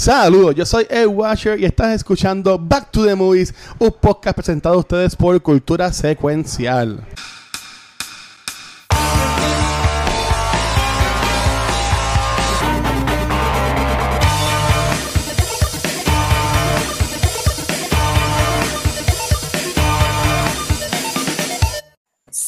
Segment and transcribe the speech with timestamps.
[0.00, 4.76] Saludos, yo soy Ed Washer y estás escuchando Back to the Movies, un podcast presentado
[4.76, 7.04] a ustedes por Cultura Secuencial.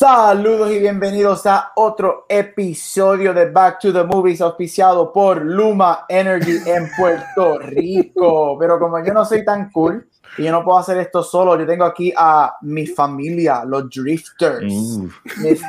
[0.07, 6.59] Saludos y bienvenidos a otro episodio de Back to the Movies auspiciado por Luma Energy
[6.67, 8.57] en Puerto Rico.
[8.59, 10.05] Pero como yo no soy tan cool
[10.39, 14.65] y yo no puedo hacer esto solo, yo tengo aquí a mi familia, los Drifters.
[14.65, 15.63] Mis-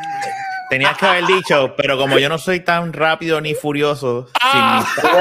[0.67, 4.83] Tenías que haber dicho, pero como yo no soy tan rápido ni furioso, Ah.
[4.99, 5.11] sin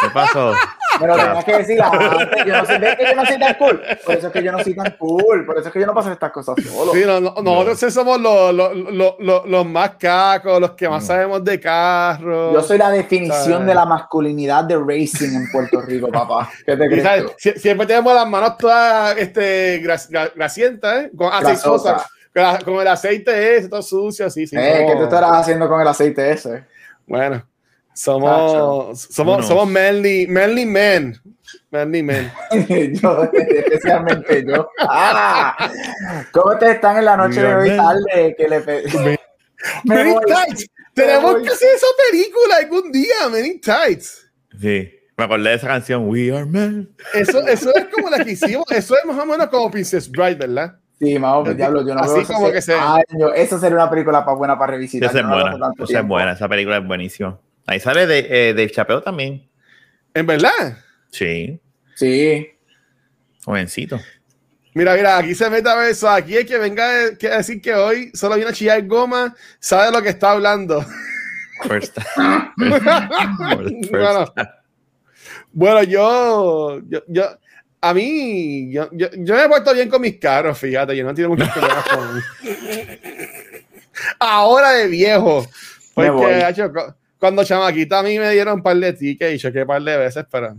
[0.00, 0.54] ¿qué pasó?
[1.00, 3.82] Pero tenías que decir antes, yo no soy, ¿ves que yo no soy tan cool.
[4.04, 5.94] Por eso es que yo no soy tan cool, por eso es que yo no
[5.94, 6.92] paso estas cosas solo.
[6.92, 10.88] Sí, no, no, nosotros sí somos los, los, los, los- los más cacos, los que
[10.88, 12.52] más sabemos de carros.
[12.54, 13.66] Yo soy la definición Ah.
[13.66, 16.50] de la masculinidad de racing en Puerto Rico, papá.
[16.66, 21.10] ¿Qué te crees Siempre tenemos las manos todas este, gra- gra- grasientas, ¿eh?
[21.16, 22.04] Con, aceitosas,
[22.64, 24.56] con, el aceite ese, todo sucio, sí, sí.
[24.58, 26.64] Eh, ¿Qué tú estarás haciendo con el aceite ese?
[27.06, 27.42] Bueno,
[28.02, 31.16] somos, somos, somos manly, manly men.
[31.70, 32.30] Manly men.
[33.02, 34.68] yo, especialmente yo.
[34.80, 35.70] Ah,
[36.32, 38.34] ¿Cómo te están en la noche de hoy tarde?
[38.36, 38.82] Que le pe-
[39.84, 40.22] Me Many voy.
[40.26, 40.66] Tights.
[40.94, 41.42] Tenemos voy.
[41.42, 44.30] que hacer esa película algún día, Many Tights.
[44.60, 46.90] Sí, me acordé de esa canción, We Are Men.
[47.14, 48.64] Eso, eso es como la que hicimos.
[48.70, 50.76] Eso es más o menos como Princess Bride, ¿verdad?
[51.00, 53.30] Sí, más diablo, yo no Así veo eso como que se- años.
[53.36, 55.08] Eso sería una película para buena para revisitar.
[55.10, 57.38] Esa es no buena, esa es buena, esa película es buenísima.
[57.68, 59.46] Ahí sale de, eh, Dave Chappelle también.
[60.14, 60.78] En verdad.
[61.10, 61.60] Sí,
[61.94, 62.48] Sí.
[63.44, 64.00] jovencito.
[64.72, 66.08] Mira, mira, aquí se mete a ver eso.
[66.08, 69.86] Aquí el que venga a que decir que hoy solo viene a chillar goma, sabe
[69.86, 70.82] de lo que está hablando.
[71.68, 72.52] First time.
[72.70, 74.32] First Bueno.
[74.34, 74.48] time.
[75.52, 77.24] Bueno, yo, yo, yo,
[77.82, 81.12] a mí, yo, yo, yo me he puesto bien con mis carros, fíjate, yo no
[81.14, 82.22] tengo muchos problemas con.
[84.20, 85.46] Ahora de viejo,
[85.96, 86.22] Me voy.
[86.22, 86.44] porque
[87.18, 89.96] cuando chamaquita a mí me dieron un par de tickets y choqué un par de
[89.96, 90.56] veces, pero,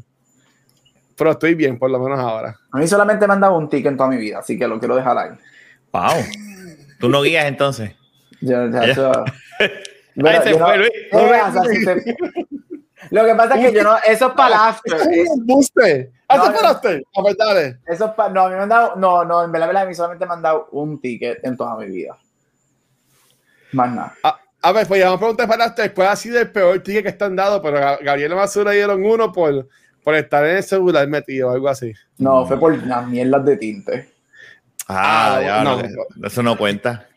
[1.17, 2.55] pero estoy bien, por lo menos ahora.
[2.71, 4.79] A mí solamente me han dado un ticket en toda mi vida, así que lo
[4.79, 5.29] quiero dejar ahí.
[5.91, 6.23] Wow.
[6.99, 7.95] Tú no guías entonces.
[8.41, 8.93] Yo- ya, Ya.
[8.93, 9.11] yo-
[9.59, 9.69] Ahí
[10.15, 10.91] Bueno, se yo fue, no- Luis.
[11.13, 12.15] O sea, si se-
[13.11, 14.93] Lo que pasa es que yo no, eso es para el after.
[15.13, 16.11] es- ¡Un buste!
[16.29, 16.55] No, ¿Hace no.
[16.57, 17.01] para usted?
[17.15, 17.77] A ver, dale.
[17.87, 19.85] Eso es pa- no, a mí me han dado, no, no, en verdad, verdad, a
[19.87, 22.17] mí solamente me han dado un ticket en toda mi vida.
[23.71, 24.13] Más nada.
[24.23, 26.79] A, a ver, pues ya vamos a preguntar para usted, ¿cuál ha sido el peor
[26.79, 27.61] ticket que están dado?
[27.61, 29.67] Pero a Gabriel Masura dieron uno por,
[30.03, 31.93] por estar en el celular metido o algo así.
[32.17, 34.09] No, fue por las mierdas de tinte.
[34.87, 35.81] Ah, Ah, ya, no.
[36.15, 37.07] no, eso no cuenta.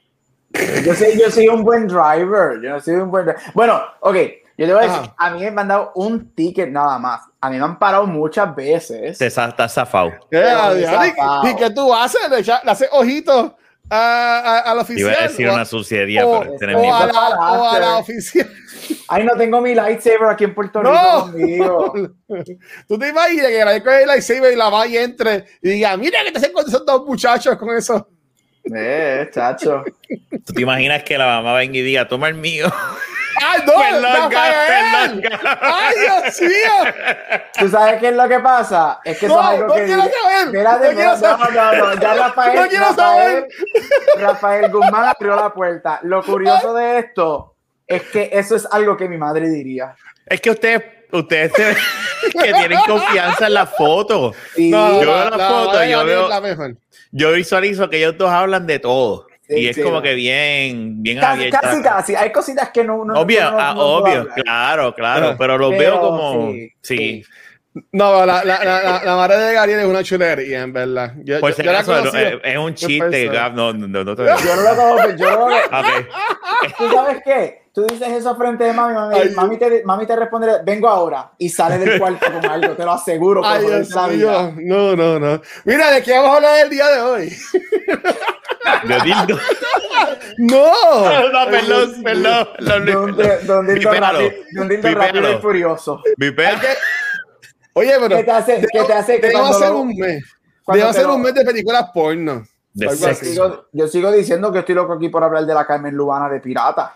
[0.84, 2.60] Yo soy, yo soy un buen driver.
[2.62, 3.42] Yo no soy un buen driver.
[3.54, 4.16] Bueno, ok,
[4.59, 5.14] yo te voy a decir, Ajá.
[5.16, 7.22] a mí me han dado un ticket nada más.
[7.41, 9.16] A mí me han parado muchas veces.
[9.19, 10.09] Te estás zafado.
[10.10, 11.48] Eh, Pero ¿y- zafado.
[11.48, 12.20] ¿Y qué tú haces?
[12.30, 13.53] ¿Le, echa- le haces ojitos
[13.91, 15.16] a, a, Iba oficial?
[15.19, 18.50] a decir una suciería, o- pero este o a la, o a la oficial.
[19.09, 21.20] Ay, no tengo mi lightsaber aquí en Puerto Rico ¡No!
[21.22, 21.94] conmigo.
[22.88, 25.97] ¿Tú te imaginas que la coge el lightsaber y la va y entre y diga,
[25.97, 28.09] mira que te hacen con esos dos muchachos con eso?
[28.75, 29.84] Eh, chacho.
[30.47, 32.72] ¿Tú te imaginas que la mamá venga y diga, toma el mío?
[33.41, 33.72] ¡Ay, no!
[33.78, 35.20] Perdón, Rafael!
[35.20, 35.41] perdón.
[35.60, 36.93] ¡Ay, Dios mío!
[37.59, 39.00] ¿Tú sabes qué es lo que pasa?
[39.04, 39.84] Es que eso No, es algo no que...
[39.84, 40.47] quiero saber.
[40.47, 43.47] Espérate, No quiero no, no, no, no, ya Rafael, No quiero Rafael,
[44.19, 46.00] Rafael Guzmán abrió la puerta.
[46.03, 47.54] Lo curioso de esto
[47.87, 49.94] es que eso es algo que mi madre diría.
[50.26, 51.76] Es que ustedes, ustedes se-
[52.32, 54.34] que tienen confianza en la foto.
[54.56, 56.76] No, Yo veo la la- foto, yo veo- la mejor.
[57.10, 59.26] Yo visualizo que ellos dos hablan de todo.
[59.47, 60.03] Sí, y es sí, como no.
[60.03, 61.60] que bien, bien casi, abierta.
[61.60, 62.14] casi, casi.
[62.14, 63.04] Hay cositas que no...
[63.04, 66.97] no Obvio, no- no- ah, obvio, claro, claro, pero los Pero veo como, sí, sí,
[66.97, 67.25] sí.
[67.93, 71.15] No, la, la, la, la, la madre de Gabriel es una chulería, en verdad.
[71.25, 73.28] Yo, por si acaso, es, un chiste.
[73.28, 75.56] Gab, no, no, no, no te Yo no lo conozco, yo no lo...
[75.56, 76.77] Ok.
[76.77, 77.62] ¿Tú sabes qué?
[77.72, 81.49] Tú dices eso frente de mami, mami, mami, te, mami te responde, vengo ahora, y
[81.49, 83.41] sale del cuarto con algo, te lo aseguro.
[83.43, 84.54] Ay, Dios mío.
[84.59, 85.41] No, no, no.
[85.65, 87.36] Mira, ¿de qué vamos a hablar el día de hoy?
[88.84, 89.39] De dildo.
[90.39, 90.72] ¡No!
[91.33, 92.48] No, perdón, perdón.
[92.60, 94.30] un dildo Vipéralo.
[94.95, 96.03] rápido, y furioso.
[96.16, 96.60] Vipera.
[97.74, 98.16] Oye, pero.
[98.16, 100.24] ¿Qué te hace- qué te hace que Debo hacer lo- un mes.
[100.72, 102.45] Debo hacer lo- un mes de películas porno.
[102.74, 105.95] De Yo sigo, yo sigo diciendo que estoy loco aquí por hablar de la Carmen
[105.95, 106.95] Lubana de Pirata.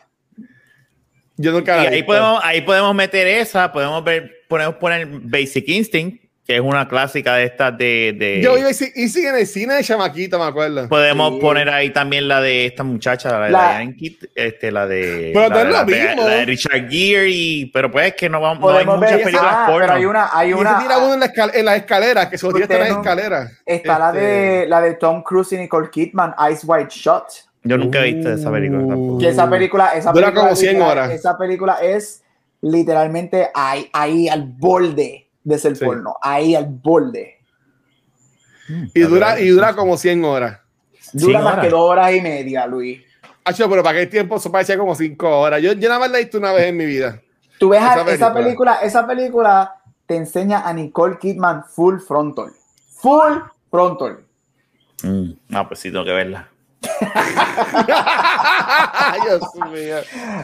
[1.37, 6.25] Yo nunca Y ahí podemos, ahí podemos meter esa, podemos ver, podemos poner Basic Instinct,
[6.47, 9.75] que es una clásica de estas de, de- Yo iba y Easy en el cine
[9.75, 10.89] de chamaquito, me acuerdo.
[10.89, 11.41] Podemos Sí.
[11.41, 13.97] poner ahí también la de esta muchacha, la de La- Diane
[14.35, 18.15] este, la de, Pero la, de la, la de Richard Gere, y, pero pues es
[18.15, 19.81] que no, vamos, no hay Podemos muchas ver, películas ah, porno.
[19.87, 22.47] pero hay una, hay una, tira uno en, la escal- en las escaleras, que se
[22.53, 23.53] tira hasta en no- escaleras.
[23.67, 27.25] está la Este, de, la de Tom Cruise y Nicole Kidman, Ice White Shot.
[27.65, 28.89] Yo nunca he visto esa película Uh.
[28.89, 29.19] tampoco.
[29.19, 31.11] Que esa película, esa Dura película, como 100 literal- horas.
[31.11, 32.23] Esa película es
[32.71, 35.85] literalmente ahí, ahí al borde de ser Sí.
[35.85, 37.39] porno, ahí al borde.
[38.95, 40.59] Y dura, y dura como 100 horas.
[41.13, 41.65] Dura 100 más horas.
[41.65, 43.01] que dos horas y media, Luis.
[43.45, 45.63] Hacho, pero para qué tiempo eso parecía como 5 horas.
[45.63, 47.21] Yo, yo nada más la he visto una vez en mi vida.
[47.61, 48.35] Tú ves a- Esa esa, película.
[48.43, 49.75] película, esa película
[50.07, 52.51] te enseña a Nicole Kidman full frontal.
[52.97, 53.35] Full
[53.71, 54.25] frontal.
[55.05, 56.49] Mm, No, pues sí, tengo que verla.
[59.25, 59.41] Dios
[59.73, 59.97] mío.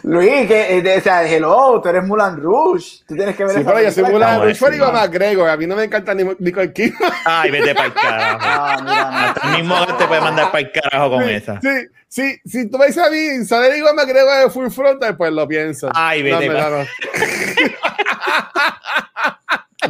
[0.04, 3.00] Luis, que, eh, de- o sea, hello, tú eres Mulan Rouge.
[3.06, 4.04] Tú tienes que ver Sí, pero yo soy.
[4.04, 5.06] Mulan Rouge, pero digo buenísima.
[5.06, 5.49] McGregor.
[5.50, 7.12] A mí no me encanta ni Nicole Kidman.
[7.25, 8.38] Ay, vete para el carajo.
[8.44, 9.34] Ah, mira.
[9.44, 11.60] El mismo te puede mandar para el carajo con esa.
[11.60, 11.69] Sí,
[12.08, 15.46] sí, si tú me dices a mí, sale digo McGregor de Full Frontal, pues lo
[15.48, 15.88] pienso.
[15.94, 16.84] Ay, vete No, pa- no, no.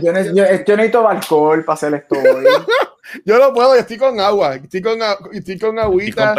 [0.00, 2.46] Yo, ne- yo- yo necesito alcohol para hacer esto hoy.
[3.24, 4.98] Yo no puedo, yo estoy con agua, estoy con,
[5.32, 6.34] estoy con Y con agüita.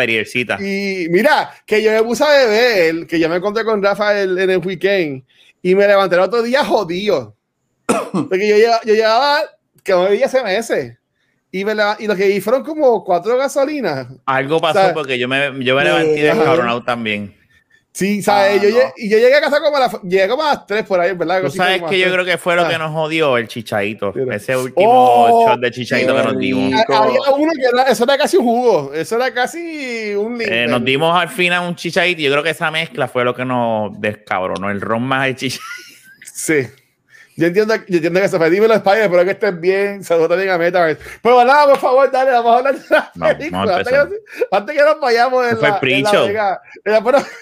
[0.61, 4.37] Y mira, que yo me puse a beber, que yo me encontré con Rafa el-
[4.37, 5.23] en el weekend
[5.61, 7.35] y me levanté el otro día jodido.
[8.11, 9.41] Porque yo, lleva- yo llevaba,
[9.83, 10.97] que no bebía meses.
[11.51, 14.07] Y, me leva- y lo que vi fueron como cuatro gasolinas.
[14.25, 17.35] Algo pasó porque yo me, yo me levanté Eh, descabronado también.
[17.95, 18.59] Sí, ¿sabes?
[18.59, 18.75] Ah, yo, no.
[18.77, 20.99] lle- y yo llegué a casa como a, las- llegué como a las 3 por
[20.99, 21.43] ahí, ¿verdad?
[21.43, 24.11] Tú sabes que yo creo que fue lo que nos jodió el chichadito.
[24.15, 24.35] Mira.
[24.35, 26.73] Ese último Oh, shot de chichadito que nos dimos.
[26.89, 30.83] Había uno que era, eso era casi un jugo, eso era casi un Eh, nos
[30.83, 33.91] dimos al final un chichadito y yo creo que esa mezcla fue lo que nos
[34.01, 34.71] descabronó.
[34.71, 35.63] El ron más el chichadito.
[36.33, 36.67] Sí.
[37.35, 38.49] Yo entiendo, yo entiendo que se fue.
[38.49, 40.03] Dímelo, Spider, espero que estés bien.
[40.03, 41.01] Saludos también a Metaverse.
[41.21, 43.51] Pero nada, por favor, dale, vamos a hablar de la película.
[43.51, 46.93] vamos a antes, que, antes que nos vayamos en fue la, el en la en
[46.93, 47.25] la-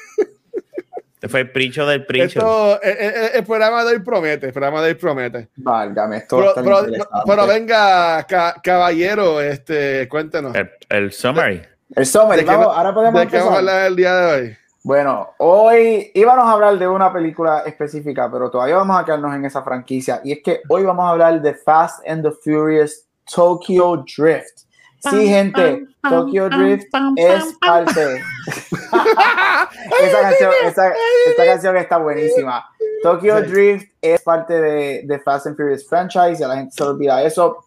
[1.22, 2.26] Este fue el pricho del pricho.
[2.40, 5.50] esto, el, el- el programa de hoy promete, el programa de hoy promete.
[5.58, 6.44] Válgame, esto
[7.28, 10.56] Pero, venga, ca- caballero, este, cuéntenos.
[10.56, 11.62] El, el summary.
[11.96, 13.76] El summary, ¿De qué vamos, va- ahora podemos ¿De qué vamos a empezar.
[13.76, 14.58] hablar el día de hoy?
[14.84, 19.46] Bueno, hoy íbamos a hablar de una película específica, pero todavía vamos a quedarnos en
[19.46, 20.22] esa franquicia.
[20.24, 24.62] Y es que hoy vamos a hablar de Fast and the Furious Tokyo Drift.
[25.09, 28.01] Sí, gente, Tokyo Drift es parte.
[30.01, 30.94] esa, canción, esa,
[31.27, 32.65] esta canción está buenísima.
[33.01, 36.83] Tokyo Drift es parte de, de Fast and Furious franchise, y a la gente se
[36.83, 37.65] olvida eso.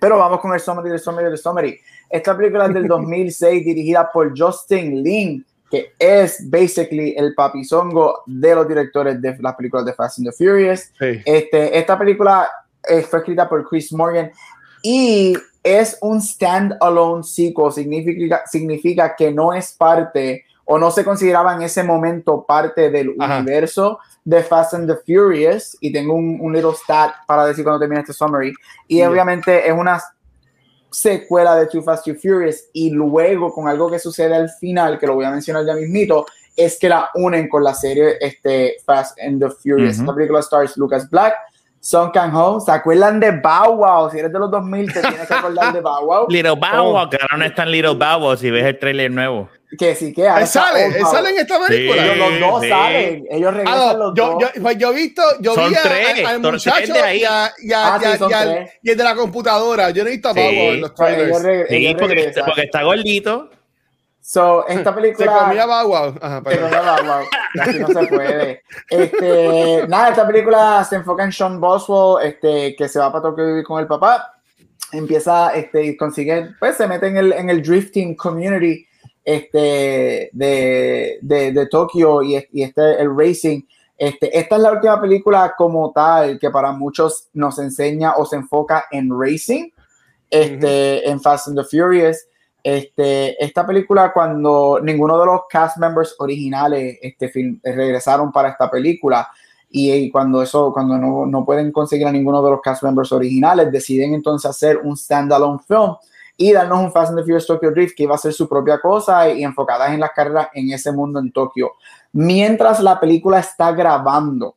[0.00, 1.80] Pero vamos con el summary del summary del summary.
[2.08, 8.54] Esta película es del 2006, dirigida por Justin Lin, que es basically el papizongo de
[8.54, 10.92] los directores de las películas de Fast and the Furious.
[10.98, 11.22] Sí.
[11.24, 12.48] Este, esta película
[12.88, 14.30] eh, fue escrita por Chris Morgan
[14.82, 17.72] y es un stand-alone sequel.
[17.72, 23.14] Significa, significa que no es parte o no se consideraba en ese momento parte del
[23.18, 23.38] Ajá.
[23.38, 25.76] universo de Fast and the Furious.
[25.80, 28.52] Y tengo un, un little stat para decir cuando termine este summary.
[28.86, 29.10] Y Yeah.
[29.10, 30.00] obviamente es una
[30.90, 35.06] secuela de Too Fast Too Furious y luego con algo que sucede al final, que
[35.06, 36.26] lo voy a mencionar ya mismito,
[36.56, 39.96] es que la unen con la serie este, Fast and the Furious.
[39.96, 40.02] Ujú.
[40.02, 41.34] Esta película stars Lucas Black,
[41.80, 44.10] Song Kang Ho, ¿se acuerdan de Bow Wow?
[44.10, 46.26] Si eres de los 2000 te tienes que acordar de Bow Wow.
[46.28, 46.92] Little Bow Oh.
[46.92, 49.48] Wow, que ahora no está en Little Bow Wow si ves el trailer nuevo.
[49.78, 51.12] Que sí que ahora Él está sale, Old él Bow.
[51.12, 52.04] sale en esta película.
[52.04, 52.68] Ellos los dos Sí.
[52.70, 54.40] salen, ellos Ah, regresan no, los yo, dos.
[54.54, 57.00] yo, pues yo he visto, yo Son vi a- tres, al son tres muchacho de
[57.00, 57.20] ahí.
[57.20, 59.14] y, a- y a- Ah, y a- sí, son y al- y el de la
[59.14, 59.90] computadora.
[59.90, 60.40] Yo no he visto a Sí.
[60.40, 61.68] Bobo en los ellos trailers.
[61.68, 63.50] Sí, ellos porque, porque está gordito.
[64.28, 65.38] So, esta Se película...
[65.46, 66.14] comía Bow Wow.
[66.20, 67.22] Ajá, Se comía.
[67.62, 68.62] Así no se puede.
[68.90, 73.46] Este, nada, esta película se enfoca en Sean Boswell, este, que se va para Tokio
[73.46, 74.34] vivir con el papá.
[74.92, 78.86] Empieza, este, y consigue, pues se mete en el, en el drifting community
[79.24, 83.62] este, de, de, de Tokio y, y este, el racing.
[83.96, 88.36] Este, esta es la última película como tal que para muchos nos enseña o se
[88.36, 89.70] enfoca en racing,
[90.28, 92.26] este, en Fast and the Furious.
[92.76, 98.70] Este, esta película, cuando ninguno de los cast members originales este, film- regresaron para esta
[98.70, 99.26] película,
[99.70, 103.10] y, y cuando eso, cuando no, no pueden conseguir a ninguno de los cast members
[103.12, 105.94] originales, deciden entonces hacer un standalone film
[106.36, 108.78] y darnos un Fast and the Furious Tokyo Drift que iba a ser su propia
[108.80, 111.72] cosa y, y enfocadas en las carreras en ese mundo en Tokio.
[112.12, 114.56] Mientras la película está grabando,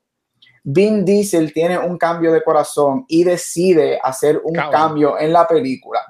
[0.63, 6.01] Vin Diesel tiene un cambio de corazón y decide hacer un cambio en la película.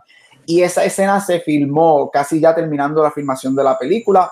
[0.46, 4.32] Y esa escena se filmó casi ya terminando la filmación de la película.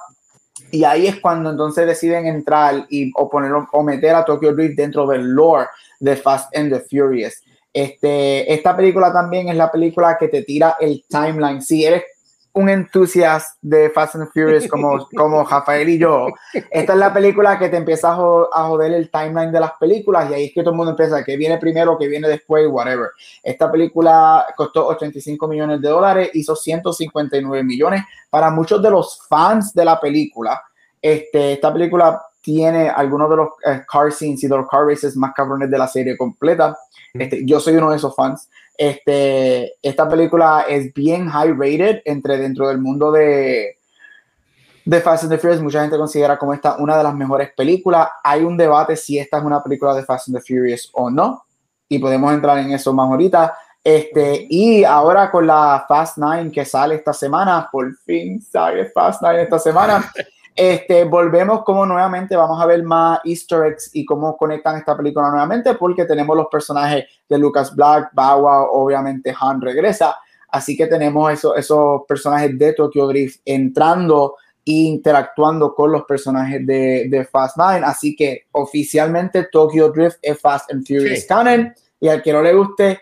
[0.72, 4.76] Y ahí es cuando entonces deciden entrar y o poner o meter a Tokyo Drift
[4.76, 5.68] dentro del lore
[6.00, 7.42] de Fast and the Furious.
[7.74, 11.62] Este, esta película también es la película que te tira el timeline.
[11.62, 12.04] Si eres
[12.60, 16.28] un entusiasta de Fast and Furious como, como Rafael y yo,
[16.70, 20.34] esta es la película que te empieza a, joder el timeline de las películas y
[20.34, 23.10] ahí es que todo el mundo empieza, que viene primero, que viene después, whatever.
[23.42, 28.04] Esta película costó 85 millones de dólares, hizo 159 millones.
[28.30, 30.62] Para muchos de los fans de la película,
[31.02, 35.16] este, esta película tiene algunos de los eh, car scenes y de los car races
[35.16, 36.78] más cabrones de la serie completa.
[37.14, 38.50] Este, yo soy uno de esos fans.
[38.80, 43.76] Este, esta película es bien high rated entre dentro del mundo de,
[44.86, 45.62] de Fast and the Furious.
[45.62, 48.08] Mucha gente considera como esta una de las mejores películas.
[48.24, 51.44] Hay un debate si esta es una película de Fast and the Furious o no.
[51.90, 53.54] Y podemos entrar en eso más ahorita.
[53.84, 59.22] Este, y ahora con la Fast 9 que sale esta semana, por fin sale Fast
[59.22, 60.10] 9 esta semana.
[60.62, 65.30] Este, volvemos como nuevamente vamos a ver más easter eggs y cómo conectan esta película
[65.30, 70.18] nuevamente porque tenemos los personajes de Lucas Black, Bawa, obviamente Han regresa,
[70.50, 74.36] así que tenemos eso, esos personajes de Tokyo Drift entrando
[74.66, 80.42] e interactuando con los personajes de, de, Fast Nine, así que oficialmente Tokyo Drift es
[80.42, 83.00] Fast and Furious canon y al que no le guste,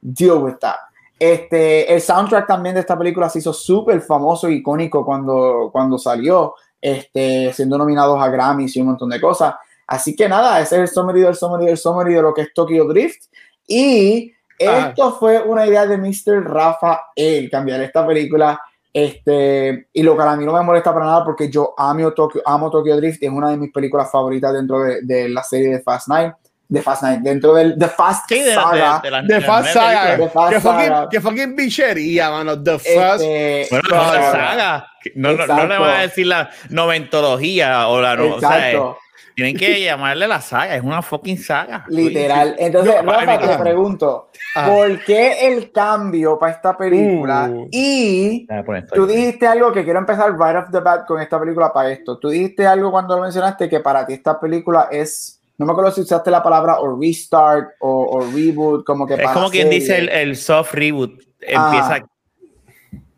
[0.00, 0.76] deal with that.
[1.18, 6.54] Este, el soundtrack también de esta película se hizo súper famoso icónico cuando, cuando salió
[6.80, 9.54] este, siendo nominados a Grammys y un montón de cosas.
[9.86, 12.54] Así que nada, ese es el summary del summary del summary de lo que es
[12.54, 13.24] Tokyo Drift.
[13.66, 16.44] Y esto fue una idea de Mr.
[16.44, 18.60] Rafael, cambiar esta película.
[18.92, 22.42] Este, y lo que a mí no me molesta para nada porque yo amo Tokyo,
[22.44, 25.80] amo Tokyo Drift, es una de mis películas favoritas dentro de, de la serie de
[25.80, 26.34] Fast Nine
[26.70, 29.02] de Fast Nine, dentro del The Fast Saga.
[29.02, 30.16] De, de, Fast Saga.
[30.16, 32.62] De Fast que, fucking, que fucking bichería, mano.
[32.62, 33.24] The este, Fast
[33.70, 34.32] bueno, Saga.
[34.32, 34.89] saga.
[35.14, 38.16] No, no, no, le van a decir la noventología o la...
[38.16, 38.96] No, o sea,
[39.34, 41.84] tienen que llamarle la saga, es una fucking saga.
[41.88, 42.56] Literal.
[42.58, 44.66] Entonces, Yo, Rafa, te pregunto, ah.
[44.68, 47.48] ¿por qué el cambio para esta película?
[47.50, 47.68] Uh.
[47.70, 48.46] y
[48.92, 52.18] tú dijiste algo que quiero empezar right off the bat con esta película para esto.
[52.18, 55.90] Tú dijiste algo cuando lo mencionaste que para ti esta película es no me acuerdo
[55.90, 60.34] si usaste la palabra o restart o, reboot, como que Es como quien dice el,
[60.34, 61.20] soft reboot.
[61.38, 61.98] Empieza,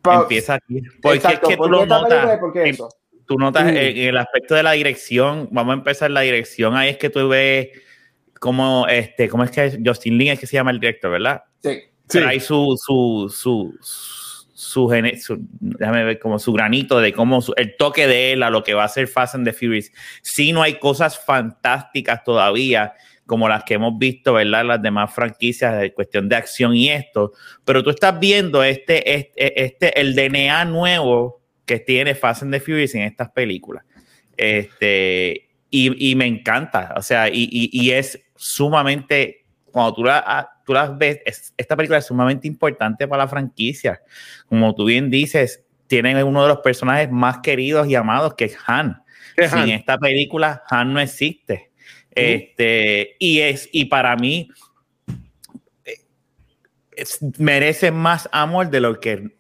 [0.05, 0.83] empieza aquí.
[1.01, 2.41] Porque es que tú lo notas.
[3.27, 5.49] Tú notas en, el aspecto de la dirección.
[5.53, 6.77] Vamos a empezar la dirección.
[6.77, 7.69] Ahí es que tú ves
[8.41, 11.45] cómo, este, cómo es que Justin Lin es que se llama el director, ¿verdad?
[11.63, 11.83] Sí.
[12.09, 13.79] Trae su, su, su,
[14.53, 14.89] su,
[15.61, 18.85] déjame ver como su granito de cómo el toque de él a lo que va
[18.85, 19.91] a ser Fast and the Furious.
[20.23, 22.95] Si no hay cosas fantásticas todavía
[23.33, 24.63] como las que hemos visto, ¿verdad?
[24.63, 27.33] Las demás franquicias de cuestión de acción y esto,
[27.65, 32.61] pero tú estás viendo este, este, este el DNA nuevo que tiene Fast and the
[32.61, 33.87] Furious en estas películas.
[34.37, 40.51] Este, y, y me encanta, o sea, y, y, y es sumamente, cuando tú la,
[40.67, 44.03] tú las ves, esta película es sumamente importante para la franquicia.
[44.47, 48.59] Como tú bien dices, tienen uno de los personajes más queridos y amados que es
[48.67, 49.03] Han.
[49.39, 51.72] En esta película, Han no existe.
[52.15, 54.49] Este, y es, y para mí,
[57.39, 59.31] merece más amor de lo que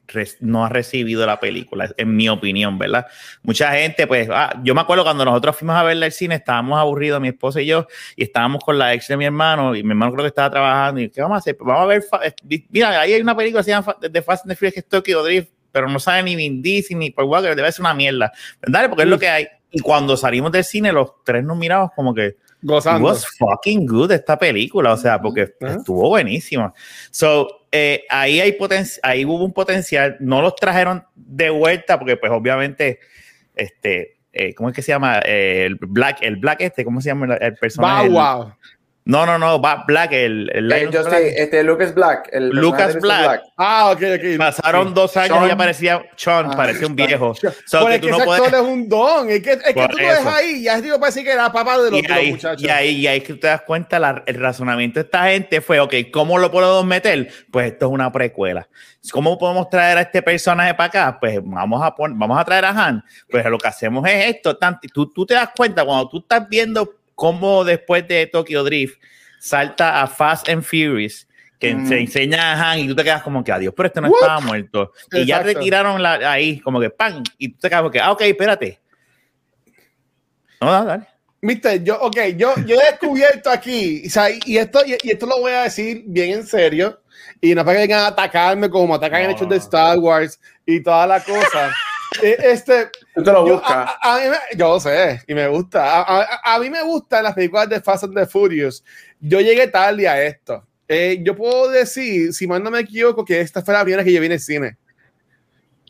[0.41, 3.07] no ha recibido la película, en mi opinión, ¿verdad?
[3.43, 6.79] Mucha gente, pues, ah, yo me acuerdo cuando nosotros fuimos a verla al cine, estábamos
[6.79, 7.87] aburridos, mi esposa y yo,
[8.17, 11.01] y estábamos con la ex de mi hermano, y mi hermano creo que estaba trabajando,
[11.01, 11.57] y ¿qué vamos a hacer?
[11.57, 14.45] Pues vamos a ver, eh, mira, ahí hay una película que se llama The Fast
[14.45, 17.29] and the Furious que es Tokyo Drift, pero no sabe ni Vin Diesel ni Paul
[17.29, 18.89] Walker, debe ser una mierda, ¿verdad?
[18.89, 19.47] Porque es lo que hay.
[19.71, 23.09] Y cuando salimos del cine, los tres nos miramos como que, Gozando.
[23.09, 26.73] was fucking good esta película, o sea, porque estuvo buenísima.
[27.11, 28.57] So, eh, ahí, hay
[29.03, 33.01] ahí hubo un potencial, no los trajeron de vuelta, porque pues obviamente,
[33.57, 35.21] este, eh, ¿cómo es que se llama?
[35.25, 38.09] Eh, el Black, el Black este, ¿cómo se llama el, personaje?
[38.09, 38.53] Wow, wow.
[39.05, 43.43] No, no, no, Black, el, el este Lucas Black, el Lucas Black.
[43.57, 44.39] Ah, ok, ok.
[44.39, 47.35] Pasaron dos años y ya parecía Sean, ah, parecía un viejo.
[47.67, 48.53] So que tú no puedes...
[48.53, 51.33] es un don, es que, es que tú lo ves ahí, ya digo parece que
[51.33, 52.63] era papá de los, y ahí, muchachos.
[52.63, 55.81] Y ahí, y ahí que te das cuenta, la, el razonamiento de esta gente fue,
[55.81, 57.29] ok, ¿cómo lo podemos meter?
[57.51, 58.69] Pues esto es una precuela.
[59.11, 61.19] ¿Cómo podemos traer a este personaje para acá?
[61.21, 63.05] Pues vamos a, poner, vamos a traer a Han.
[63.29, 64.57] Pues lo que hacemos es esto.
[64.93, 69.01] Tú, tú te das cuenta cuando tú estás viendo cómo después de Tokyo Drift
[69.39, 71.29] salta a Fast and Furious,
[71.61, 71.87] que mm.
[71.87, 74.41] se enseña a Han y tú te quedas como que adiós, pero este no estaba
[74.41, 74.93] muerto.
[75.13, 77.23] Y ya retiraron la, ahí, como que ¡pam!
[77.39, 78.81] Y tú te quedas como que, ah, ok, espérate.
[80.61, 81.07] No, no, dale.
[81.43, 84.03] Mister, yo, ok, yo, yo he descubierto aquí,
[84.45, 87.03] y, esto, y, esto lo voy a decir bien en serio,
[87.41, 90.83] y no para que vengan a atacarme como atacan en hechos de Star Wars y
[90.83, 91.73] toda la cosa.
[92.23, 93.91] Eh, este, Tú te lo buscas.
[94.57, 96.03] Yo, lo sé, y me gusta.
[96.43, 98.85] A, mí me gustan las películas de Fast and the Furious.
[99.21, 100.67] Yo llegué tarde a esto.
[100.89, 104.13] eh, yo puedo decir, si mal no me equivoco, que esta fue la primera que
[104.13, 104.77] yo vi en el cine.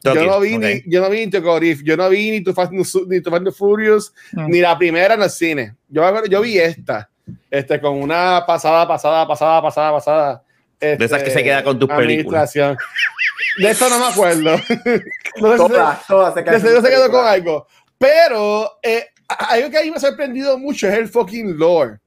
[0.04, 0.60] Yo no vi ok.
[0.60, 2.82] ni, yo no vi ni Tokyo Drift, yo no vi ni Too Fast, ni
[3.20, 4.46] Too Fast and Furious, Mm.
[4.50, 5.76] ni la primera en el cine.
[5.88, 7.08] Yo, me yo vi esta,
[7.50, 10.42] este, con una pasada, pasada, pasada, pasada, pasada.
[10.86, 12.76] De esas que se queda con tus administración.
[13.58, 14.56] De esto no me acuerdo.
[15.40, 17.32] no sé si- Todas, todas se quedan seguro se quedó con películas.
[17.34, 17.66] algo.
[17.98, 21.98] Pero eh, algo que a mí me ha sorprendido mucho es el fucking lore.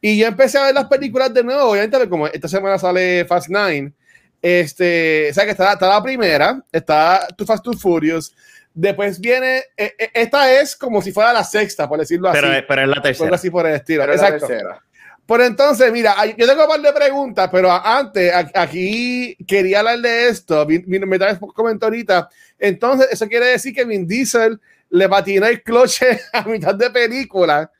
[0.00, 1.70] Y yo empecé a ver las películas de nuevo.
[1.70, 3.92] Obviamente, como esta semana sale Fast Nine.
[4.40, 8.34] Este, o sea que está, está la primera, está Too Fast Too Furious.
[8.74, 12.40] Después viene, eh, eh, esta es como si fuera la sexta, por decirlo así.
[12.40, 13.34] Pero, pero es la tercera.
[13.36, 14.02] así por el estilo.
[14.02, 14.46] Pero es la Exacto.
[14.48, 14.82] tercera.
[15.26, 20.00] Por entonces, mira, yo tengo un par de preguntas, pero a- antes, aquí quería hablar
[20.00, 20.66] de esto.
[20.86, 22.28] Me traes comentó ahorita.
[22.58, 24.60] Entonces, eso quiere decir que Vin Diesel
[24.90, 27.70] le patinó el cloche a mitad de película.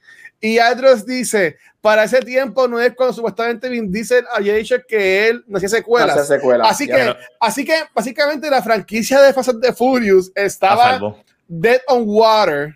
[0.41, 5.29] Y Andros dice: Para ese tiempo no es cuando supuestamente Vin Diesel haya dicho que
[5.29, 6.17] él no hacía secuelas.
[6.17, 6.65] Hace secuela.
[6.69, 6.93] Así que,
[7.41, 10.99] así que básicamente la franquicia de Fast and the Furious estaba.
[11.49, 12.75] Dead on Water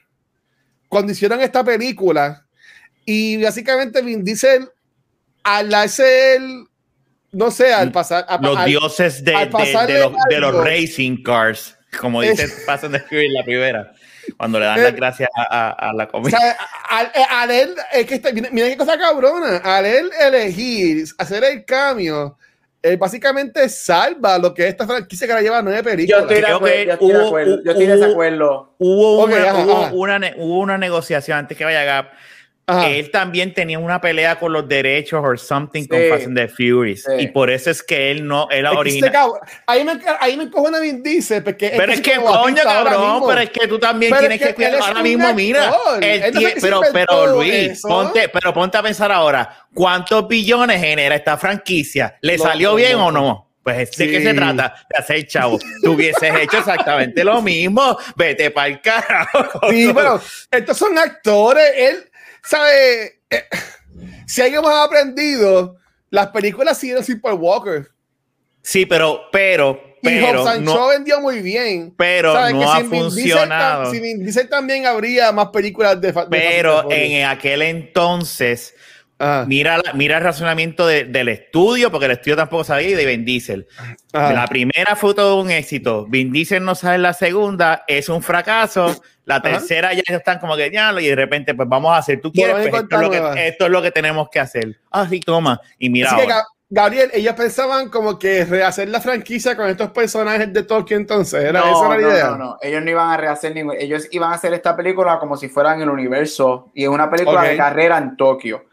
[0.88, 2.45] cuando hicieron esta película
[3.06, 4.68] y básicamente Vin Diesel
[5.44, 6.40] al hacer
[7.32, 10.54] no sé al pasar a- Los al- dioses de, al de- de los, de los
[10.64, 13.92] racing cars, como dice Es- Fast and the Furious la primera,
[14.36, 16.38] cuando le dan Eh, las gracias a, a- a la o comida.
[16.38, 16.56] sea,
[16.90, 21.44] al, al él es que está- mira, mira qué cosa cabrona al él elegir hacer
[21.44, 22.36] el cambio
[22.82, 26.36] él básicamente salva lo que es esta franquicia que la lleva nueve Yo películas estoy
[26.36, 26.76] de Creo acuerdo.
[26.76, 27.62] que Yo estoy de acuerdo.
[27.64, 28.74] Yo estoy de hubo- acuerdo.
[30.38, 32.12] Hubo una negociación antes que vaya Gap.
[32.68, 32.90] Ajá.
[32.90, 36.08] Él también tenía una pelea con los derechos or something con Sí.
[36.10, 37.02] Fast and the Furious.
[37.04, 37.12] Sí.
[37.22, 39.30] Y por eso es que él no, Es que original.
[39.68, 43.40] ahí me ahí me encojona Vin Diesel porque Pero es que, como coño, cabrón, pero
[43.40, 45.68] es que tú también Pero tienes es que que cuidar es ahora mismo, mira.
[45.68, 46.02] actor.
[46.04, 47.86] él pero, pero Luis, eso.
[47.88, 52.16] ponte, pero ponte a pensar ahora, ¿cuántos billones genera esta franquicia?
[52.20, 53.44] ¿Le salió bien o no?
[53.62, 54.10] Pues ¿de Sí.
[54.10, 54.74] qué se trata?
[54.90, 55.58] De hacer chavo.
[55.82, 57.96] Tú hubieses hecho exactamente lo mismo.
[58.16, 59.70] Vete para el carajo.
[59.70, 60.20] Sí, pero
[60.50, 61.64] estos son actores.
[61.76, 62.10] Él,
[62.46, 63.20] ¿sabe?
[63.30, 63.44] Eh,
[64.26, 65.76] si algo hemos aprendido,
[66.10, 67.88] las películas siguen sin Paul Walker.
[68.62, 71.94] Sí, pero, pero, y pero, Hobbs and no, vendió muy bien.
[71.96, 73.92] pero no Que ha sin Vin Diesel funcionado.
[73.92, 78.74] sin Vin Diesel también habría más películas de, de Pero en aquel entonces,
[79.46, 83.06] Mira, la- mira el razonamiento de- del estudio, porque el estudio tampoco sabía, y de
[83.06, 83.66] Vin Diesel.
[84.12, 84.32] Ajá.
[84.32, 86.06] La primera fue todo un éxito.
[86.06, 88.94] Vin Diesel no sale en la segunda, es un fracaso.
[89.24, 92.20] La tercera ya están como que ya, y de repente, pues vamos a hacer.
[92.20, 94.78] Tú quieres, pues, esto, es lo que, esto es lo que tenemos que hacer.
[94.90, 95.60] Ah, sí, toma.
[95.78, 96.44] Y mira, Así ahora.
[96.68, 101.44] Gabriel, ellos pensaban como que rehacer la franquicia con estos personajes de Tokio entonces.
[101.44, 102.24] ¿Era no, esa era la no, idea?
[102.30, 102.56] no, no.
[102.60, 103.76] Ellos no iban a rehacer ningún.
[103.78, 107.42] Ellos iban a hacer esta película como si fueran el universo y es una película
[107.44, 108.65] de carrera en Tokio.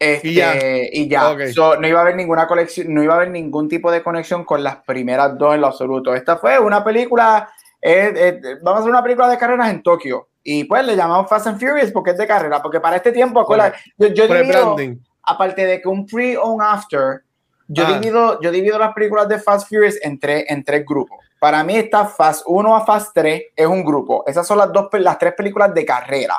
[0.00, 0.54] Este, Y ya.
[0.92, 1.36] y ya.
[1.52, 4.44] So, no iba a haber ninguna colección, no iba a haber ningún tipo de conexión
[4.44, 6.14] con las primeras dos en lo absoluto.
[6.14, 7.48] Esta fue una película,
[7.82, 10.28] eh, eh, vamos a hacer una película de carreras en Tokio.
[10.42, 13.44] Y pues le llamamos Fast and Furious porque es de carrera, porque para este tiempo,
[13.98, 14.74] yo, yo divido-
[15.22, 17.20] aparte de que un pre o un after,
[17.68, 17.92] yo, Ah.
[17.92, 21.18] divido, yo divido las películas de Fast Furious en tres, en tres grupos.
[21.38, 24.24] Para mí está Fast 1 a Fast 3 es un grupo.
[24.26, 26.36] Esas son las, dos, las tres películas de carrera.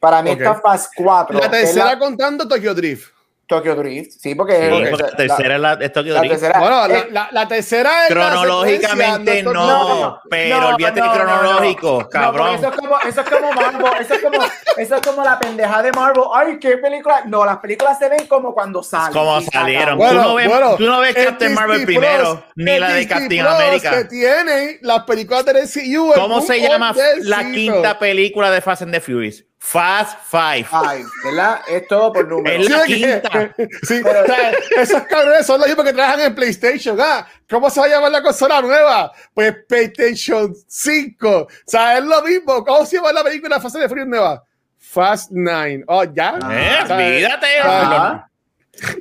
[0.00, 1.38] Para mí está Fast 4.
[1.38, 3.12] La es tercera la- contando Tokyo Drift.
[3.46, 4.12] Tokyo Drift.
[4.12, 6.34] Sí, porque, Sí, porque esa- la tercera es la, es Tokyo la Drift.
[6.34, 11.18] tercera- Bueno, la, eh, la, la tercera es Cronológicamente no, pero no, olvídate no, de
[11.18, 12.54] no, cronológico, no, cabrón.
[12.54, 14.38] eso, es como, eso es como Marvel, eso es como,
[14.76, 16.22] eso es como la pendeja de Marvel.
[16.32, 17.22] Ay, qué película.
[17.26, 19.12] No, las películas se ven como cuando salen.
[19.12, 19.98] como salieron.
[19.98, 23.46] Bueno, tú, no ves, bueno, tú no ves Captain Marvel primero, ni la de Captain
[23.46, 23.90] America.
[23.90, 26.12] Que tienen las películas del MCU.
[26.14, 29.44] en ¿Cómo se llama la quinta película de Fast and the Furious?
[29.62, 30.66] Fast Five.
[31.22, 31.60] ¿verdad?
[31.68, 32.64] Es todo por números.
[32.66, 33.52] Es la Sí, quinta.
[33.54, 36.98] que- sí, o sea, esos cabrones son los mismos que trabajan en PlayStation.
[37.00, 39.12] Ah, ¿Cómo se va a llamar la consola nueva?
[39.34, 41.28] Pues PlayStation 5.
[41.42, 42.64] O sea, es lo mismo.
[42.64, 44.42] ¿Cómo se llama la película Fast and the Furious nueva?
[44.78, 45.84] Fast 9.
[45.88, 46.38] Oh, ya.
[46.50, 47.58] Eh, O sea, olvídate.
[47.62, 48.30] Ajá.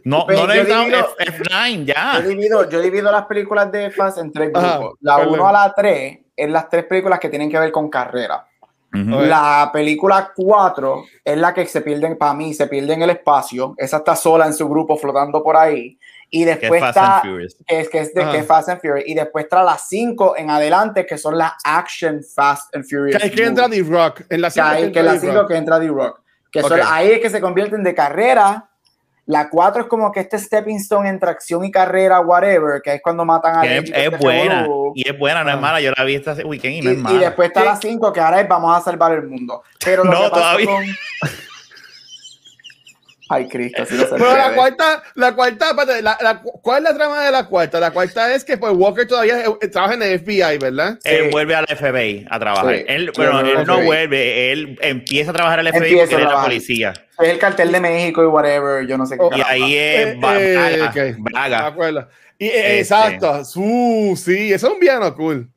[0.03, 2.19] No, Pues no yo necesitamos divido- F- F9 Yo ya.
[2.21, 4.97] divido, yo divido las películas de Fast en tres Ajá, grupos.
[4.99, 5.33] La perdón.
[5.35, 8.45] 1 a la 3 es las tres películas que tienen que ver con carrera.
[8.91, 13.75] La película 4 es la que se pierde, para mí, se pierde en el espacio.
[13.78, 15.99] Esa está sola en su grupo flotando por ahí.
[16.32, 17.56] Y Que es después Fast está, and Furious.
[17.67, 18.32] que es, que es de Ajá.
[18.32, 19.04] que es Fast and Furious.
[19.08, 23.17] Y después está las 5 en adelante, que son las Action Fast and Furious.
[23.17, 23.69] Que ahí que entra.
[23.69, 24.21] The-Rock.
[24.30, 25.36] En la Que cinco ahí- entra que la The-Rock.
[25.38, 26.21] 5 que entra D-Rock.
[26.52, 28.68] Que son- ahí es que se convierten de carrera.
[29.31, 33.01] La 4 es como que este stepping stone entre acción y carrera, whatever, que es
[33.03, 34.67] cuando matan a Que es, buena.
[34.95, 35.59] Y es buena, no es Ah.
[35.59, 35.79] mala.
[35.81, 37.19] Yo la vi esta weekend y Y, no es y mala.
[37.19, 37.65] después está Sí.
[37.67, 39.61] la 5, que ahora es vamos a salvar el mundo.
[39.85, 40.65] Pero lo No, que pasa todavía.
[40.65, 40.83] con-
[43.31, 44.15] Ay, Cristo, sí lo sé.
[44.17, 47.79] Pero la cuarta, la cuarta, espérate, la, la- ¿cuál es la trama de la cuarta?
[47.79, 50.97] La cuarta es que pues Walker todavía eh, trabaja en el FBI, ¿verdad?
[51.03, 51.29] Él Sí.
[51.31, 52.75] vuelve al FBI a trabajar.
[52.75, 52.85] Sí.
[52.87, 53.85] Él, bueno, él no FBI.
[53.85, 56.93] vuelve, él empieza a trabajar al FBI Empieza porque él es la policía.
[57.19, 59.21] Es el cartel de México y whatever, yo no sé qué.
[59.23, 59.49] Oh, Y caramba.
[59.51, 60.19] ahí es Eh,
[60.95, 61.75] eh, Braga.
[62.39, 62.79] Y, eh, Este.
[62.79, 63.41] Exacto.
[63.55, 65.49] Uh, sí, eso es un villano cool.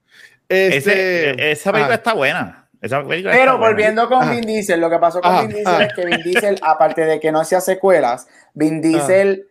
[0.48, 2.61] Ese- Este, esa película ah, está buena.
[2.82, 3.66] Esa película Pero buena.
[3.68, 4.30] volviendo con Ajá.
[4.32, 5.84] Vin Diesel, lo que pasó con Ajá, Vin Diesel ajá.
[5.84, 9.46] es que Vin Diesel, aparte de que no hacía secuelas, Vin Diesel,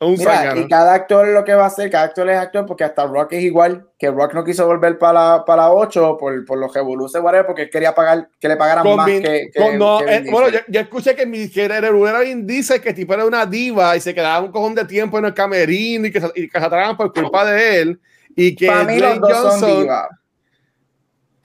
[0.00, 0.60] un mira, zángano.
[0.62, 3.34] y cada actor lo que va a hacer, cada actor es actor, porque hasta Rock
[3.34, 6.74] es igual, que Rock no quiso volver para la, para la 8 por, por los
[6.74, 9.78] revoluces, whatever, porque él quería pagar, que le pagaran Con más Vin- que, que- con-
[9.78, 12.92] no, que Vin eh, bueno, yo, yo escuché que, mi, que era, Vin Diesel, que
[12.92, 16.10] tipo era una diva y se quedaba un cojón de tiempo en el camerino y
[16.10, 18.00] que, se- y que se atragan por culpa de él.
[18.34, 20.08] Y que Para mí los Dwayne dos son Johnson- divas.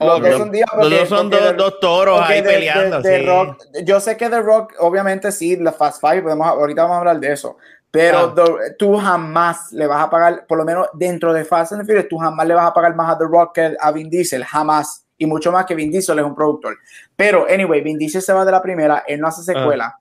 [0.00, 3.00] Los dos son Los dos son porque dos, de- dos toros ahí de- peleando.
[3.02, 3.26] de sí.
[3.26, 6.98] Rock, yo sé que The Rock, obviamente sí, la Fast Five, podemos, ahorita vamos a
[7.00, 7.56] hablar de eso,
[7.90, 8.34] pero Ah.
[8.34, 11.86] The- tú jamás le vas a pagar, por lo menos dentro de Fast and the
[11.86, 14.44] Furious, tú jamás le vas a pagar más a The Rock que a Vin Diesel,
[14.44, 16.76] jamás, y mucho más que Vin Diesel es un productor.
[17.16, 19.96] Pero, anyway, Vin Diesel se va de la primera, él no hace secuela,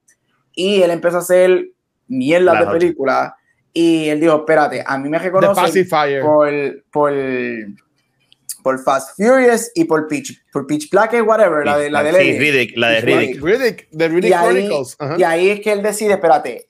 [0.54, 1.70] y él empezó a hacer
[2.08, 3.36] mierda de película,
[3.74, 5.88] y él dijo, espérate, a mí me reconocen
[6.22, 6.50] por,
[6.92, 7.14] por,
[8.68, 12.18] por Fast Furious y por Pitch, por Pitch Black, whatever, la de, la de Sí,
[12.18, 12.38] Lenny.
[12.40, 13.42] Riddick, la de Riddick.
[13.42, 13.88] Riddick.
[13.98, 14.96] The Riddick Y ahí, Chronicles.
[15.00, 15.16] Ajá.
[15.18, 16.68] y ahí es que él decide, espérate,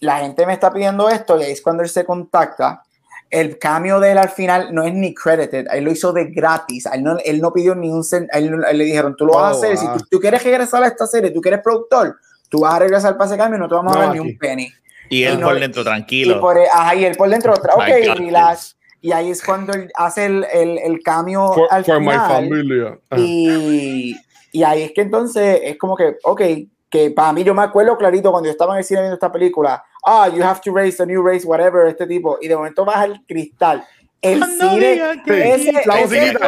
[0.00, 2.82] la gente me está pidiendo esto y ahí es cuando él se contacta.
[3.28, 6.86] El cambio de él al final no es ni credited, él lo hizo de gratis,
[6.86, 8.84] a él no, él no pidió ni un cent, a él, no- a él le
[8.84, 9.98] dijeron, tú lo vas a Oh, hacer, si wow.
[9.98, 12.16] tú, tú quieres regresar a esta serie, tú quieres productor,
[12.48, 14.20] tú vas a regresar para ese cambio y no te vamos a No, dar ni
[14.20, 14.72] un penny.
[15.10, 16.40] Y él Y no- por dentro, Y tranquilo.
[16.40, 18.75] por, ajá, y él por dentro, otra, ok, relax.
[19.00, 22.28] Y ahí es cuando él hace el, el, el cambio For, al for my final.
[22.28, 22.98] familia.
[23.10, 23.20] Ajá.
[23.22, 24.16] Y,
[24.52, 26.40] y ahí es que entonces es como que, ok,
[26.88, 29.30] que para mí yo me acuerdo clarito cuando yo estaba en el cine viendo esta
[29.30, 32.84] película, ah, you have to raise a new race, whatever, este tipo, y de momento
[32.84, 33.84] baja el cristal.
[34.22, 36.38] El No cine, ese, la ese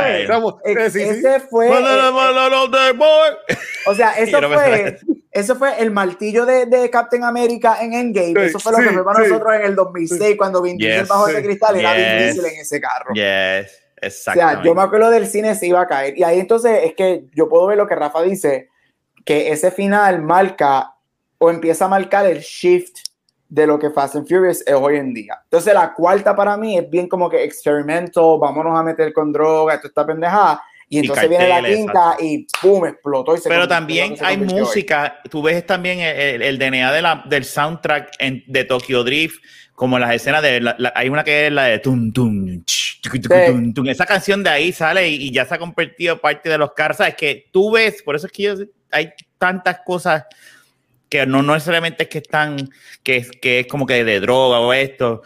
[1.51, 1.69] fue,
[3.87, 4.99] o sea, eso fue,
[5.39, 8.89] eso fue el martillo de, de Captain America en Endgame, Sí, eso fue lo que
[8.89, 9.31] sí, fue para sí.
[9.31, 11.33] nosotros en el 2006 cuando Vin Diesel Yes, bajó sí.
[11.33, 12.35] ese cristal, era Vin Yes.
[12.35, 13.15] Diesel en ese carro.
[13.15, 14.67] Yes, O sea, exactamente.
[14.69, 16.17] yo me acuerdo del cine se iba a caer.
[16.17, 18.69] Y ahí entonces es que yo puedo ver lo que Rafa dice,
[19.25, 20.95] que ese final marca
[21.39, 22.97] o empieza a marcar el shift
[23.49, 25.39] de lo que Fast and Furious es hoy en día.
[25.45, 29.75] Entonces la cuarta para mí es bien como que experimento, vámonos a meter con droga,
[29.75, 30.63] esto está pendejada.
[30.91, 32.87] Y Y entonces viene la carteles, quinta y ¡pum!
[32.87, 34.63] explotó y se Pero también hay convirtió hoy.
[34.63, 39.05] música, tú ves también el, el- el DNA de la, del soundtrack en- de Tokyo
[39.05, 39.37] Drift,
[39.75, 43.01] como las escenas de, la- la- hay una que es la de tum, tum, ch,
[43.13, 43.21] Sí.
[43.21, 43.87] tum, tum.
[43.89, 46.97] esa canción de ahí sale y, y ya se ha convertido parte de los carros,
[46.97, 48.55] sabes que tú ves, por eso es que yo-
[48.91, 50.25] hay tantas cosas
[51.11, 52.57] que no, no necesariamente es que están,
[53.03, 55.23] que, es- que es como que de droga o esto,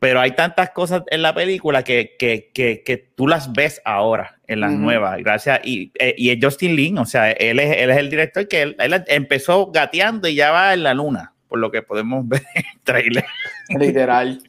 [0.00, 4.40] pero hay tantas cosas en la película que, que, que, que tú las ves ahora
[4.48, 7.90] en las nuevas, gracias, y, eh, y es Justin Lin, o sea, él es, él
[7.90, 11.60] es el director que él, él empezó gateando y ya va en la luna, por
[11.60, 13.24] lo que podemos ver en el trailer.
[13.78, 14.42] Literal.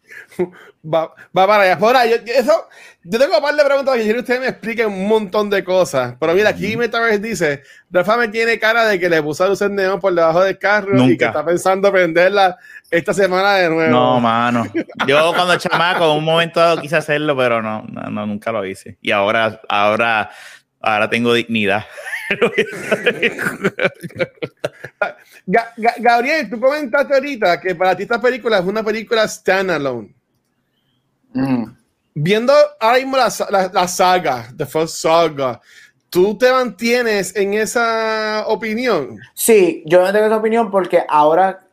[0.84, 1.78] Va, va para allá.
[2.00, 2.68] Ahí, yo, eso,
[3.04, 6.16] yo tengo un par de preguntas que ustedes me expliquen un montón de cosas.
[6.20, 10.00] Pero mira, aquí Metaverse dice: Rafa me tiene cara de que le puso luces neón
[10.00, 11.18] por debajo del carro y Nunca.
[11.18, 12.58] que está pensando prenderla
[12.90, 13.92] esta semana de nuevo.
[13.92, 14.66] No, mano.
[15.08, 18.66] Yo cuando chamaco, en un momento dado quise hacerlo, pero no, no, no, nunca lo
[18.66, 18.98] hice.
[19.02, 20.30] Y ahora, ahora,
[20.82, 21.86] ahora tengo dignidad.
[25.48, 30.16] Ga- Ga- Gabriel, tú comentaste ahorita que para ti esta película es una película standalone.
[31.34, 31.66] Mm.
[32.14, 35.62] Viendo ahora mismo la, la, la saga, The First Saga,
[36.10, 39.18] ¿tú te mantienes en esa opinión?
[39.34, 41.66] Sí, yo no tengo esa opinión porque ahora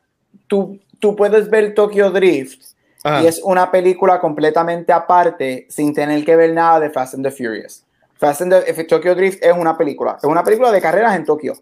[0.46, 2.62] tú, tú puedes ver Tokyo Drift
[3.02, 3.22] Ajá.
[3.22, 7.30] y es una película completamente aparte sin tener que ver nada de Fast and the
[7.30, 7.84] Furious.
[8.14, 11.54] Fast and the, Tokyo Drift es una película, es una película de carreras en Tokio.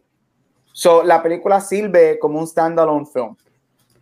[0.73, 3.35] So, la película sirve como un standalone film.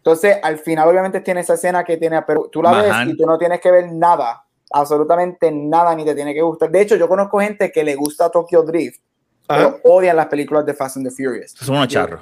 [0.04, 3.06] Entonces, al final obviamente tiene esa escena que tiene, pero tú la Mahan.
[3.06, 6.70] ves y tú no tienes que ver nada, absolutamente nada, ni te tiene que gustar.
[6.70, 9.00] De hecho, yo conozco gente que le gusta Tokyo Drift,
[9.48, 9.76] Ajá.
[9.80, 11.52] pero odian las películas de Fast and the Furious.
[11.52, 12.20] Son unos charros.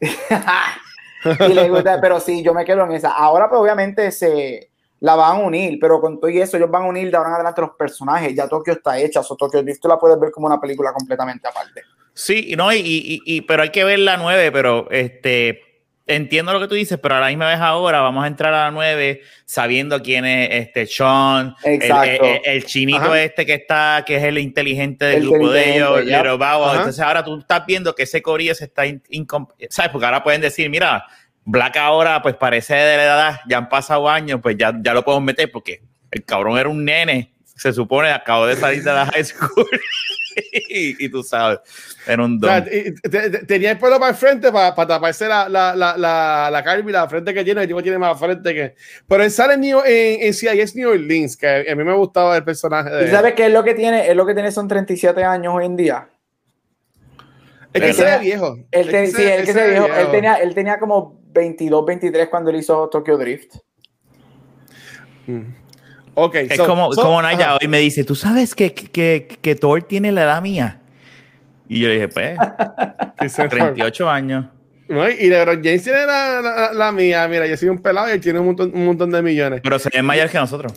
[0.00, 3.10] y le gusta, pero sí, yo me quedo en esa.
[3.10, 6.84] Ahora, pues obviamente se la van a unir, pero con todo y eso, ellos van
[6.84, 8.34] a unir de ahora en adelante los personajes.
[8.36, 11.48] Ya Tokio está hecha, o Tokyo Drift tú la puedes ver como una película completamente
[11.48, 11.82] aparte.
[12.14, 15.60] Sí, no, y, y, y- pero hay que ver la 9, pero este
[16.06, 18.64] entiendo lo que tú dices, pero a la misma vez ahora vamos a entrar a
[18.64, 22.24] la 9 sabiendo quién es este Sean, el, Exacto.
[22.24, 23.22] el- el chinito Ajá.
[23.22, 26.00] este que está, que es el inteligente del El grupo de ellos.
[26.02, 29.02] Entonces ahora tú estás viendo que ese corillo se está, in-
[29.68, 29.90] ¿sabes?
[29.90, 31.04] Porque ahora pueden decir, mira,
[31.44, 35.04] Black ahora, pues parece de la edad, ya han pasado años, pues ya, ya lo
[35.04, 39.06] podemos meter porque el cabrón era un nene, se supone, acabó de salir de la
[39.06, 39.68] high school.
[40.68, 41.58] y, y, tú sabes,
[42.06, 42.50] era un don.
[42.50, 45.48] O sea, y- te- te- tenía el pelo para el frente para, para taparse la,
[45.48, 47.62] la, la, la, la cara y la frente que tiene.
[47.62, 48.74] El tipo tiene más frente que.
[49.08, 52.36] Pero él sale en, New, en, en CIS New Orleans, que a mí me gustaba
[52.36, 54.08] el personaje de ¿Tú sabes qué es lo que tiene?
[54.08, 56.08] Es lo que tiene son 37 años hoy en día.
[57.72, 58.56] Es que Él se ve tenía- viejo.
[58.56, 60.10] Él, Es te- que sí, él, que se se ve dijo, él, viejo.
[60.10, 63.56] tenía, él tenía como 22, 23 cuando él hizo Tokyo Drift.
[66.18, 67.58] Ok, Es so- como, so- como Naya ajá.
[67.60, 70.80] hoy me dice, ¿tú sabes que, que, que Thor tiene la edad mía?
[71.68, 72.38] Y yo le dije, pues,
[73.20, 74.46] Sí, se- 38 años.
[74.88, 77.26] No, Y LeBron James tiene la, la, la mía.
[77.28, 79.60] Mira, yo soy un pelado y él tiene un montón, un montón de millones.
[79.62, 80.72] Pero se ve mayor que nosotros.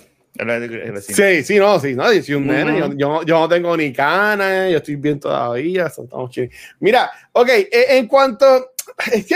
[1.02, 2.93] Sí, sí, no, sí, no, yo soy un nene, Ujú.
[2.93, 6.49] yo, yo, yo no tengo ni canas, yo estoy bien todavía, estamos chill.
[6.80, 8.71] Mira, ok, eh, en cuanto,
[9.12, 9.36] es que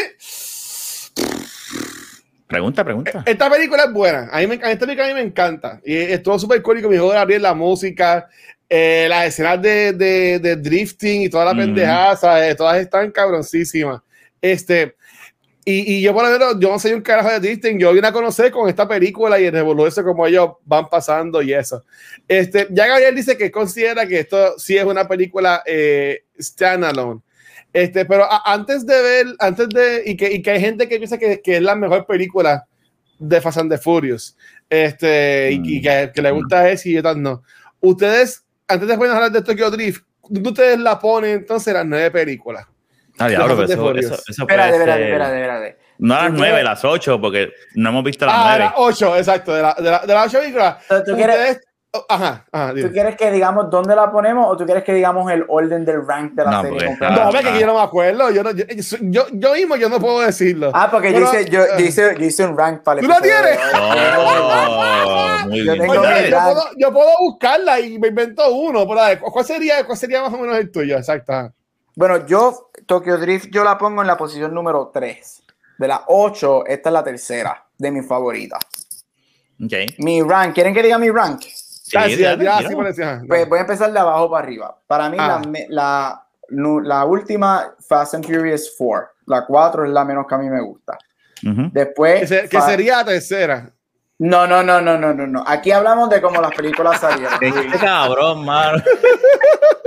[2.54, 3.24] Pregunta, pregunta.
[3.26, 6.38] esta película es buena, a mí me, esta película a mí me encanta, y estuvo
[6.38, 8.28] súper con mi hijo Gabriel, la música,
[8.70, 11.60] eh, las escenas de, de, de drifting y toda la Ujú.
[11.62, 12.56] pendejada, ¿sabes?
[12.56, 14.02] todas están cabroncísimas.
[14.42, 14.96] Este,
[15.66, 18.08] y, y yo por lo menos, yo no soy un carajo de drifting, yo vine
[18.08, 21.84] a conocer con esta película y el revolucionarse como ellos van pasando y eso.
[22.28, 27.22] Este, ya Gabriel dice que considera que esto sí es una película eh, standalone.
[27.74, 30.98] Este, pero a- antes de ver, antes de, y que, y que hay gente que
[30.98, 32.66] piensa que, que es la mejor película
[33.20, 34.38] de Fast and the Furious,
[34.70, 37.42] este, y, y que, que le gusta eso y otras no.
[37.80, 42.66] Ustedes, antes de hablar de Tokyo Drift, ¿dónde ustedes la ponen entonces las nueve películas?
[43.20, 45.78] Ah, diablo, pero the eso, eso, eso Espérate, espérate, espérate, espérate.
[46.00, 48.64] No a las ¿Tú nueve, las ocho, porque no hemos visto las Ah, nueve.
[48.66, 50.78] las ocho, exacto, de la, de la, de las ocho películas.
[51.06, 51.60] ¿tú quieres- Ustedes-
[51.94, 52.88] oh, ajá, ajá, dime.
[52.88, 56.06] ¿Tú quieres que digamos dónde la ponemos o tú quieres que digamos el orden del
[56.06, 57.16] rank de la No, serie completa?
[57.16, 58.32] No, hombre, que yo no me acuerdo.
[58.32, 58.66] Yo, no- yo,
[59.02, 60.72] yo, yo mismo yo no puedo decirlo.
[60.74, 63.06] Ah, porque yo, Pero, hice, yo, yo eh, hice, yo hice un rank para el
[63.06, 63.60] ¿Tú la tienes?
[63.76, 65.80] Oh, muy Yo bien.
[65.88, 68.88] tengo Oye, puedo, yo puedo buscarla y me invento uno.
[68.88, 70.98] Pero, a ver, ¿cuál, sería, ¿Cuál sería más o menos el tuyo?
[70.98, 71.54] Exacto.
[71.96, 75.44] Bueno, yo, Tokyo Drift, yo la pongo en la posición número 3.
[75.78, 78.60] De las 8, esta es la tercera de mis favoritas.
[79.64, 79.74] Ok.
[80.00, 81.42] Mi rank, ¿quieren que diga mi rank?
[81.94, 81.98] Sí,
[82.76, 84.78] parecía, ajá, Pues voy a empezar de abajo para arriba.
[84.88, 85.42] Para mí, Ah.
[85.70, 89.08] la, la, la última Fast and Furious 4.
[89.28, 90.98] La 4 es la menos que a mí me gusta.
[91.46, 91.70] Ujú.
[91.72, 92.22] Después.
[92.22, 93.70] que, se- que sería la tercera.
[94.20, 95.44] No, no, no, no, no, no, no.
[95.46, 97.34] Aquí hablamos de cómo las películas salieron.
[97.42, 98.82] Este cabrón, mano.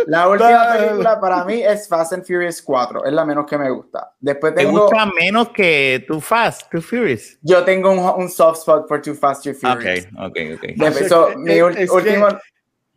[0.07, 3.07] La última película para mí es Fast and Furious 4.
[3.07, 4.13] Es la menos que me gusta.
[4.21, 4.83] Después ¿Te tengo.
[4.83, 7.39] gusta menos que Too Fast, Too Furious?
[7.43, 10.07] Yo tengo un, un soft spot for Too Fast, Too Furious.
[10.07, 10.63] Ok, ok, ok.
[10.77, 12.29] Después, Es so, que- mi es- es que- último.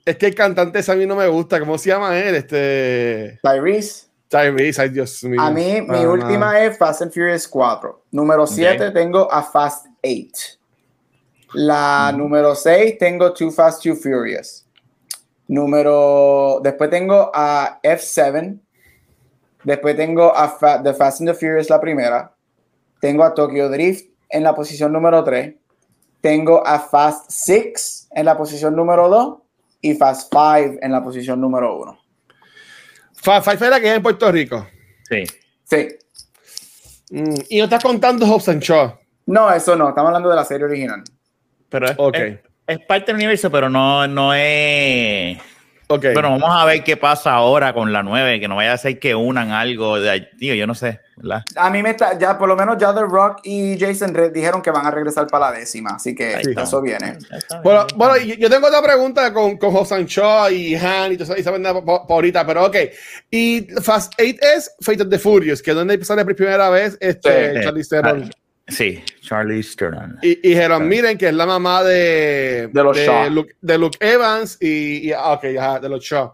[0.05, 1.59] Es que el cantante ese a mí no me gusta.
[1.59, 2.35] ¿Cómo se llama él?
[2.35, 3.39] Este.
[3.41, 4.07] Tyrese.
[4.27, 5.41] Tyrese, ay Dios mío.
[5.41, 8.03] A mí, mi Ah, última es Fast and Furious 4.
[8.11, 10.58] Número 7 tengo a Fast 8.
[11.53, 14.65] La número 6 tengo Too Fast, Too Furious.
[15.47, 16.59] Número.
[16.63, 18.59] Después tengo a F7.
[19.63, 22.33] Después tengo a Fa- The Fast and the Furious, la primera.
[23.01, 25.55] Tengo a Tokyo Drift en la posición número 3.
[26.21, 29.37] Tengo a Fast 6 en la posición número 2.
[29.81, 31.99] Y Fast 5 en la posición número 1.
[33.15, 34.67] Fa- Fa- Fa- que es en Puerto Rico.
[35.09, 35.23] Sí.
[35.63, 35.87] Sí.
[37.11, 38.93] Mm, y no estás contando Hobbs and Shaw.
[39.25, 39.89] No, eso no.
[39.89, 41.03] Estamos hablando de la serie original.
[41.69, 42.15] Pero es, Ok.
[42.15, 45.37] es, es parte del universo, pero no, no es.
[45.91, 46.05] Ok.
[46.13, 48.99] Bueno, vamos a ver qué pasa ahora con la 9, que no vaya a ser
[48.99, 51.41] que unan algo de tío, yo no sé, ¿verdad?
[51.55, 54.61] A mí me está, ya por lo menos ya The Rock y Jason Red dijeron
[54.61, 57.17] que van a regresar para la décima, así que eso viene.
[57.63, 61.33] Bueno, bueno, yo tengo otra pregunta con, con Hobbs and Shaw y Han y todo
[61.35, 61.51] eso,
[62.07, 62.75] ahorita, pero ok.
[63.31, 64.27] Y Fast 8
[64.57, 67.61] es Fate of the Furious, que es donde sale por primera vez este Sí.
[67.63, 68.31] Charlize Theron.
[68.69, 70.17] Sí, Charlie Stern.
[70.21, 73.29] Y, y miren que es la mamá de, De los Shaw.
[73.29, 76.33] Luke, de Luke Evans y, y- ah, ok, ajá, de los Shaw.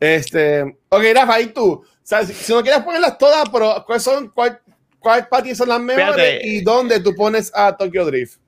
[0.00, 4.02] Este, ok, Rafa, y tú, o sea, si, si no quieres ponerlas todas, pero ¿cuáles
[4.02, 4.58] son, cuál,
[4.98, 6.46] cuál para ti son las mejores Fíjate.
[6.48, 8.38] y dónde tú pones a Tokyo Drift?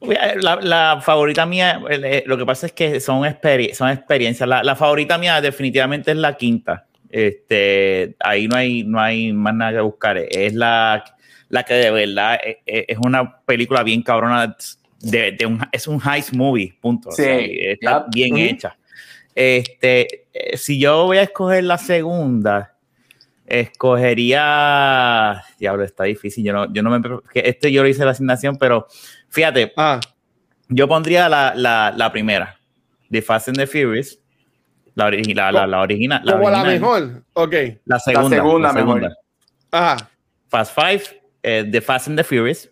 [0.00, 4.48] La, la favorita mía, eh, lo que pasa es que son, experi- son experiencias.
[4.48, 6.86] La, la favorita mía definitivamente es la quinta.
[7.08, 10.18] Este, ahí no hay, no hay más nada que buscar.
[10.18, 11.02] Es la,
[11.48, 12.56] la que de verdad es,
[12.88, 14.56] es una película bien cabrona.
[14.98, 17.10] De, de un, es un heist movie, punto.
[17.10, 18.14] O Sí, sea, está yep.
[18.14, 18.76] bien hecha.
[19.34, 22.74] Este, eh, si yo voy a escoger la segunda,
[23.44, 25.42] escogería.
[25.58, 26.44] Diablo, está difícil.
[26.44, 27.00] Yo no, yo no me.
[27.34, 28.86] Este yo lo hice la asignación, pero
[29.28, 30.00] fíjate, Ah,
[30.68, 32.58] yo pondría la, la, la primera,
[33.08, 34.18] de Fast and the Furious,
[34.94, 36.20] la, origi- la, la, la original.
[36.24, 36.80] La, como la original.
[36.80, 37.22] mejor.
[37.34, 37.54] Ok.
[37.84, 38.36] La segunda.
[38.36, 39.00] segunda la mejor.
[39.00, 39.16] segunda.
[39.70, 40.10] Ajá.
[40.48, 41.02] Fast Five,
[41.46, 42.68] eh, The Fast and the Furious.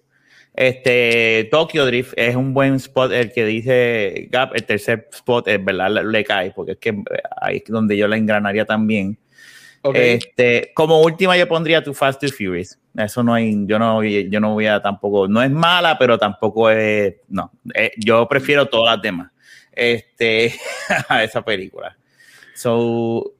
[0.52, 5.64] Este, Tokyo Drift es un buen spot, el que dice Gap, el tercer spot, es
[5.64, 9.18] verdad, le, le cae, porque es que eh, ahí es donde yo la engranaría también.
[9.92, 12.78] Este, como última yo pondría tu Fast and Furious.
[12.96, 16.70] Eso no hay, yo no, yo no voy a tampoco, no es mala, pero tampoco
[16.70, 19.30] es, no, eh, yo prefiero todas las demás,
[19.72, 20.54] este,
[21.08, 21.96] a esa película.
[22.54, 23.33] So,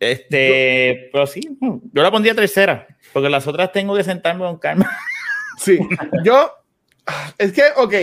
[0.00, 4.90] este, pero sí, yo la pondría tercera, porque las otras tengo que sentarme con calma.
[5.58, 5.78] Sí,
[6.24, 6.50] yo,
[7.36, 7.94] es que, ok,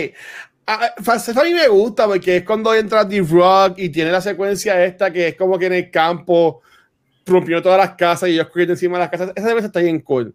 [0.66, 4.20] a, Fast a mí me gusta porque es cuando entra The Rock y tiene la
[4.20, 6.62] secuencia esta que es como que en el campo
[7.26, 9.32] rompió todas las casas y ellos corriendo encima de las casas.
[9.34, 10.34] Esa vez está bien cool.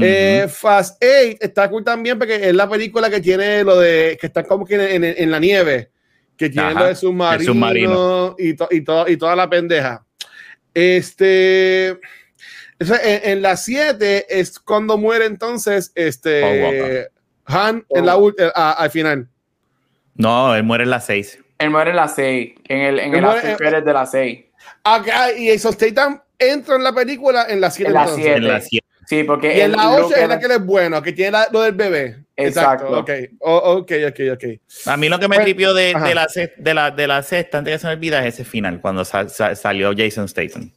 [0.00, 4.26] eh, Fast 8 está cool también porque es la película que tiene lo de que
[4.26, 5.90] están como que en, en- en la nieve,
[6.36, 8.36] que tiene Ajá, lo de submarino, submarino.
[8.38, 10.04] Y, to- y, to- y toda la pendeja.
[10.74, 11.88] Este.
[11.88, 12.00] en,
[13.24, 17.08] en la 7 es cuando muere entonces este
[17.46, 19.28] Han en la, eh, a- al final.
[20.14, 21.38] No, él muere en las seis.
[21.58, 24.44] Él muere en la 6, en el, en Él el muere- de la 6.
[24.84, 28.86] Acá, y eso Statham entra en la película en la 7 En las siete.
[29.08, 31.12] Sí, porque Y en el la look 8 es la que él es bueno, que
[31.14, 32.24] tiene la- lo del bebé.
[32.36, 32.90] Exacto.
[32.90, 34.44] Ok, O- ok, ok, ok.
[34.86, 36.26] A mí lo que me Pues, tripió de, de, la,
[36.58, 39.28] de, la, de la sexta, antes que se me olvida, es ese final, cuando sa-
[39.30, 40.70] sa- salió Jason Statham.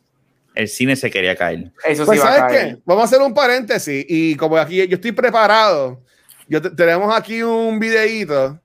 [0.56, 1.72] El cine se quería caer.
[1.86, 2.76] Eso Pues, sí va a ¿sabes caer.
[2.76, 2.82] qué?
[2.86, 4.06] Vamos a hacer un paréntesis.
[4.08, 6.02] Y como aquí yo estoy preparado,
[6.48, 8.60] yo te- tenemos aquí un videíto.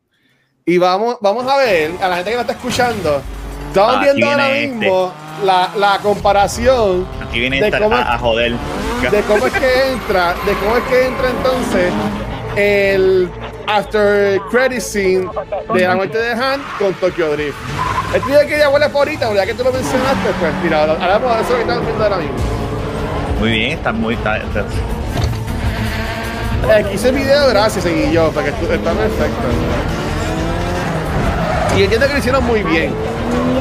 [0.65, 3.21] Y vamos, vamos a ver, a la gente que nos está escuchando,
[3.69, 4.87] estamos Ah, viendo ahora viene este.
[5.45, 8.53] La, la comparación Aquí viene De cómo- a, a joder.
[9.11, 11.93] de cómo es que entra, de cómo es que entra entonces
[12.57, 13.31] el
[13.67, 15.29] after credit scene
[15.75, 17.55] de la muerte de Han con Tokyo Drift.
[18.15, 21.37] Esto yo quería huele por ahorita, ya que tú lo mencionaste, pues mira, ahora vamos
[21.37, 22.35] a eso que estamos viendo ahora mismo.
[23.41, 24.15] Muy bien, está muy.
[24.15, 24.65] Está, está-
[26.79, 29.47] Aquí hice el video, gracias, seguí yo, porque está perfecto.
[31.77, 32.95] Y entiendo que lo hicieron muy bien.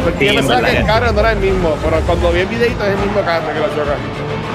[0.04, 2.40] Porque Sí, yo en pensaba que el carro no era el mismo, pero cuando vi
[2.42, 3.96] el videito es el mismo carro que lo choca.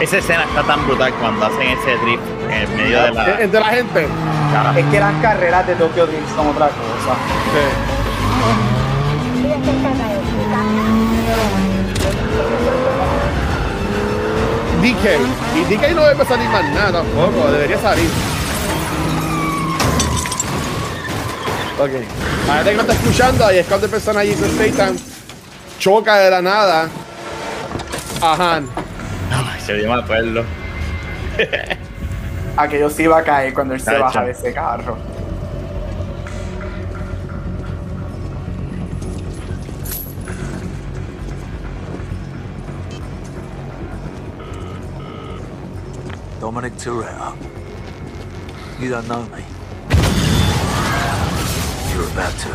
[0.01, 3.41] esa escena está tan brutal cuando hacen ese drift en medio de la.
[3.41, 4.07] Entre la gente.
[4.53, 4.79] cara.
[4.79, 7.15] Es que las carreras de Tokyo Drift son otra cosa.
[7.53, 7.91] Sí.
[14.83, 15.05] DK.
[15.57, 18.09] Y DK no debe salir más nada tampoco, debería salir.
[21.81, 21.93] Ok.
[22.47, 24.97] La gente que no está escuchando, ahí es cuando el personaje Jason Statham
[25.79, 26.91] choca de la nada
[28.21, 28.69] a Han.
[29.33, 30.45] Ay, se yo me acuerdo.
[32.59, 34.99] Aquello sí va a caer cuando él se baja de ese carro.
[46.41, 47.37] Dominic Toretto.
[48.79, 49.60] You don't know me.
[52.01, 52.49] You're about to.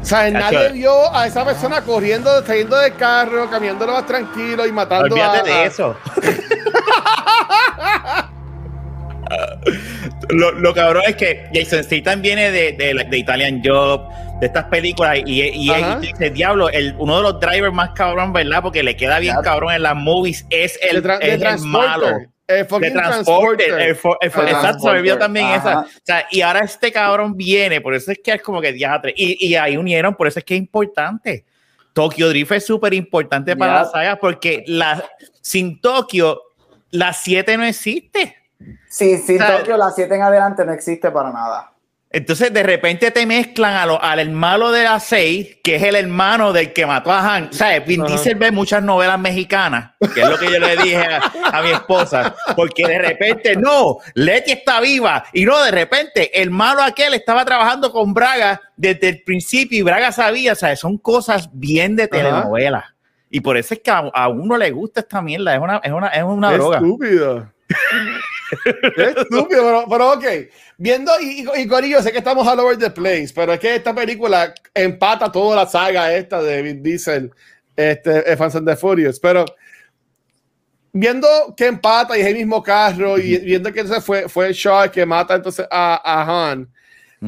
[0.00, 4.66] O sea, nadie vio a esa persona corriendo, saliendo del carro, caminando lo más tranquilo
[4.66, 5.94] y matando a, Olvídate de a- eso.
[10.30, 14.08] lo, lo cabrón es que Jason Statham viene de, de, de Italian Job,
[14.40, 18.32] de estas películas, y, y, y dice, diablo, el, uno de los drivers más cabrón,
[18.32, 18.62] ¿verdad?
[18.62, 19.44] Porque le queda bien Claro.
[19.44, 22.06] cabrón en las movies, es de, el, de es el malo.
[22.46, 24.28] El fucking transporte, transporter.
[24.30, 25.56] el El exacto, se me también ajá.
[25.56, 25.80] esa.
[25.80, 29.14] O sea, y ahora este cabrón viene, por eso es que es como que diatre.
[29.16, 31.44] Y, y ahí unieron, por eso es que es importante.
[31.92, 33.78] Tokyo Drift es súper importante para Ya.
[33.82, 35.04] la saga porque la,
[35.40, 36.40] sin Tokio,
[36.90, 38.36] la 7 no existe.
[38.88, 41.71] Sí, O sea, Tokio, la 7 en adelante no existe para nada.
[42.14, 45.96] Entonces, de repente te mezclan a lo- al hermano de la 6, que es el
[45.96, 47.44] hermano del que mató a Han.
[47.48, 48.04] O sea, Vin.
[48.04, 51.22] Diesel ve muchas novelas mexicanas, que es lo que yo le dije a,
[51.58, 56.50] a mi esposa, porque de repente, no, Leti está viva, y no, de repente, el
[56.50, 60.98] malo aquel estaba trabajando con Braga desde el principio y Braga sabía, o sea, son
[60.98, 62.94] cosas bien de telenovela.
[63.30, 65.90] Y por eso es que a, a uno le gusta esta mierda, es una, es
[65.92, 66.76] una, es una droga.
[66.76, 67.50] Estúpido.
[68.96, 70.24] Es estúpido, pero, pero ok.
[70.78, 73.74] Viendo, y, y, y Corillo, sé que estamos all over the place, pero es que
[73.76, 77.30] esta película empata toda la saga esta de Vin Diesel,
[77.76, 79.44] este, eh, Fans and the Furious, pero
[80.92, 84.90] viendo que empata y es el mismo carro y viendo que entonces fue, fue el
[84.90, 86.68] que mata entonces a, a Han,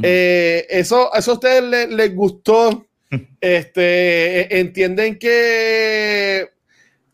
[0.03, 2.86] eh, eso, eso a ustedes les, les gustó,
[3.40, 6.51] este, eh, entienden que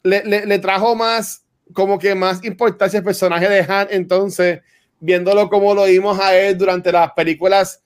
[0.03, 4.61] le, le- le trajo más, como que más importancia al personaje de Han, entonces,
[4.99, 7.83] viéndolo como lo vimos a él durante las películas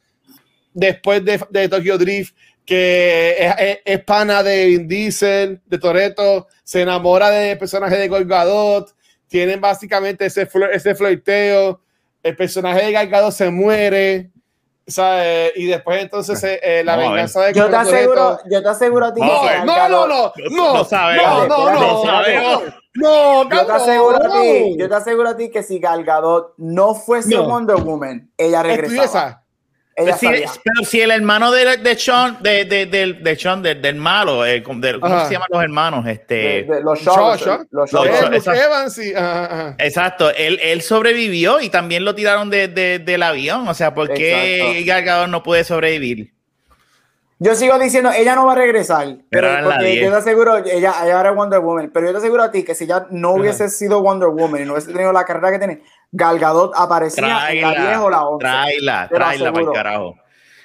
[0.73, 6.49] después de, de Tokyo Drift, que es, es- es pana de Vin Diesel, de Toretto,
[6.63, 8.95] se enamora del personaje de Gal Gadot,
[9.29, 11.81] tienen básicamente ese, ese flirteo,
[12.23, 14.31] el personaje de Galgado se muere,
[14.87, 15.53] ¿sabes?
[15.57, 19.07] Y después entonces eh, eh, la No, venganza de Yo te aseguro, yo te aseguro
[19.07, 21.49] a ti que No, No, no, no, no, No sabemos.
[21.49, 22.63] no, no, no, No sabemos.
[22.65, 24.77] no, Yo te aseguro a ti, no.
[24.79, 27.45] yo te aseguro a ti que si Gal Gadot no fuese No.
[27.49, 29.41] Wonder Woman, ella regresaba.
[29.97, 30.51] Ella salía.
[30.65, 34.45] pero si el hermano de, de Sean, de, de, del- de Sean, del, del malo,
[34.45, 35.27] eh, ¿cómo del- ¿cómo Ajá.
[35.27, 36.07] se llaman los hermanos?
[36.09, 37.37] Este, De- de los Shaw,
[37.71, 38.55] los Los Shaw.
[38.55, 39.77] Evans, sí, ajá, ajá.
[39.79, 43.69] Exacto, él, él sobrevivió y también lo tiraron de, de- del avión.
[43.69, 44.87] O sea, ¿por qué Exacto.
[44.87, 46.34] Gal Gadot no puede sobrevivir?
[47.41, 49.07] Yo sigo diciendo, ella no va a regresar.
[49.29, 50.05] Pero Pero porque 10.
[50.05, 51.91] yo te aseguro, ella, ella ahora es Wonder Woman.
[51.93, 54.65] Pero yo te aseguro a ti que si ella no hubiese sido Wonder Woman y
[54.65, 55.83] no hubiese tenido la carrera que tiene,
[56.13, 58.39] Gal Gadot aparecía en la 10 o la Tráela, 11.
[58.39, 60.15] tráela, tráela para el carajo.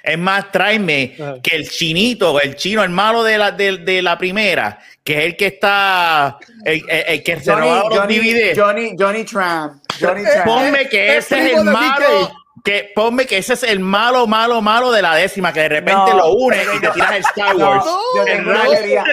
[0.02, 1.34] Es más, tráeme Ajá.
[1.42, 5.24] que el chinito, el chino, el malo de la, de, de la primera, que es
[5.26, 8.58] el que está, el, el- el que se Johnny, robaba los Johnny, DVD.
[8.58, 9.82] Johnny, Johnny Tramp.
[10.00, 10.46] Johnny Tramp.
[10.46, 12.30] Ponme que Es ese es el malo.
[12.64, 16.10] Que, ponme que ese es el malo, malo, malo de la décima, que de repente
[16.10, 16.92] No, lo une y te no.
[16.92, 17.84] tiras el Star No, Wars.
[18.16, 19.04] yo tengo teoría.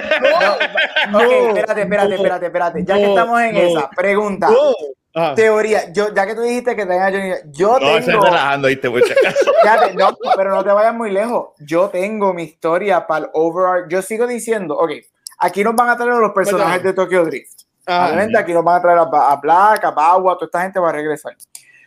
[1.09, 1.23] No, ok,
[1.57, 2.83] espérate, espérate, espérate, espérate.
[2.85, 3.59] Ya que no, estamos en no.
[3.61, 4.49] esa, pregunta.
[4.49, 4.73] No.
[5.13, 5.33] Ajá.
[5.33, 8.89] Teoría, yo, ya que tú dijiste que tenga Johnny, yo No, estoy tengo, relajando, ¿viste?
[9.61, 11.49] Fíjate, no, pero no te vayas muy lejos.
[11.59, 13.85] Yo tengo mi historia para el overall.
[13.89, 14.91] Yo sigo diciendo, ok,
[15.39, 17.61] aquí nos van a traer a los personajes de Tokyo Drift.
[17.87, 18.07] Ajá.
[18.07, 20.89] Obviamente aquí nos van a traer a, a Black, a Bagua, toda esta gente va
[20.89, 21.33] a regresar.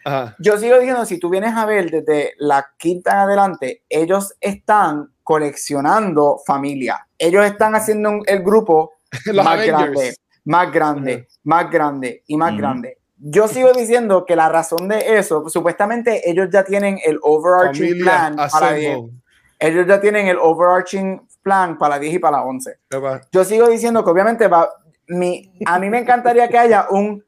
[0.04, 0.34] Ajá.
[0.38, 5.12] Yo sigo diciendo, si tú vienes a ver desde la quinta en adelante, ellos están
[5.22, 7.06] coleccionando familia.
[7.18, 8.92] Ellos están haciendo un- el grupo
[9.34, 9.66] más Avengers.
[9.68, 12.98] grande, más grande, más grande y más grande.
[13.18, 18.04] Yo sigo diciendo que la razón de eso, supuestamente ellos ya tienen el overarching Familia
[18.04, 18.90] plan para la 10.
[18.94, 19.20] Assemble.
[19.58, 22.78] Ellos ya tienen el overarching plan para la 10 y para la 11.
[22.90, 23.20] Epa.
[23.30, 24.70] Yo sigo diciendo que obviamente va,
[25.08, 27.22] mi, a mí me encantaría que haya un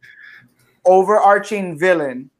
[0.82, 2.30] overarching villain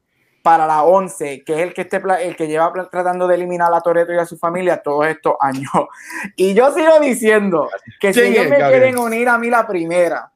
[0.42, 3.80] para la 11, que es el que, pla- el que lleva tratando de eliminar a
[3.80, 5.70] Toreto y a su familia todos estos años.
[6.36, 7.68] Y yo sigo diciendo
[8.00, 8.80] que si ¿Quién ellos me Gabriel?
[8.80, 10.32] quieren unir a mí la primera,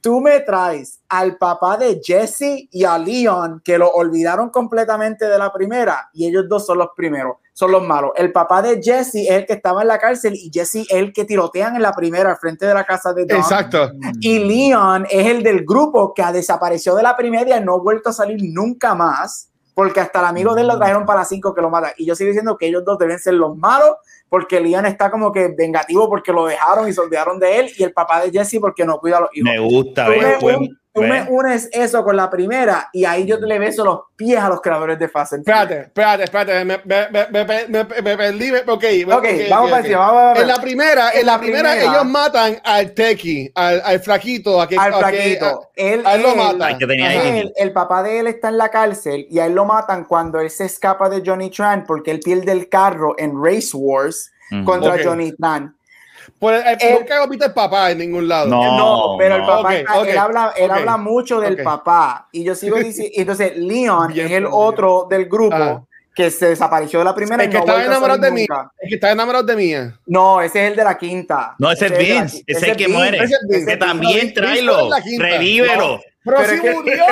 [0.00, 5.36] tú me traes al papá de Jesse y a Leon, que lo olvidaron completamente de
[5.38, 8.12] la primera, y ellos dos son los primeros, son los malos.
[8.16, 11.12] El papá de Jesse es el que estaba en la cárcel y Jesse es el
[11.12, 13.36] que tirotean en la primera al frente de la casa de Don.
[13.36, 13.90] Exacto.
[14.20, 18.08] Y Leon es el del grupo que desapareció de la primera y no ha vuelto
[18.08, 21.54] a salir nunca más, porque hasta el amigo de él lo trajeron para la 5
[21.54, 21.92] que lo mata.
[21.96, 23.96] Y yo sigo diciendo que ellos dos deben ser los malos,
[24.28, 27.82] porque Leon está como que vengativo porque lo dejaron y se olvidaron de él, y
[27.82, 29.50] el papá de Jesse porque no cuida a los hijos.
[30.08, 33.84] Me gusta, un- tú me unes eso con la primera y ahí yo le beso
[33.84, 35.70] los pies a los creadores de Fast and Furious.
[35.86, 36.64] Espérate, espérate, espérate.
[38.02, 38.50] Me, perdí.
[38.52, 39.76] Ok, Ok, ok, vamos ok, para ok.
[39.84, 42.92] encima, vamos, vamos, En la primera, en, En la, la primera, primera- ellos matan al
[42.92, 45.70] Tequi, al, al flaquito, a que, al a que- flaquito.
[45.76, 46.66] Él, a él lo él- mata.
[46.66, 47.20] Al que tenía Ajá.
[47.20, 47.38] ahí.
[47.38, 50.40] él- el papá de él está en la cárcel y a él lo matan cuando
[50.40, 54.30] él se escapa de Johnny Tran porque él pierde el carro en Race Wars
[54.64, 54.96] contra.
[55.02, 55.76] Johnny Tran.
[56.38, 58.46] Por el, el- Él- nunca viste el papá en ningún lado.
[58.48, 58.76] No.
[58.76, 59.46] No, pero el no.
[59.46, 62.28] papá, Ok, está- ok, él, habla, él ok, habla mucho del papá.
[62.32, 65.82] Y yo sigo diciendo, entonces Leon Bien es el otro del grupo Ah.
[66.14, 67.42] que se desapareció de la primera.
[67.44, 68.46] El que no a enamorado de mí.
[68.80, 69.98] El que está enamorado de mía.
[70.06, 71.54] No, ese es el de la quinta.
[71.58, 72.98] No, ese es de la Vince, ese es el que Vince.
[72.98, 73.18] muere.
[73.24, 73.66] Ese es.
[73.66, 76.00] Que también tráelo, revívelo.
[76.24, 77.04] Pero, Pero si que- murió.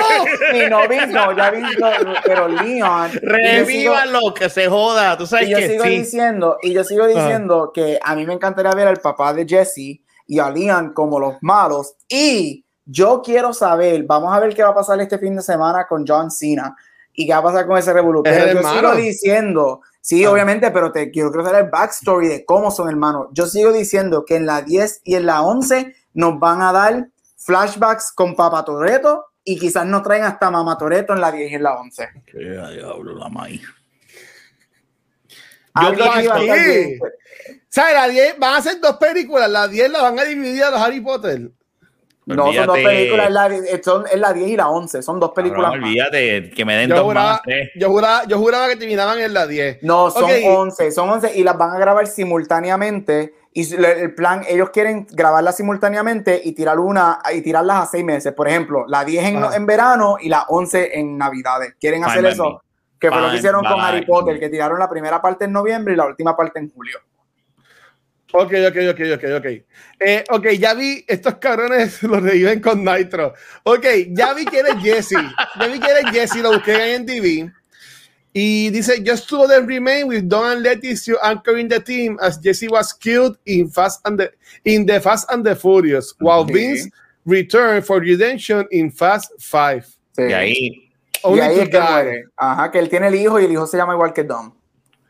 [0.65, 1.89] Y no, Vince, no, ya Vince, no,
[2.23, 3.11] pero Leon.
[3.11, 5.17] yo sigo- Revívalo, que se joda.
[5.17, 5.89] Tú sabes Y yo que sigo sí.
[5.89, 10.01] diciendo, y yo sigo diciendo que a mí me encantaría ver al papá de Jesse
[10.27, 11.95] y a Leon como los malos.
[12.07, 15.87] Y yo quiero saber, vamos a ver qué va a pasar este fin de semana
[15.87, 16.75] con John Cena
[17.13, 18.79] y qué va a pasar con ese el yo hermano.
[18.79, 20.31] sigo diciendo, sí, Ah.
[20.31, 23.27] obviamente, pero te quiero quiero saber el backstory de cómo son hermanos.
[23.31, 27.07] Yo sigo diciendo que en la 10 y en la 11 nos van a dar
[27.39, 31.55] flashbacks con Papa Toreto y quizás nos traen hasta Mama Toreto en la 10 y
[31.55, 32.09] en la 11.
[32.25, 33.61] Que diablo la maíz.
[35.73, 36.99] Creo a que sí.
[37.69, 37.93] ¿Sabes?
[37.93, 39.49] La 10 van a hacer dos películas.
[39.49, 41.51] La 10 la van a dividir a los Harry Potter.
[42.25, 42.83] No, son dos Olvídate.
[42.83, 45.81] películas, es la, es- son, es la 10 y la 11, son dos películas Cabrón,
[45.81, 45.89] más.
[45.89, 47.41] olvídate que me den Yo dos juraba, más.
[47.41, 47.69] tres.
[47.75, 49.79] yo, juraba, yo juraba que terminaban en la 10.
[49.81, 50.31] No, son Ok.
[50.45, 53.33] 11, son 11 y las van a grabar simultáneamente.
[53.59, 58.31] Y el plan, ellos quieren grabarlas simultáneamente y tirar una y tirarlas a seis meses.
[58.33, 61.75] Por ejemplo, la 10 en, en verano y la 11 en Navidades.
[61.77, 62.59] Quieren Fine hacer eso, me.
[62.99, 64.39] que fue lo que Fine hicieron con Harry Potter, me.
[64.39, 66.99] que tiraron la primera parte en noviembre y la última parte en julio.
[68.31, 69.45] Ok, ok, ok, ok, ok.
[69.99, 73.33] Eh, ok, ya vi, estos cabrones los reviven con Nitro.
[73.63, 75.17] Ok, ya vi quién es Jesse.
[75.59, 77.51] Ya vi quién es Jesse, lo busqué en TV.
[78.33, 82.37] Y dice, just two of them remain with Don and Leticia anchoring the team as
[82.37, 84.31] Jesse was killed in Fast and the,
[84.65, 86.43] in the Fast and the Furious, while.
[86.43, 86.87] Vince
[87.25, 89.85] return for redemption in Fast Five.
[90.17, 90.23] Sí.
[90.23, 90.89] Y ahí
[91.23, 92.23] Y ahí es que muere.
[92.37, 94.53] Ajá, que él tiene el hijo y el hijo se llama igual que Dom.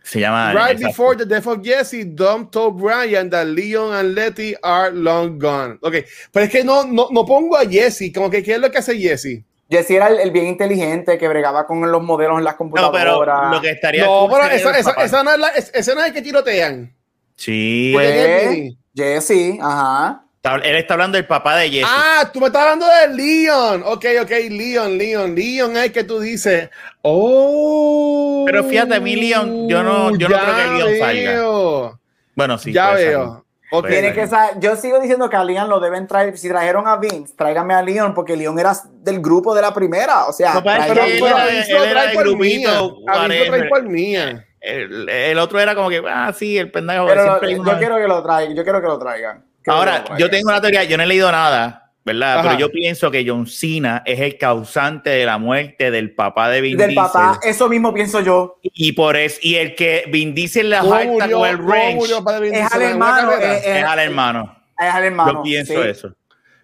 [0.04, 0.54] se llama.
[0.54, 0.88] Right exacto.
[0.88, 5.78] before the death of Jesse, Dom told Brian that Leon and Letty are long gone.
[5.82, 8.72] Ok, pero es que no, no, no pongo a Jesse, como que ¿qué es lo
[8.72, 9.44] que hace Jesse?
[9.70, 13.16] Jesse era el, el bien inteligente que bregaba con los modelos en las No, computadoras.
[13.40, 14.06] pero lo que estaría.
[14.06, 16.94] No, pero esa, esa, esa no es la, es- esa no es el que tirotean.
[17.36, 17.92] Sí.
[17.94, 18.76] Pues, Jesse.
[18.96, 20.24] Jesse, ajá.
[20.64, 21.86] Él está hablando del papá de Jesse.
[21.88, 23.84] Ah, tú me estás hablando de Leon.
[23.86, 26.70] Ok, ok, Leon, Leon, Leon es que tú dices.
[27.02, 28.44] Oh.
[28.46, 31.32] Pero fíjate, a mí Leon, yo no- yo no creo que Leon salga.
[31.32, 32.00] veo,
[32.36, 32.72] bueno, sí.
[32.74, 33.26] ya veo.
[33.28, 33.44] salir.
[33.72, 33.82] Ok.
[33.82, 34.28] Puede Tiene que
[34.60, 36.38] yo sigo diciendo que a Leon lo deben traer.
[36.38, 40.26] Si trajeron a Vince, tráigame a Leon porque Leon era del grupo de la primera.
[40.26, 42.70] O sea, No, pero él a Vince lo trae el por grupito, mía.
[42.80, 43.70] A Vince lo trae whatever.
[43.70, 44.46] por mía.
[44.62, 47.06] El, el otro era como que, ah, sí, el pendejo.
[47.08, 48.56] pero hay yo quiero que lo traigan.
[48.56, 49.38] Yo quiero que lo traigan.
[49.38, 50.18] Quiero que lo Ahora, traigan.
[50.18, 52.40] yo tengo una teoría, yo no he leído nada, ¿verdad?
[52.40, 52.50] Ajá.
[52.50, 56.62] Pero yo pienso que John Cena es el causante de la muerte del papá de
[56.62, 57.04] Vin del Diesel.
[57.04, 58.58] papá, eso mismo pienso yo.
[58.62, 62.72] Y por eso, y el que Vin Diesel la ¿Cómo jalta con el Vin Es
[62.72, 63.54] al hermano, carrera?
[63.58, 64.56] eh, eh, es al hermano.
[64.78, 65.34] Es al hermano.
[65.34, 65.90] yo pienso sí.
[65.90, 66.14] eso.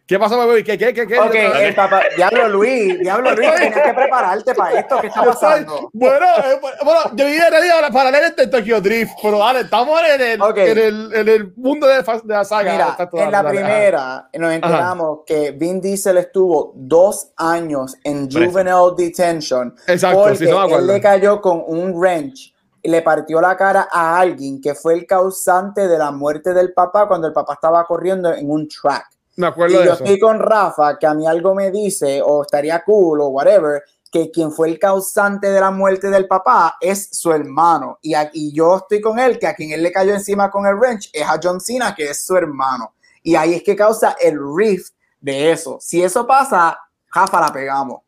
[0.08, 0.64] ¿Qué pasó, baby?
[0.64, 1.20] ¿Qué, qué, qué, qué?
[1.20, 5.02] Ok, el papá, Diablo Luis, Diablo Luis, tienes que prepararte para esto.
[5.02, 5.90] ¿Qué está pasando?
[5.94, 10.00] Bueno, eh, bueno, yo vine en realidad para leer este Tokyo Drift, pero dale, estamos
[10.08, 12.72] en el, en el, en el mundo de, de la saga.
[12.72, 13.68] Mira, en la dale, ajá.
[13.68, 20.46] primera nos enteramos que Vin Diesel estuvo dos años en juvenile detention Exacto, porque sí,
[20.46, 22.54] no él le cayó con un wrench
[22.84, 26.74] y le partió la cara a alguien que fue el causante de la muerte del
[26.74, 29.15] papá cuando el papá estaba corriendo en un track.
[29.38, 30.04] Me Y acuerdo de yo eso.
[30.04, 34.32] estoy con Rafa, que a mí algo me dice, o estaría cool, o whatever, que
[34.32, 38.00] quien fue el causante de la muerte del papá es su hermano.
[38.02, 40.66] Y, a- y yo estoy con él, que a quien él le cayó encima con
[40.66, 42.94] el wrench es a John Cena, que es su hermano.
[43.24, 45.80] Y ahí es que causa el rift de eso.
[45.82, 46.80] Si eso pasa,
[47.14, 48.02] Rafa la pegamos.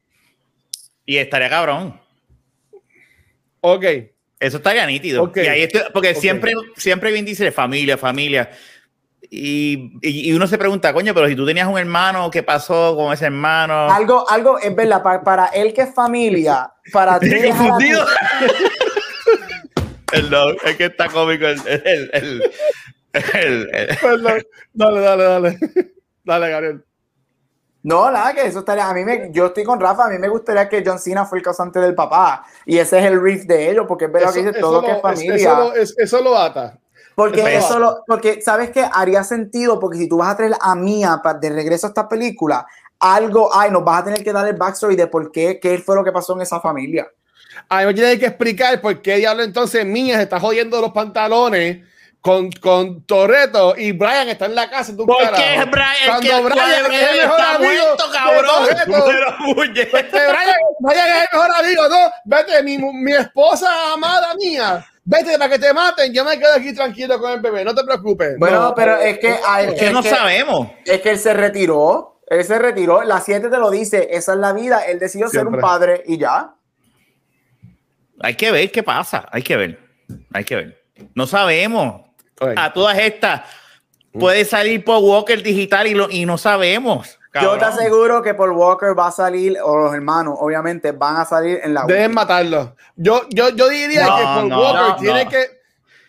[1.06, 2.00] Y estaría cabrón.
[3.62, 3.84] Ok.
[4.40, 5.24] Eso estaría nítido.
[5.24, 5.38] Ok.
[5.38, 8.50] Y ahí estoy- porque siempre, siempre Diesel es familia, familia.
[9.30, 12.96] Y, y- y uno se pregunta, coño, pero si tú tenías un hermano, ¿qué pasó
[12.96, 13.92] con ese hermano?
[13.92, 18.06] Algo, algo es verdad, pa- para él que es familia, para ti confundido.
[20.14, 22.52] el, no, es que está cómico el, el, el,
[23.34, 24.42] el- el- Perdón.
[24.74, 25.58] Dale, dale, dale.
[26.24, 26.84] Dale, Gabriel.
[27.84, 28.90] No, nada, que eso estaría.
[28.90, 30.06] A mí me, yo estoy con Rafa.
[30.06, 32.46] A mí me gustaría que John Cena fue el causante del papá.
[32.66, 34.96] Y ese es el riff de ellos, porque es verdad que dice todo que es
[34.98, 35.36] lo- familia.
[35.36, 36.78] Eso lo, es- eso lo ata.
[37.18, 40.54] Porque Pero- eso lo, porque sabes que haría sentido, porque si tú vas a traer
[40.62, 42.68] a Mia de regreso a esta película,
[43.00, 45.96] algo hay, nos vas a tener que dar el backstory de por qué, qué fue
[45.96, 47.08] lo que pasó en esa familia.
[47.70, 50.92] A mí me tiene que explicar por qué diablo entonces Mía se está jodiendo los
[50.92, 51.80] pantalones
[52.22, 54.96] con, con Toreto y Brian está en la casa.
[54.96, 55.88] ¿tú ¿Por qué es Brian?
[56.06, 58.68] Cuando que Brian es el Brian mejor amigo muerto, de cabrón.
[58.68, 59.36] Toretto.
[59.56, 60.00] Puñeta.
[60.02, 62.12] Este Brian, Brian es el mejor amigo, ¿no?
[62.26, 64.86] Vete, mi, mi esposa amada mía.
[65.10, 66.14] Vete para que te maten.
[66.14, 67.64] Yo me quedo aquí tranquilo con el bebé.
[67.64, 68.38] No te preocupes.
[68.38, 68.76] Bueno, No.
[68.76, 70.68] pero es que, Es que es no que- sabemos.
[70.84, 72.20] es que él se retiró.
[72.28, 73.02] Él se retiró.
[73.04, 74.10] La 7 te lo dice.
[74.12, 74.82] Esa es la vida.
[74.86, 76.56] Él decidió ser un padre y ya.
[78.20, 79.30] Hay que ver qué pasa.
[79.32, 79.80] Hay que ver.
[80.34, 80.84] Hay que ver.
[81.16, 82.02] No sabemos.
[82.58, 83.44] A todas estas
[84.12, 87.17] puede salir por Walker digital y, lo, y no sabemos.
[87.42, 91.26] Yo te aseguro que Paul Walker va a salir, o los hermanos, obviamente, van a
[91.26, 92.76] salir en la Deben matarlo.
[92.96, 95.30] Yo, yo, yo diría No, que Paul no, Walker no, tiene no.
[95.30, 95.58] que.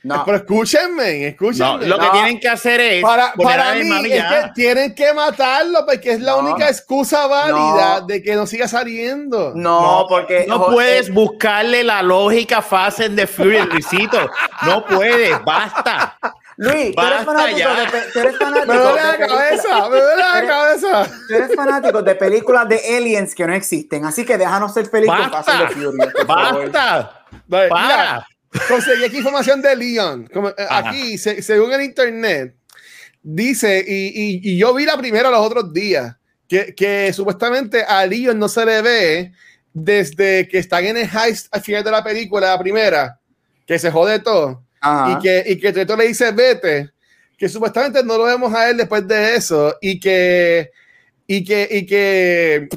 [0.05, 0.25] No.
[0.25, 1.87] Pero escúchenme, No, escúchenme.
[1.87, 2.13] lo que No.
[2.13, 6.33] tienen que hacer es para, para mí es que tienen que matarlo porque es la
[6.33, 6.39] No.
[6.39, 8.07] única excusa válida No.
[8.07, 9.53] de que no siga saliendo.
[9.57, 14.31] No, porque no puedes eh, buscarle la lógica and the Furious, Luisito.
[14.63, 16.17] No puedes, basta.
[16.61, 20.01] Luis, tú eres fanático de, tú eres fanático Me duele de la películas- cabeza, me
[20.01, 21.11] duele la cabeza.
[21.29, 25.17] Tú eres fanático de películas de aliens que no existen, así que déjanos ser felices
[25.17, 26.25] con Fast and Basta.
[26.27, 27.25] Basta.
[27.47, 27.83] Dale, Para.
[27.85, 28.27] mira,
[28.69, 30.29] conseguí aquí información de Leon.
[30.33, 32.57] Como, eh, aquí, se- según el internet,
[33.23, 36.17] dice, y, y- y yo vi la primera los otros días,
[36.49, 39.33] que, que supuestamente a Leon no se le ve
[39.73, 43.21] desde que están en el heist al final de la película, la primera,
[43.67, 45.13] que se jode todo, Ajá.
[45.13, 46.91] y que, y que Treto le dice vete,
[47.37, 50.71] que supuestamente no lo vemos a él después de eso, y que,
[51.27, 52.69] y que, y que,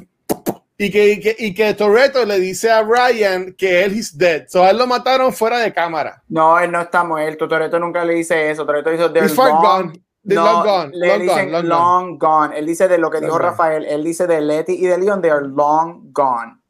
[0.78, 4.46] y que, y que, y que Toretto le dice a Ryan que él is dead.
[4.50, 6.24] So a él lo mataron fuera de cámara.
[6.28, 7.48] No, él no está muerto.
[7.48, 8.66] Toreto nunca le dice eso.
[8.66, 9.94] Toreto dice they're He's far gone.
[10.28, 10.92] The No, long gone.
[10.94, 11.68] le Long dicen gone.
[11.68, 12.48] Long long, gone.
[12.50, 12.58] gone.
[12.60, 13.46] Él dice de lo que Long dijo gone.
[13.50, 13.86] Rafael.
[13.86, 16.61] Él dice de Letty y de Leon, they are long gone.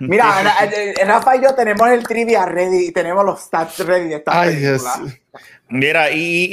[0.00, 0.34] Mira,
[0.64, 4.16] eh, eh, Rafa y yo tenemos el trivia ready y tenemos los stats ready de
[4.16, 4.94] esta Ay, película.
[4.98, 5.14] Dios.
[5.68, 6.44] Mira, y,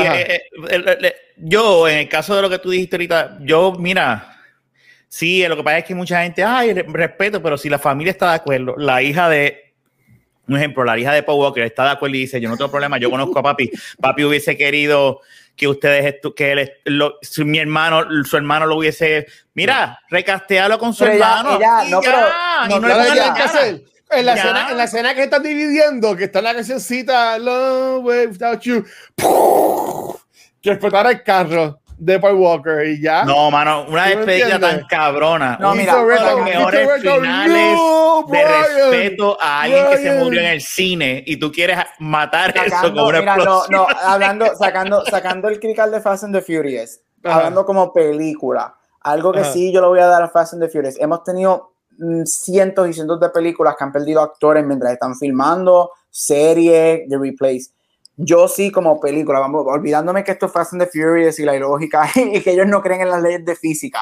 [0.00, 3.38] eh, eh, el- el- el- yo, en el caso de lo que tú dijiste ahorita,
[3.42, 4.36] yo, mira,
[5.08, 8.10] sí, lo que pasa es que mucha gente, ay, re- respeto, pero si la familia
[8.10, 9.72] está de acuerdo, la hija de,
[10.48, 12.70] un ejemplo, la hija de Paul Walker está de acuerdo y dice, yo no tengo
[12.70, 15.20] problema, yo conozco a papi, papi hubiese querido
[15.56, 20.92] que ustedes, que él, lo- su- mi hermano, su hermano lo hubiese, mira, recastealo con
[20.94, 21.56] su Pero hermano.
[21.56, 22.26] ella- y no, ya, pero-
[22.66, 23.84] y no, no Ya le que hacer.
[24.10, 24.42] En la, Ya.
[24.42, 28.84] escena, en la escena que están dividiendo, que está la cancioncita Long Way Without You,
[30.60, 33.24] que explotar el carro de Paul Walker y ya.
[33.24, 35.56] No, mano, una ¿Tú me despedida tan cabrona.
[35.60, 40.46] No, mira, las Rico, mejores finales no, de respeto a alguien que se murió en
[40.46, 43.70] el cine y tú quieres matar eso Sacando, con una mira, no, explosión.
[43.72, 47.36] no, hablando, sacando, sacando el crical de Fast and the Furious, Ajá.
[47.36, 49.52] hablando como película, algo que Ajá.
[49.52, 50.98] sí yo le voy a dar a Fast and the Furious.
[50.98, 55.90] Hemos tenido mm, cientos y cientos de películas que han perdido actores mientras están filmando,
[56.10, 57.72] series, de replays.
[58.16, 61.56] Yo sí como película, vamos, olvidándome que esto es Fast and the Furious y la
[61.56, 64.00] ilógica y que ellos no creen en las leyes de física.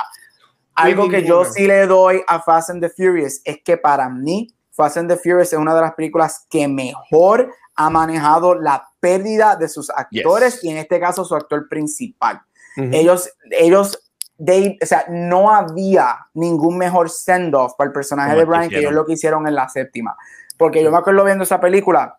[0.74, 4.54] Algo que yo sí le doy a Fast and the Furious es que para mí
[4.70, 9.56] Fast and the Furious es una de las películas que mejor ha manejado la pérdida
[9.56, 10.64] de sus actores Yes.
[10.64, 12.40] y en este caso su actor principal.
[12.76, 13.98] Ellos, ellos,
[14.42, 18.78] they- o sea, no había ningún mejor send-off para el personaje Como de Brian que
[18.78, 20.16] ellos lo que hicieron en la séptima.
[20.56, 22.18] Porque yo me acuerdo viendo esa película,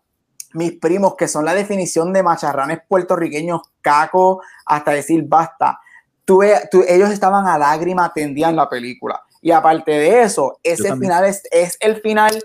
[0.54, 5.78] mis primos, que son la definición de macharranes puertorriqueños, caco, hasta decir basta.
[6.24, 9.22] Tu- ellos estaban a lágrima tendida en la película.
[9.42, 12.42] Y aparte de eso, ese final es, es el final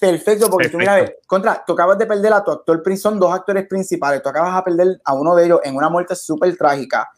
[0.00, 1.18] perfecto, porque tú mira, Perfecto.
[1.20, 4.56] ve, contra, tú acabas de perder a tu actor, son dos actores principales, tú acabas
[4.56, 7.10] de perder a uno de ellos en una muerte súper trágica.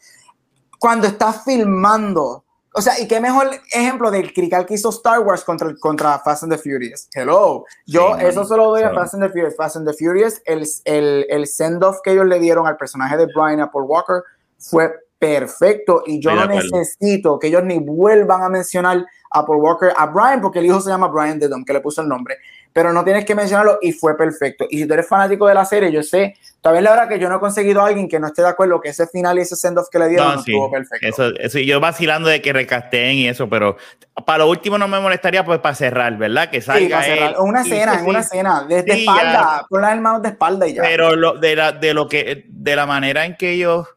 [0.77, 2.42] Cuando estás filmando,
[2.73, 6.43] o sea, y qué mejor ejemplo del crical que hizo Star Wars contra, contra Fast
[6.43, 7.07] and the Furious.
[7.13, 7.65] Hello.
[7.85, 8.91] Yo Sí, eso se lo doy a.
[8.93, 9.55] Fast and the Furious.
[9.55, 13.27] Fast and the Furious, el, el, el send-off que ellos le dieron al personaje de
[13.27, 14.23] Brian a Paul Walker
[14.57, 19.93] fue perfecto y yo no necesito que ellos ni vuelvan a mencionar a Paul Walker,
[19.95, 22.37] a Brian, porque el hijo se llama Brian Dedham, que le puso el nombre,
[22.73, 24.65] pero no tienes que mencionarlo y fue perfecto.
[24.69, 27.19] Y si tú eres fanático de la serie, yo sé, tal vez la verdad que
[27.19, 29.41] yo no he conseguido a alguien que no esté de acuerdo que ese final y
[29.41, 31.07] ese send-off que le dieron no, No, sí, estuvo perfecto.
[31.07, 33.77] eso, eso, y yo vacilando de que recasteen y eso, pero
[34.25, 36.49] para lo último no me molestaría pues para cerrar, ¿verdad?
[36.49, 37.35] Que salga Sí, para cerrar.
[37.39, 39.65] una escena, sí, una escena, de, de Sí, espalda, ya.
[39.69, 40.81] con las manos de espalda y ya.
[40.81, 43.87] Pero lo, de, la, de lo que, de la manera en que ellos,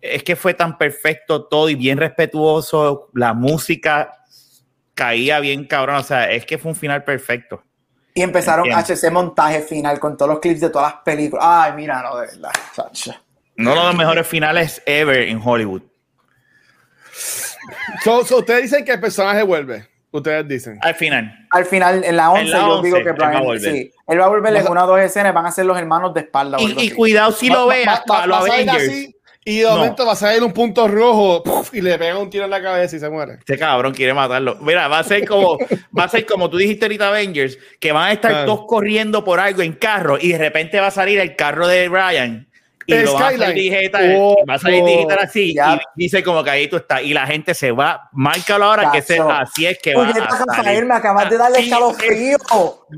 [0.00, 4.14] es que fue tan perfecto todo y bien respetuoso, la música
[4.94, 7.62] caía bien cabrón, o sea, es que fue un final perfecto.
[8.18, 8.94] Y empezaron entiendo.
[9.08, 11.44] HC montaje final con todos los clips de todas las películas.
[11.48, 12.50] Ay, mira, no, de verdad.
[13.56, 15.82] Uno de los mejores finales ever en Hollywood.
[18.02, 19.88] So- so ustedes dicen que el personaje vuelve.
[20.10, 20.78] Ustedes dicen.
[20.80, 21.46] Al final.
[21.50, 23.44] Al final, en la 11, En la yo 11, digo que él va a Brian,
[23.44, 23.72] volver.
[23.72, 25.76] sí, él va a volver en a- una o dos escenas, van a ser los
[25.78, 26.56] hermanos de espalda.
[26.60, 28.84] Y, cuidado si lo Va- veas va- va- a Avengers.
[28.88, 29.14] así,
[29.50, 29.76] y de No.
[29.76, 31.42] momento va a salir un punto rojo
[31.72, 33.34] y le pega un tiro en la cabeza y se muere.
[33.38, 34.56] Este cabrón quiere matarlo.
[34.60, 35.58] Mira, va a ser como,
[35.96, 38.46] va a ser como tú dijiste ahorita Avengers, que van a estar Claro.
[38.46, 41.88] todos corriendo por algo en carro y de repente va a salir el carro de
[41.88, 42.47] Brian
[42.88, 45.74] y lo va a digital, Oh, va a digital así ya.
[45.94, 48.98] y dice como que ahí tú estás y la gente se va, márcalo ahora que
[48.98, 49.30] ese- Cacho.
[49.30, 50.84] así es que va Oye, a Rafael, salir.
[50.86, 52.38] me acabas de darle escalofrío.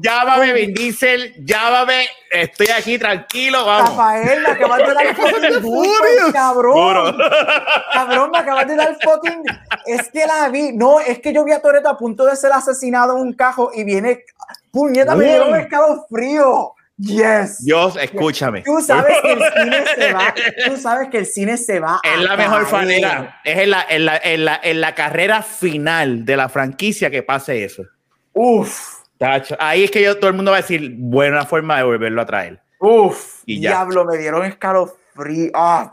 [0.03, 3.91] Llámame Vin Diesel, llámame, estoy aquí tranquilo, vamos.
[3.91, 7.17] Rafael, me acabas de dar fucking gusto, cabrón.
[7.93, 9.43] Cabrón, me acabas de dar fucking.
[9.87, 10.73] Es que la vi.
[10.73, 13.71] No, es que yo vi a Toreto a punto de ser asesinado en un cajo
[13.75, 14.25] y viene.
[14.71, 16.75] Puñeta, me dio un escalofrío.
[17.01, 17.65] Yes.
[17.65, 18.63] Dios, escúchame.
[18.63, 20.35] Tú sabes que el cine se va.
[20.67, 22.01] Tú sabes que el cine se va.
[22.03, 23.41] Es la mejor manera.
[23.43, 27.23] Es en la, en, la, en, la, en la carrera final de la franquicia que
[27.23, 27.85] pase eso.
[28.33, 29.01] Uf.
[29.17, 32.21] Tacho, Ahí es que yo, todo el mundo va a decir buena forma de volverlo
[32.21, 32.61] a traer.
[32.79, 33.43] Uf.
[33.47, 33.71] Y ya.
[33.71, 35.51] Diablo, me dieron escalofrío.
[35.55, 35.91] Ah.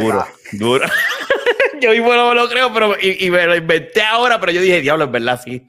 [0.00, 0.86] Duro, duro.
[1.80, 4.60] yo mismo no me lo creo, pero y, y me lo inventé ahora, pero yo
[4.60, 5.68] dije, diablo, es verdad, sí.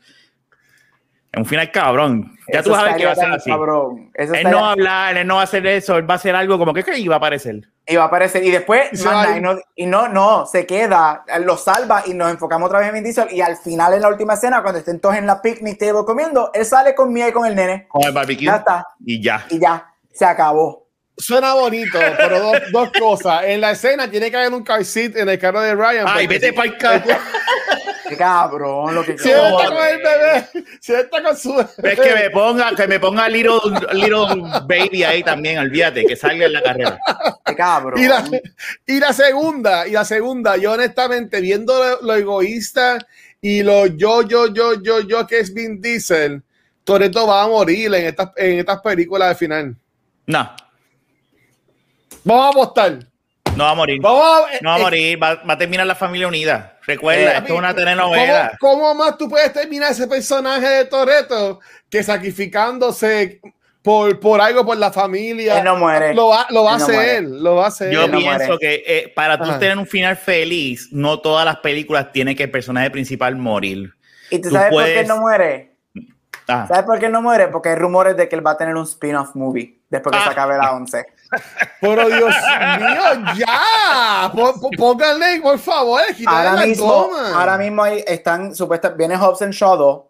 [1.33, 2.37] Es un final cabrón.
[2.51, 3.49] Ya Eso tú sabes que va a ser así.
[3.49, 4.11] Cabrón.
[4.13, 6.17] Eso Él no va a hablar, él no va a hacer eso, él va a
[6.17, 7.69] hacer algo como que, que iba a aparecer.
[7.87, 8.43] Y va a aparecer.
[8.43, 11.23] Y después, Y se más va nada, a y no, y no, no, se queda,
[11.45, 13.31] lo salva y nos enfocamos otra vez en Vin Diesel.
[13.31, 16.51] Y al final, en la última escena, cuando estén todos en la picnic table comiendo,
[16.53, 17.87] él sale con Mia y con el nene.
[17.87, 18.47] Con el barbecue.
[18.47, 18.87] Ya está.
[19.05, 19.45] Y ya.
[19.49, 20.89] Y ya, se acabó.
[21.17, 23.43] Suena bonito, pero dos, dos cosas.
[23.45, 26.05] En la escena tiene que haber un car seat en el carro de Ryan.
[26.09, 27.05] Ay, vete para el carro.
[28.11, 30.47] Qué cabrón, lo que Si está con el bebé,
[30.81, 33.61] si está con su Es que me ponga, que me ponga little,
[33.93, 36.99] little baby ahí también, olvídate, que salga en la carrera.
[37.45, 37.97] Qué cabrón.
[37.97, 38.29] Y la,
[38.85, 42.97] y la segunda, y la segunda, yo honestamente, viendo lo, lo egoísta
[43.39, 46.43] y lo yo, yo, yo, yo, yo que es Vin Diesel,
[46.83, 49.75] Toreto va a morir en estas, en estas películas de final.
[50.25, 50.53] No,
[52.25, 53.10] Vamos a apostar.
[53.61, 54.01] No va a morir.
[54.01, 56.77] Vamos a, No va a eh, morir, va, va a terminar la familia unida.
[56.85, 58.57] Recuerda, eh, esto es una ¿cómo, telenovela.
[58.59, 61.59] cómo más tú puedes terminar ese personaje de Toreto
[61.89, 63.39] que sacrificándose
[63.81, 65.57] por, por algo, por la familia?
[65.59, 66.13] Él no muere.
[66.13, 67.91] Lo va, lo va a Él no hacer, lo va a hacer.
[67.91, 69.59] Yo pienso que eh, para tú Ajá.
[69.59, 73.93] tener un final feliz, no todas las películas tienen que el personaje principal morir.
[74.29, 75.71] ¿Y tú Tú sabes por qué él no muere?
[76.47, 77.47] Ah, ¿Sabes por qué él no muere?
[77.47, 80.29] Porque hay rumores de que él va a tener un spin-off movie después que se
[80.29, 80.31] Ah.
[80.31, 81.05] acabe la 11.
[81.79, 82.35] Pero Dios
[82.79, 84.31] mío, ya.
[84.33, 87.39] Pó- pó- Pónganle, por favor, quítale Ahora la mismo, goma.
[87.39, 90.01] ahora mismo hay- están supuestas, viene Hobbs and Shaw 2.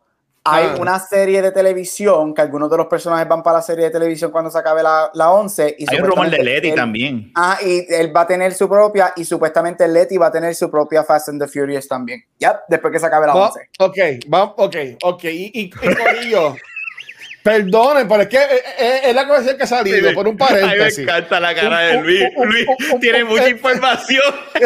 [0.43, 0.77] Hay Ah.
[0.79, 4.31] una serie de televisión que algunos de los personajes van para la serie de televisión
[4.31, 5.75] cuando se acabe la, la 11.
[5.77, 7.31] Y hay un rumor de Letty él- también.
[7.35, 10.71] Ah, y él va a tener su propia, y supuestamente Letty va a tener su
[10.71, 12.23] propia Fast and the Furious también.
[12.39, 13.69] Ya, después que se acabe la Va- 11.
[13.77, 13.97] ok,
[14.29, 15.23] vamos, ok, ok.
[15.25, 16.55] Y, y, y Corillo,
[17.43, 20.99] perdonen, pero es que eh, eh, es la conversación que ha salido por un paréntesis.
[20.99, 22.23] encanta la cara de Luis.
[22.43, 22.65] Luis
[22.99, 24.21] tiene mucha información.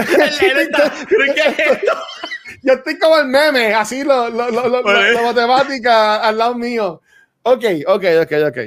[2.64, 7.02] Yo estoy como el meme, así lo, lo, lo, lo- la matemática al lado mío.
[7.44, 8.58] Ok, ok, ok, ok.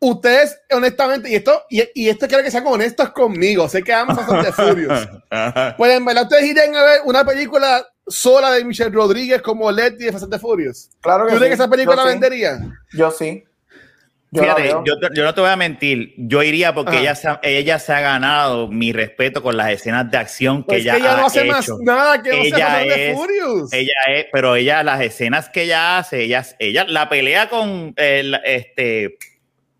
[0.00, 4.28] Ustedes, honestamente, y esto, y, y esto quiero que sean honestos conmigo, sé que Fast
[4.30, 5.08] and the Furious.
[5.78, 10.04] Pues en verdad, ustedes irían a ver una película sola de Michelle Rodríguez como Letty
[10.04, 10.90] de Fast and the Furious.
[11.00, 12.08] Claro ¿Tú que crees que esa película Yo sí.
[12.08, 12.58] vendería?
[12.92, 13.44] Yo sí.
[14.30, 14.84] Yo la Fíjate, veo.
[14.84, 17.78] yo, te- yo no te voy a mentir, yo iría porque ella se, ha, ella
[17.78, 21.14] se ha ganado mi respeto con las escenas de acción que Pues ella, que ella
[21.14, 21.52] ha no hace hecho.
[21.52, 23.72] más nada que no Ella the es- Furious.
[23.72, 28.34] Ella es, pero ella, las escenas que ella hace, ella, ella la pelea con el,
[28.44, 29.18] este.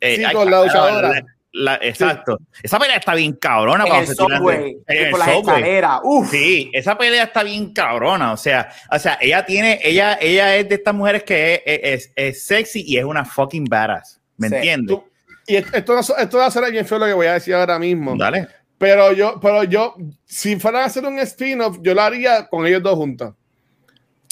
[0.00, 1.08] eh, Sí, ay, con la luchadora.
[1.10, 2.38] la- la- exacto.
[2.62, 5.28] Esa pelea está bien cabrona en cuando el se subway, en y el por las
[5.28, 5.40] subway.
[5.56, 6.00] escaleras.
[6.02, 6.30] Uf.
[6.30, 8.32] Sí, esa pelea está bien cabrona.
[8.32, 12.12] O sea, o sea, ella tiene, ella, ella es de estas mujeres que es, es-
[12.16, 14.20] es sexy y es una fucking badass.
[14.36, 14.54] ¿Me Sí.
[14.56, 14.96] entiendes?
[14.96, 15.04] Tú-
[15.46, 15.76] y esto,
[16.18, 18.16] esto, va a ser bien feo lo que voy a decir ahora mismo.
[18.16, 18.48] Dale.
[18.76, 19.94] Pero yo, pero yo,
[20.24, 23.32] si fuera a hacer un spin-off, yo lo haría con ellos dos juntos.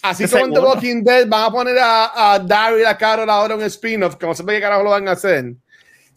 [0.03, 0.59] Así como en The.
[0.59, 4.27] Walking Dead van a poner a, a Daryl y a Carol ahora un spin-off, que
[4.27, 5.53] no sé qué carajo lo van a hacer.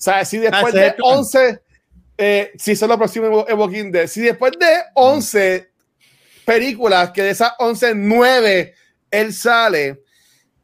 [0.05, 1.17] Sea, si después de el plan.
[1.17, 1.61] 11,
[2.15, 5.71] eh, si eso es lo próximo en Walking Dead, si después de 11
[6.45, 8.75] películas, que de esas 11, 9
[9.09, 10.03] él sale,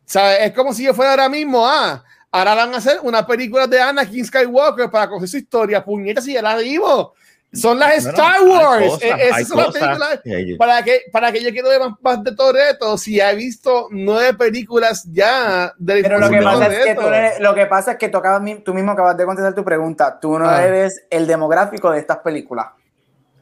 [0.05, 0.41] ¿sabes?
[0.41, 3.81] Es como si yo fuera ahora mismo, ah, ahora van a hacer una película de
[3.81, 7.09] Anakin Skywalker para coger su historia, puñetas, y ya la vimos.
[7.54, 8.86] Son las Star Wars.
[8.86, 9.74] cosas, Eh, son las cosas.
[9.74, 13.36] películas Sí, para que, para que yo quiero ver más, más de Toreto, si he
[13.36, 17.54] visto nueve películas ya de Pero lo que, de pasa es que tú, eres- lo
[17.54, 20.18] que pasa es que tú, acabas tú mismo acabas de contestar tu pregunta.
[20.20, 20.64] Tú no Ah.
[20.64, 22.68] eres el demográfico de estas películas.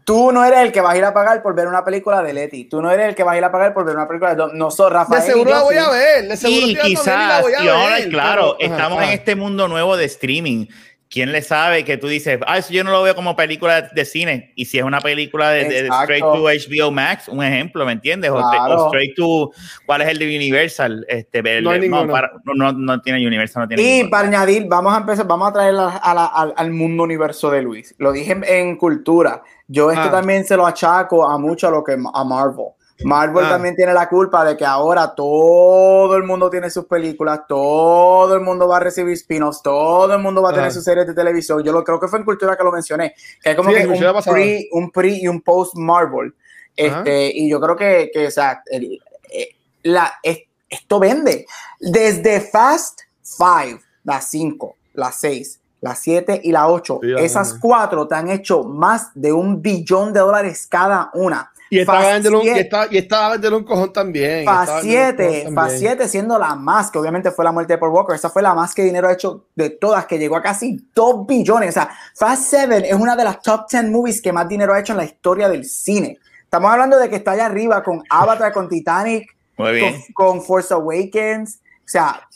[0.05, 2.33] Tú no eres el que vas a ir a pagar por ver una película de
[2.33, 2.63] Letty.
[2.67, 4.37] Tú no eres el que vas a ir a pagar por ver una película de
[4.37, 5.21] Don- No soy Rafael.
[5.21, 5.79] de y seguro yo la voy sí.
[5.81, 6.27] a ver.
[6.29, 9.07] De seguro Y y la quizás, voy a y ahora, ver, claro, pero- estamos ajá,
[9.07, 10.65] en este mundo nuevo de streaming.
[11.11, 13.89] ¿Quién le sabe que tú dices, ah, eso yo no lo veo como película de,
[13.95, 14.53] de cine?
[14.55, 18.29] Y si es una película de, straight to HBO Max, un ejemplo, ¿me entiendes?
[18.29, 18.83] O, de- Claro.
[18.83, 19.49] o straight to,
[19.87, 21.03] ¿cuál es el de Universal?
[21.09, 22.11] Este, el- No hay ninguno.
[22.11, 25.49] para- no, no, no tiene Universal, no tiene Y para añadir, vamos a empezar, vamos
[25.49, 27.95] a traer a- a la- al, al mundo universo de Luis.
[27.97, 29.41] Lo dije en, en cultura.
[29.67, 30.11] Yo esto Ah.
[30.11, 32.67] también se lo achaco a mucho a lo que a Marvel.
[33.03, 33.49] Marvel Ah.
[33.49, 38.41] también tiene la culpa de que ahora todo el mundo tiene sus películas, todo el
[38.41, 40.71] mundo va a recibir spin-offs, todo el mundo va a tener Ah.
[40.71, 41.63] sus series de televisión.
[41.63, 43.83] Yo lo creo que fue en cultura que lo mencioné, que es como Sí, que
[43.87, 46.33] la un pre, un pre y un post Marvel.
[46.75, 49.49] Este, y yo creo que, que o sea, el- eh,
[49.83, 51.45] la, es- esto vende.
[51.79, 58.07] Desde Fast Five, las 5, las 6, las 7 y las 8, Sí, esas cuatro
[58.07, 61.51] te han hecho más de un billón de dólares cada una.
[61.69, 64.47] Y estaba Fast vendiendo un, y y estaba un cojón también.
[64.47, 65.79] Un 7, cojón Fast también.
[65.79, 68.55] 7 siendo la más, que obviamente fue la muerte de Paul Walker, esa fue la
[68.55, 71.69] más que dinero ha hecho de todas, que llegó a casi 2 billones.
[71.69, 74.79] O sea, Fast 7 es una de las top 10 movies que más dinero ha
[74.79, 76.17] hecho en la historia del cine.
[76.43, 80.03] Estamos hablando de que está allá arriba con Avatar, con Titanic, Muy bien.
[80.13, 81.59] con, con Force Awakens,
[81.89, 82.27] o sea,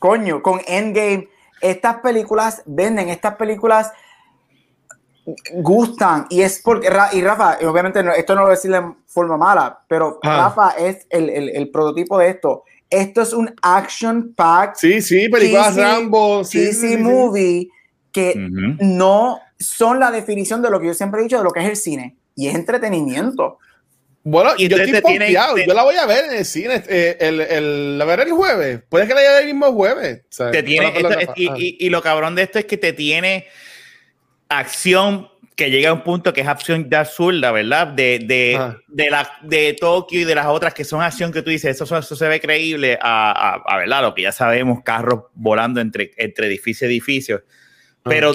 [0.00, 1.28] coño, con Endgame.
[1.60, 3.92] Estas películas venden, estas películas
[5.54, 8.82] gustan y es porque y Rafa, obviamente no- esto no lo voy a decir de
[9.06, 10.36] forma mala, pero Ah.
[10.54, 12.64] Rafa es el, el- el prototipo de esto.
[12.88, 16.44] Esto es un action pack Sí, sí, películas cheesy- Rambo.
[16.44, 16.96] Sí, cheesy sí, sí, sí.
[17.02, 17.68] movie
[18.12, 21.60] que no son la definición de lo que yo siempre he dicho de lo que
[21.60, 23.58] es el cine y es entretenimiento.
[24.22, 25.54] Bueno, Y yo estoy te tienen- pompeado.
[25.54, 26.82] te- Yo la voy a ver en el cine.
[26.88, 28.80] eh, el, el, la veré el jueves.
[28.88, 30.22] Puede que la haya el mismo jueves.
[30.52, 33.46] te tiene, esto- y, y- y lo cabrón de esto es que te tiene
[34.48, 37.86] acción que llega a un punto que es acción de absurda, ¿verdad?
[37.86, 41.48] De, de, de, la, de Tokio y de las otras que son acción que tú
[41.48, 44.02] dices, eso, eso se ve creíble a, a, a, ¿verdad?
[44.02, 47.42] Lo que ya sabemos, carros volando entre, entre edificio y edificio.
[48.02, 48.34] Pero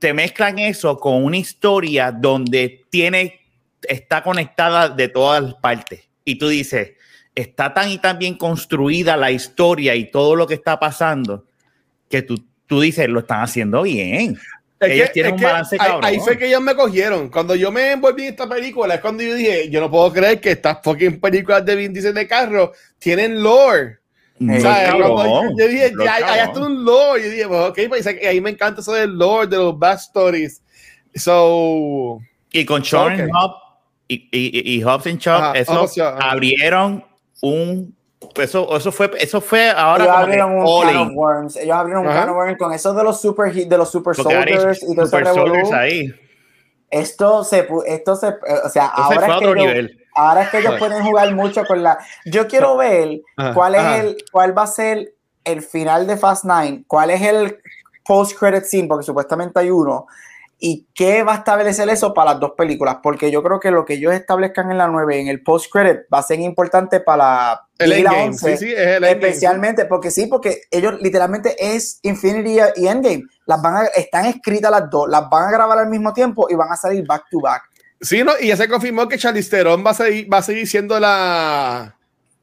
[0.00, 3.40] te mezclan eso con una historia donde tiene,
[3.82, 6.08] está conectada de todas partes.
[6.24, 6.92] Y tú dices,
[7.34, 11.44] está tan y tan bien construida la historia y todo lo que está pasando
[12.08, 14.38] que tú, tú dices, lo están haciendo bien.
[14.86, 16.04] Es Ellos que- tienen es un que balance ahí, cabrón.
[16.04, 17.28] ahí fue que ellos me cogieron.
[17.28, 20.40] Cuando yo me envolví en esta película, es cuando yo dije, yo no puedo creer
[20.40, 23.98] que estas fucking películas de Vin Diesel de carro tienen lore.
[24.38, 24.88] No, ¿Sabes?
[24.90, 26.40] cabrón, Cuando yo, yo dije, ya, hay cabrón.
[26.40, 27.22] hasta un lore.
[27.22, 30.60] Yo dije, pues, ok, pues y ahí me encanta eso del lore, de los backstories.
[31.14, 32.20] So,
[32.50, 33.30] Y con Sean Ok.
[33.34, 33.54] Hobbs
[34.08, 36.30] y, y, y Hobbs and Shaw, Ajá, eso Shaw, ajá.
[36.32, 37.04] abrieron
[37.40, 37.94] un.
[38.36, 41.56] Eso, eso fue, eso fue ahora ellos abrieron un all can of worms.
[41.56, 42.20] Ellos abrieron un Ajá.
[42.20, 44.92] can of worms con eso de los super hit- de los super Porque soldiers y
[44.92, 46.14] ese Super Soldiers ahí.
[46.90, 48.28] Esto se, esto se,
[48.64, 50.06] o sea, ahora es, que otro ellos, nivel.
[50.14, 51.98] ahora es que ellos pueden jugar mucho con la.
[52.26, 53.96] Yo quiero ver Ajá, cuál es ajá.
[54.00, 55.14] el, cuál va a ser
[55.44, 57.58] el final de Fast Nine, cuál es el
[58.04, 60.06] post credit scene, porque supuestamente hay uno,
[60.64, 63.84] y qué va a establecer eso para las dos películas, porque yo creo que lo
[63.84, 67.16] que ellos establezcan en la 9 en el post credit va a ser importante para
[67.24, 68.28] la el 10 y la endgame.
[68.28, 68.56] 11.
[68.56, 69.10] Sí, sí, es el endgame.
[69.12, 73.24] Especialmente porque sí, porque ellos literalmente es Infinity y Endgame.
[73.46, 76.54] Las van a, están escritas las dos, las van a grabar al mismo tiempo y
[76.54, 77.62] van a salir back to back.
[78.00, 80.68] Sí, no, y ya se confirmó que Charlize Theron va a seguir, va a seguir
[80.68, 81.96] siendo la.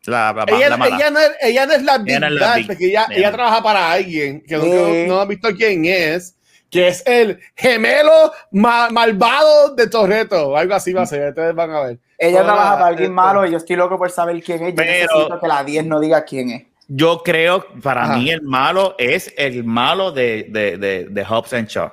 [0.06, 0.96] La, la- Ella, la mala.
[0.96, 3.32] ella no es, ella no es la Big Ella no es Big- porque ella, no.
[3.32, 5.06] trabaja para alguien que nunca- Sí.
[5.08, 6.36] no, ha visto quién es,
[6.70, 10.56] que es el gemelo ma- malvado de Torreto.
[10.56, 12.00] Algo así va a ser, ustedes van a ver.
[12.18, 14.70] Ella Hola, trabaja para alguien malo y yo estoy loco por saber quién es.
[14.70, 16.64] Yo Pero- necesito que la 10 no diga quién es.
[16.88, 18.18] Yo creo, para Ajá.
[18.18, 21.92] mí, el malo es el malo de, de, de, de Hobbs and Shaw.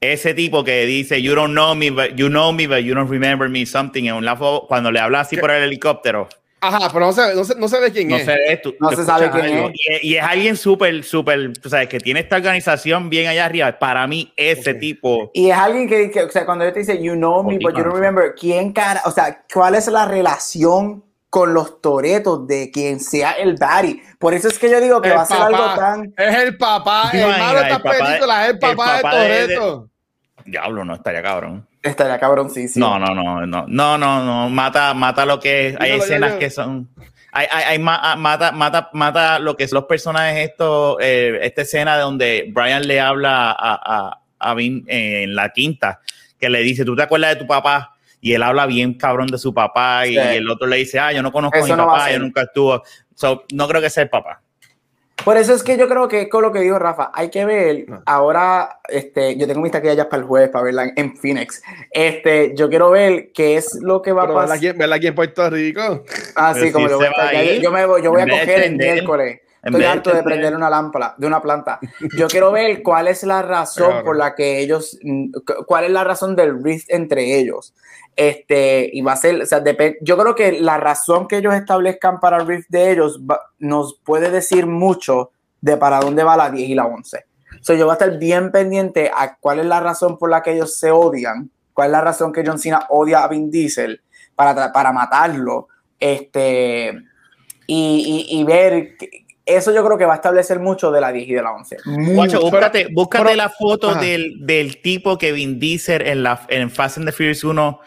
[0.00, 3.10] Ese tipo que dice, you don't know me, but you know me, but you don't
[3.10, 4.04] remember me, something.
[4.06, 6.28] En un lafo, cuando le habla así por el helicóptero,
[6.66, 8.24] Ajá, pero no se, no se, no se ve quién no es.
[8.24, 9.70] se ve, tú- No se sabe quién algo.
[10.02, 13.78] Y, y es alguien súper, súper, tú sabes, que tiene esta organización bien allá arriba.
[13.78, 17.02] Para mí, ese tipo, Y es alguien que, que, o sea, cuando yo te dice,
[17.02, 19.02] you know me, but you don't remember, ¿quién cara?
[19.04, 24.00] O sea, ¿cuál es la relación con los toretos de quien sea el daddy?
[24.18, 26.14] Por eso es que yo digo que El va a ser algo tan.
[26.16, 29.02] Es el papá, ¿Te el malo de de- películas, es el el papá, de-
[29.46, 29.88] Toreto.
[30.44, 31.66] diablo, no estaría cabrón.
[31.86, 32.86] Estaría cabroncísimo.
[32.86, 35.76] No, no, no, no, no, no, no, mata, mata lo que es.
[35.80, 36.88] Hay escenas que son.
[37.32, 41.38] Hay, hay, hay ma- ah, mata, mata, mata lo que son los personajes estos, eh,
[41.42, 43.74] esta escena donde Brian le habla a,
[44.08, 46.00] a, a Vin eh, en la quinta,
[46.38, 47.94] que le dice, ¿tú te acuerdas de tu papá?
[48.22, 50.18] Y él habla bien cabrón de su papá y, Sí.
[50.18, 52.82] el otro le dice, ah, yo no conozco a mi no papá, yo nunca estuvo.
[53.14, 54.40] So, no creo que sea el papá.
[55.26, 57.84] Por eso es que yo creo que con lo que dijo Rafa, hay que ver,
[57.90, 58.02] Ah.
[58.06, 61.60] ahora, este, yo tengo mis taquillas ya para el jueves, para verla en, en Phoenix.
[61.90, 64.56] Este, yo quiero ver qué es lo que va a verla pasar.
[64.58, 66.04] aquí, verla aquí en Puerto Rico.
[66.36, 68.28] Ah, Pero sí, como si yo voy a estar- yo, me voy, yo voy a
[68.28, 69.40] coger el miércoles.
[69.66, 71.78] Estoy harto de prender- prender una lámpara, de una planta.
[72.16, 74.04] Yo quiero ver cuál es la razón Claro.
[74.04, 77.74] por la que ellos, mm, cu- cuál es la razón del rift entre ellos.
[78.14, 79.62] Este, y va a ser, o sea,
[80.00, 83.98] yo creo que la razón que ellos establezcan para el rift de ellos va- nos
[84.04, 87.24] puede decir mucho de para dónde va la 10 y la 11.
[87.60, 90.52] So, yo voy a estar bien pendiente a cuál es la razón por la que
[90.52, 94.00] ellos se odian, cuál es la razón que John Cena odia a Vin Diesel
[94.34, 95.68] para, para matarlo.
[95.98, 96.92] Este,
[97.66, 101.12] y, y- y ver, que- eso yo creo que va a establecer mucho de la
[101.12, 101.76] 10 y de la 11.
[101.84, 102.40] Guacho, Mucho.
[102.40, 106.98] búscate, búscate pero- la foto del, del tipo que Vin Diesel en, la, en Fast
[106.98, 107.80] and the Furious 1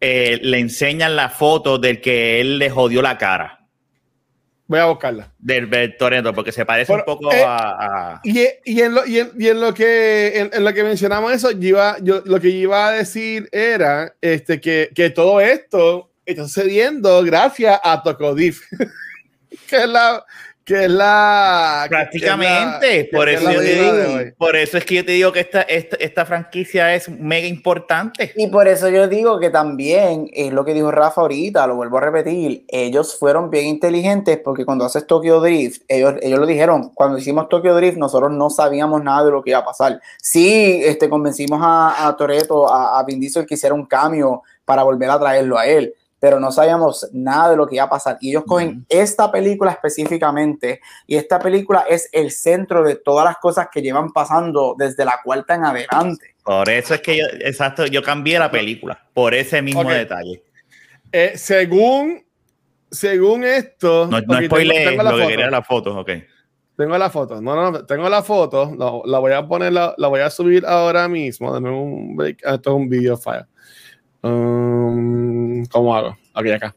[0.00, 3.66] eh, le enseñan la foto del que él le jodió la cara.
[4.68, 5.32] Voy a buscarla.
[5.38, 5.96] Del, del
[6.34, 9.46] porque se parece un poco eh, a, a- Y, y, en lo, y, en, y
[9.48, 12.58] en lo que en, en lo que mencionamos eso, yo iba, yo, lo que yo
[12.58, 18.62] iba a decir era este, que, que todo esto está sucediendo gracias a Tocodif,
[19.68, 20.24] que es la
[20.66, 24.32] que es la Prácticamente, que es la- por es eso digo, hoy.
[24.36, 28.32] por eso es que yo te digo que esta, esta, esta franquicia es mega importante.
[28.34, 31.98] Y por eso yo digo que también es lo que dijo Rafa ahorita, lo vuelvo
[31.98, 36.90] a repetir, ellos fueron bien inteligentes porque cuando haces Tokyo Drift, ellos, ellos lo dijeron,
[36.94, 40.00] cuando hicimos Tokyo Drift nosotros no sabíamos nada de lo que iba a pasar.
[40.20, 44.82] Sí, este, convencimos a, a Toreto, a, a Vin Diesel que hiciera un cambio para
[44.82, 45.94] volver a traerlo a él,
[46.26, 48.18] pero no sabíamos nada de lo que iba a pasar.
[48.20, 53.36] Y ellos cogen esta película específicamente y esta película es el centro de todas las
[53.36, 56.34] cosas que llevan pasando desde la cuarta en adelante.
[56.42, 59.88] Por eso es que yo, exacto, yo cambié la película, por ese mismo Ok.
[59.90, 60.42] detalle.
[61.12, 62.24] Eh, según
[62.90, 65.28] según esto No, no ok, tengo- la lo que foto.
[65.28, 66.10] quería las fotos, ok.
[66.76, 67.40] Tengo la foto.
[67.40, 68.74] No, no, no, tengo la foto.
[68.76, 71.52] La, la voy a poner, la, la voy a subir ahora mismo.
[71.52, 72.40] Dame un break.
[72.44, 73.46] Ah, Esto es un video file.
[74.26, 76.16] Um, ¿Cómo hago?
[76.34, 76.74] Aquí, acá.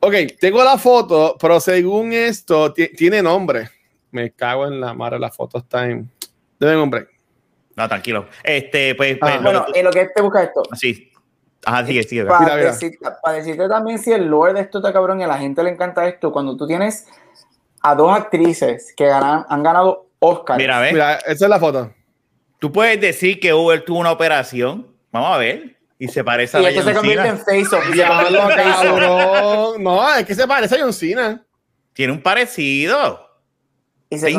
[0.00, 3.68] Ok, tengo la foto, pero según esto, ti- tiene nombre.
[4.10, 6.10] Me cago en la madre, la foto está en.
[6.58, 7.08] Debe break.
[7.76, 8.26] No, tranquilo.
[8.44, 10.62] Este, pues, Ah, pues, lo Bueno, tú- en lo que te busca esto.
[10.74, 11.08] sí.
[11.64, 12.24] Ajá, sigue, sigue.
[12.24, 12.72] Para, Mira, mira.
[12.72, 15.62] decir- para decirte también si el lore de esto está cabrón y a la gente
[15.62, 17.06] le encanta esto, cuando tú tienes
[17.80, 20.56] a dos actrices que ganan, han ganado Oscar.
[20.58, 20.92] Mira, a ver.
[20.92, 21.94] Mira, esa es la foto.
[22.58, 24.88] Tú puedes decir que Uber tuvo una operación.
[25.12, 25.76] Vamos a ver.
[26.02, 27.84] Y se parece a y se John y se convierte en face-off.
[28.82, 29.82] cabrón.
[29.84, 31.44] No, es que se parece a John Cena.
[31.92, 33.20] Tiene un parecido.
[34.10, 34.32] Y se.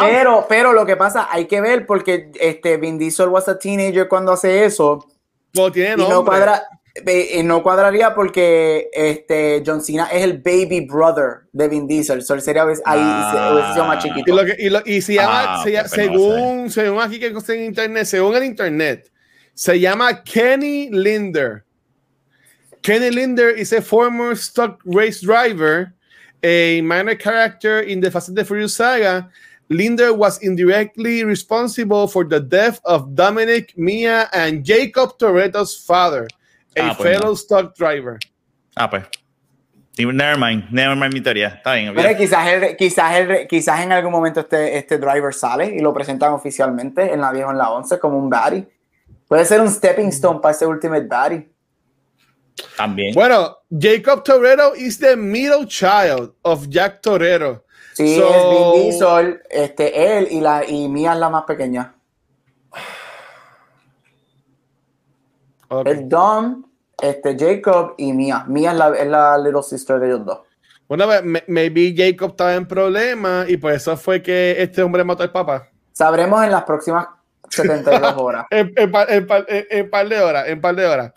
[0.00, 4.08] Pero, pero lo que pasa, hay que ver porque este Vin Diesel was a teenager
[4.08, 5.06] cuando hace eso
[5.54, 6.62] No tiene y no cuadra,
[6.94, 12.40] eh, no cuadraría porque este John Cena es el baby brother de Vin Diesel, so
[12.40, 13.72] sería ahí Ah.
[13.74, 14.34] se- más Y, chiquito.
[14.34, 17.26] lo que, y, lo- y se llama, Ah, se pero no según, según aquí que
[17.26, 19.12] está en internet, según el internet,
[19.60, 21.64] se llama Kenny Linder.
[22.82, 25.92] Kenny Linder is a former stock race driver,
[26.42, 29.28] a minor character in the Fast and the Furious saga.
[29.68, 36.26] Linder was indirectly responsible for the death of Dominic, Mia, and Jacob Toretto's father,
[36.74, 38.18] a Ah, pues fellow stock driver.
[38.78, 39.04] Ah, pues.
[39.98, 41.60] Never mind, never mind mi teoría.
[41.62, 41.94] Está bien.
[41.94, 45.92] Pero quizás, el- quizás, el- quizás en algún momento este, este driver sale y lo
[45.92, 48.66] presentan oficialmente en la vieja o en la 11 como un baddie.
[49.30, 51.48] Puede ser un stepping stone para ese Ultimate Baddie.
[52.76, 53.14] También.
[53.14, 57.64] Bueno, Jacob Toretto is the middle child of Jack Toretto.
[57.94, 61.94] Sí, So- es Vin Diesel, este, él y, la, y Mia es la más pequeña.
[65.68, 65.86] Ok.
[65.86, 66.64] Es Dom,
[67.00, 68.44] este, Jacob y Mia.
[68.48, 70.40] Mia es la, es la little sister de ellos dos.
[70.88, 75.04] Una vez, me- maybe Jacob estaba en problemas y por eso fue que este hombre
[75.04, 75.68] mató al papá.
[75.92, 77.06] Sabremos en las próximas
[77.50, 78.46] 72 horas.
[78.50, 81.12] En, en, par- en en- en par de horas, en par de horas.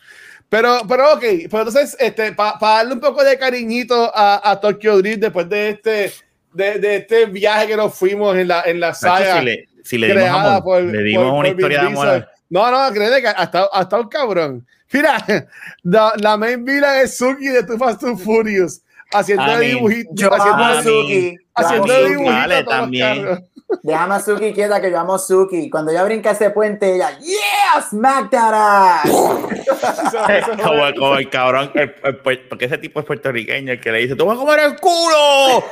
[0.50, 4.98] Pero, pero ok, pues entonces, este, para darle un poco de cariñito a, a Tokyo
[4.98, 6.12] Drift después de este,
[6.54, 9.98] de, de este viaje que nos fuimos en la, en la saga si le, si
[9.98, 12.28] le dimos, amor, por, le dimos por- una por historia de amor.
[12.50, 14.68] No, no, créeme que hasta, hasta un cabrón.
[14.92, 15.26] Mira,
[15.84, 20.14] la, la main villain es Suki de Too Fast and Furious, haciendo mean, dibujitos.
[20.16, 21.36] Yo haciendo, amo Suki.
[21.56, 22.10] Haciendo Suki.
[22.10, 23.46] dibujitos Vale, también.
[23.82, 25.70] Déjame a Suki quieta que yo amo a Suki.
[25.70, 27.82] Cuando ella brinca ese puente, ella, ¡Yeah!
[27.90, 29.06] ¡Smack that ass!
[29.10, 33.92] Eso es como, como el cabrón, el- el porque ese tipo es puertorriqueño, el que
[33.92, 35.64] le dice, ¡Tú vas a comer el culo!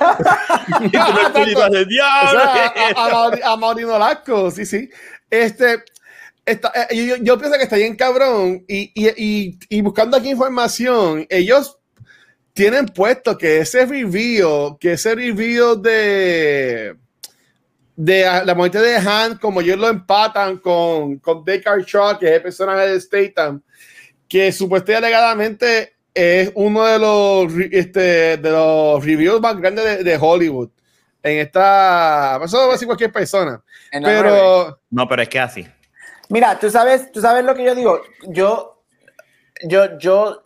[0.81, 2.39] y tú el O ¡Diablo!
[2.39, 4.89] sea, a, a, Mauri- a Maurino Lasco, sí, sí.
[5.29, 5.83] Este,
[6.45, 10.31] está- eh, yo, yo pienso que está bien cabrón y, y, y, y buscando aquí
[10.31, 11.77] información, ellos
[12.53, 16.95] tienen puesto que ese review, que ese review de
[17.95, 22.27] de ah, la muerte de Han, como ellos lo empatan con, con Deckard Shaw, que
[22.27, 23.61] es el personaje de Statham,
[24.27, 30.17] que supuestamente alegadamente es uno de los, este, de los reviews más grandes de, de
[30.19, 30.69] Hollywood.
[31.21, 35.39] En esta, eso lo va a decir cualquier persona, En pero No, pero es que
[35.39, 35.67] así.
[36.29, 38.01] Mira, tú sabes, tú sabes lo que yo digo.
[38.29, 38.83] Yo,
[39.63, 40.43] yo, yo,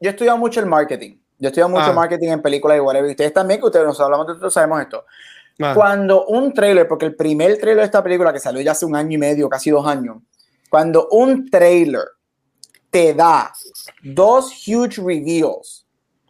[0.00, 1.18] yo he estudiado mucho el marketing.
[1.38, 1.92] Yo he estudiado mucho Ah.
[1.92, 3.08] marketing en películas y whatever.
[3.08, 5.04] Y Ustedes también, que ustedes nos hablamos de esto, sabemos esto.
[5.62, 8.84] ah, Cuando un trailer, porque el primer trailer de esta película que salió ya hace
[8.86, 10.18] un año y medio, casi dos años,
[10.70, 12.02] cuando un trailer
[12.90, 13.52] te da
[14.02, 15.86] dos huge reveals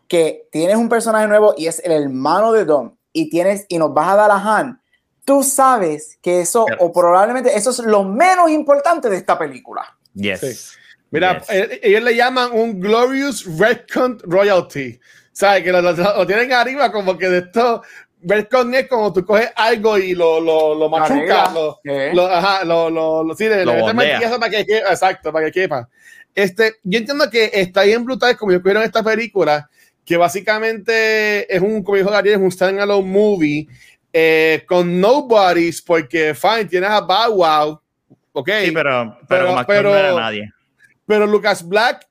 [0.09, 3.93] que tienes un personaje nuevo y es el hermano de Dom y tienes y nos
[3.93, 4.81] vas a dar a Han,
[5.25, 9.83] tú sabes que eso o probablemente eso es lo menos importante de esta película.
[10.15, 10.41] Yes.
[10.41, 10.78] Sí.
[11.11, 11.51] Mira, Yes.
[11.51, 14.99] eh, ellos le llaman un Glorious Redcon Royalty.
[15.33, 15.63] ¿Sabes?
[15.63, 17.83] Que lo, lo- lo tienen arriba como que de esto.
[18.21, 21.53] Redcon es como tú coges algo y lo, lo, lo machucas.
[21.55, 21.79] Lo,
[22.13, 24.91] lo, ajá, lo, lo, lo, sí, le, Lo le metes para que quepa.
[24.91, 25.89] Exacto, para que quepa.
[26.35, 29.69] Este, yo entiendo que está bien brutal como yo en esta película,
[30.05, 33.67] que básicamente es un, como dijo Gabriel, es un standalone movie
[34.13, 37.81] eh, con nobodies, porque fine, tienes a Bow Wow,
[38.33, 40.51] ok, Sí, pero, pero, Pero- pero- no era nadie.
[41.09, 42.07] Pero Lucas Black,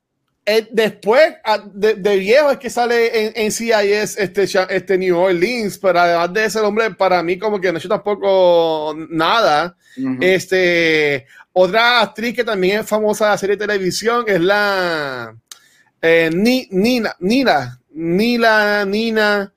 [0.45, 5.17] eh, después a- de, de viejo es que sale en, en CIS este, este New
[5.17, 9.75] Orleans, pero además de ese hombre, para mí como que no hecho tampoco nada.
[10.21, 15.35] Este, otra actriz que también es famosa de la serie de televisión es la
[16.01, 19.51] eh, Ni- Nina, Nina, Nila, Nina,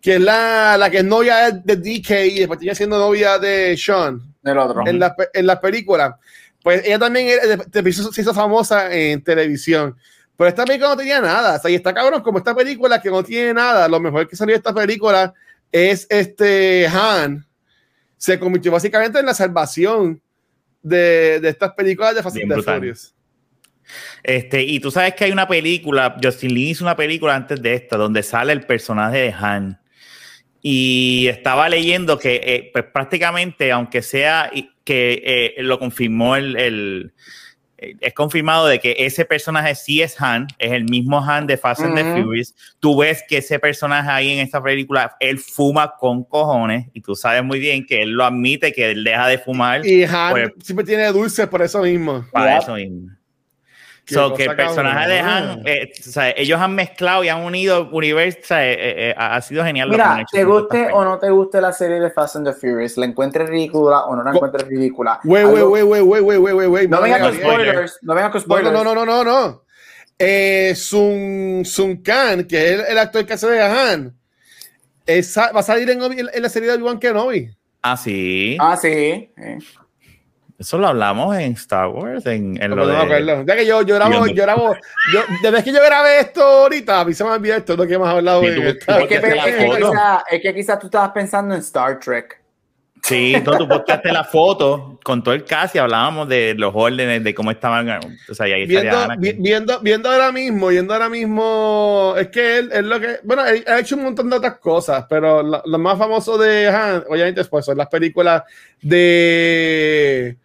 [0.00, 4.20] que es la, la que es novia de DK y después siendo novia de Sean
[4.42, 4.84] El otro.
[4.86, 6.18] en la, en la película.
[6.62, 9.96] Pues ella también era- de- se hizo- famosa en televisión.
[10.36, 11.56] Pero esta película no tenía nada.
[11.56, 13.88] O sea, y está cabrón como esta película que no tiene nada.
[13.88, 15.34] Lo mejor que salió de esta película
[15.70, 17.46] es este Han.
[18.16, 20.22] se convirtió básicamente en la salvación
[20.80, 22.52] de, de estas películas de Fast and.
[24.22, 27.74] Este, y tú sabes que hay una película, Justin Lin hizo una película antes de
[27.74, 29.80] esta, donde sale el personaje de Han.
[30.64, 34.50] Y estaba leyendo que eh, pues prácticamente, aunque sea
[34.84, 35.22] que
[35.58, 37.12] eh, lo confirmó el, el-
[37.78, 41.56] eh, es confirmado de que ese personaje sí es Han, es el mismo Han de
[41.56, 42.04] Fast and the.
[42.22, 42.54] Furious.
[42.78, 47.16] Tú ves que ese personaje ahí en esta película, él fuma con cojones y tú
[47.16, 50.50] sabes muy bien que él lo admite, que él deja de fumar Y Han Pues-
[50.62, 52.24] siempre tiene dulces por eso mismo.
[52.30, 53.08] para eso mismo.
[54.04, 55.20] So, que el personaje de.
[55.20, 59.14] Han, eh, o sea, ellos han mezclado y han unido universo, o sea, eh, eh,
[59.16, 59.88] ha sido genial.
[59.88, 62.36] lo que han Mira, hecho te guste o no te guste la serie de Fast
[62.36, 65.20] and the Furious, la encuentres ridícula o no la encuentres ridícula.
[65.22, 66.88] Wey, wey, wey, wey, wey, wey, wey, wey, wey.
[66.88, 68.72] No venga con spoilers, no venga con spoilers.
[68.72, 69.62] no, no, no, no, no.
[70.18, 74.16] Eh, Sun, Sun Khan, que es el, el actor que hace de Han,
[75.08, 77.50] va a salir en, Obi- en la serie de Obi-Wan Kenobi.
[77.82, 78.56] Ah, sí.
[78.60, 79.30] Ah, sí.
[80.62, 82.96] Eso lo hablamos en Star Wars, en, en No, lo no de...
[82.98, 83.44] acuerdo.
[83.44, 84.74] Ya que yo, yo grabo, yo grabo,
[85.12, 87.94] yo, desde que yo grabé esto ahorita, a mí se me olvidó esto, lo que
[87.94, 88.42] hemos hablado.
[88.44, 88.76] En tú- Es
[89.08, 92.40] que, es, quizá- quizás tú estabas pensando en Star Trek.
[93.04, 97.24] Sí, no, tú posteaste la foto con todo el cast y hablábamos de los órdenes,
[97.24, 97.88] de cómo estaban.
[98.30, 102.28] O sea, y ahí estaría viendo, vi- viendo, viendo ahora mismo, viendo ahora mismo, es
[102.28, 105.42] que él es lo que, bueno, él ha hecho un montón de otras cosas, pero
[105.42, 108.44] lo, lo más famoso de Han, obviamente, pues son las películas
[108.80, 110.36] de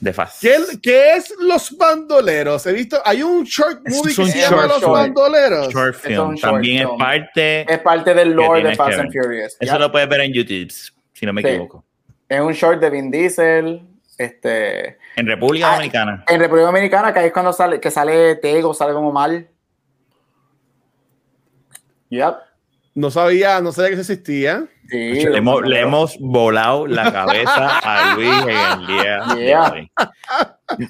[0.00, 0.40] de Fast.
[0.42, 2.66] ¿Qué, qué es Los Bandoleros?
[2.66, 4.90] He visto, hay un short movie es que un se llama short Los.
[4.92, 5.72] Bandoleros.
[5.72, 6.34] Short es film.
[6.34, 6.90] short También film.
[6.92, 7.72] es parte.
[7.72, 9.56] Es parte del lore de Fast and Furious.
[9.58, 10.70] Eso lo puedes ver en YouTube,
[11.12, 11.48] si no me Sí.
[11.48, 11.84] equivoco.
[12.28, 13.82] Es un short de Vin Diesel.
[14.18, 16.24] Este, En República Ah, Dominicana.
[16.26, 19.46] en República Dominicana, que ahí es cuando sale, que sale Tego, sale como mal.
[22.10, 22.34] Yep.
[22.96, 24.66] No sabía, no sabía que eso existía.
[24.88, 29.70] Sí, le, hemos, le hemos volado la cabeza a Luis en el día de Yeah.
[29.72, 29.90] hoy.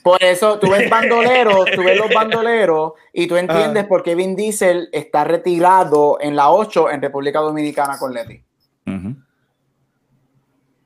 [0.05, 3.89] Por eso tú ves bandoleros, tú ves los bandoleros y tú entiendes Ah.
[3.89, 8.41] por qué Vin Diesel está retirado en la 8 en República Dominicana con Letty.
[8.87, 9.17] Ujú.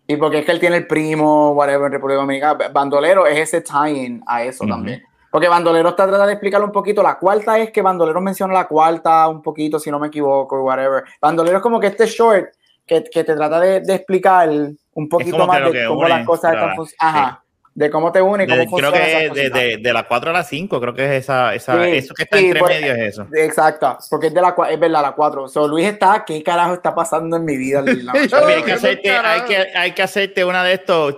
[0.06, 2.68] Y porque es que él tiene el primo, whatever, en República Dominicana.
[2.72, 5.02] Bandolero es ese tie-in a eso también.
[5.30, 7.02] Porque Bandolero está tratando de explicarlo un poquito.
[7.02, 11.04] La cuarta es que Bandolero menciona la cuarta un poquito, si no me equivoco, whatever.
[11.20, 12.48] Bandolero es como que este short
[12.86, 14.48] que, que te trata de, de explicar
[14.94, 17.44] un poquito que más de que cómo une, las cosas están la- fun- Ajá.
[17.72, 20.30] De cómo te une, cómo De- creo funciona que esas de, de, de la 4
[20.30, 22.92] a la 5, creo que es esa, esa Sí, eso que está sí, entre medio
[22.94, 23.26] es eso.
[23.32, 25.46] Exacto, porque es de la es verdad, la 4.
[25.46, 27.84] So, Luis está, ¿qué carajo está pasando en mi vida?
[28.64, 29.02] Que hacerte,
[29.46, 31.16] que, hay que hacerte una de estos.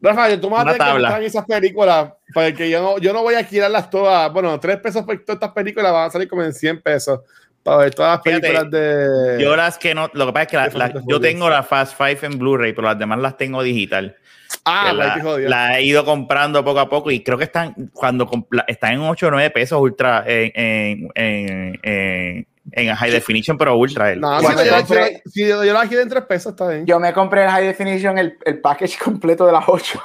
[0.00, 3.34] Rafael, tú me vas a tener que esas películas, porque yo no, yo no voy
[3.34, 4.32] a alquilarlas todas.
[4.32, 7.20] Bueno, tres pesos por todas estas películas van a salir como en 100 pesos
[7.64, 9.42] para ver todas las Fíjate, películas de.
[9.42, 12.18] Yo las que no, lo que pasa es que la- yo tengo la Fast Five
[12.22, 14.16] en Blu-ray, pero las demás las tengo digital.
[14.64, 18.30] ah, la, he ido comprando poco a poco y creo que están cuando
[18.68, 23.76] están en 8 o 9 pesos ultra en, en, en, en- en high definition, pero
[23.76, 24.12] ultra.
[24.12, 26.86] el- No, si, yo, yo- compré- si yo, yo la en tres pesos, está bien.
[26.86, 30.00] Yo me compré el High Definition, el, el package completo de las 8.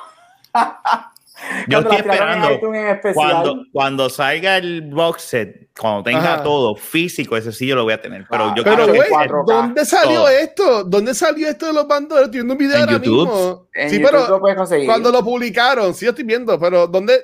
[1.68, 3.14] Yo Cuando estoy la tiraron en esperando iTunes en especial.
[3.16, 6.44] Cuando, cuando salga el box set, cuando tenga Ajá.
[6.44, 8.26] todo físico, ese sí yo lo voy a tener.
[8.30, 10.30] Pero Ah, yo Pero, creo que güey, 4K, ¿dónde salió todo.
[10.30, 10.84] esto?
[10.86, 12.28] ¿Dónde salió esto de los bandoleros?
[12.28, 13.28] Estoy viendo un video En ahora YouTube.
[13.28, 13.68] mismo.
[13.74, 14.86] en sí, YouTube lo pero puedes conseguir.
[14.86, 17.20] cuando lo publicaron, sí, yo estoy viendo, pero ¿dónde?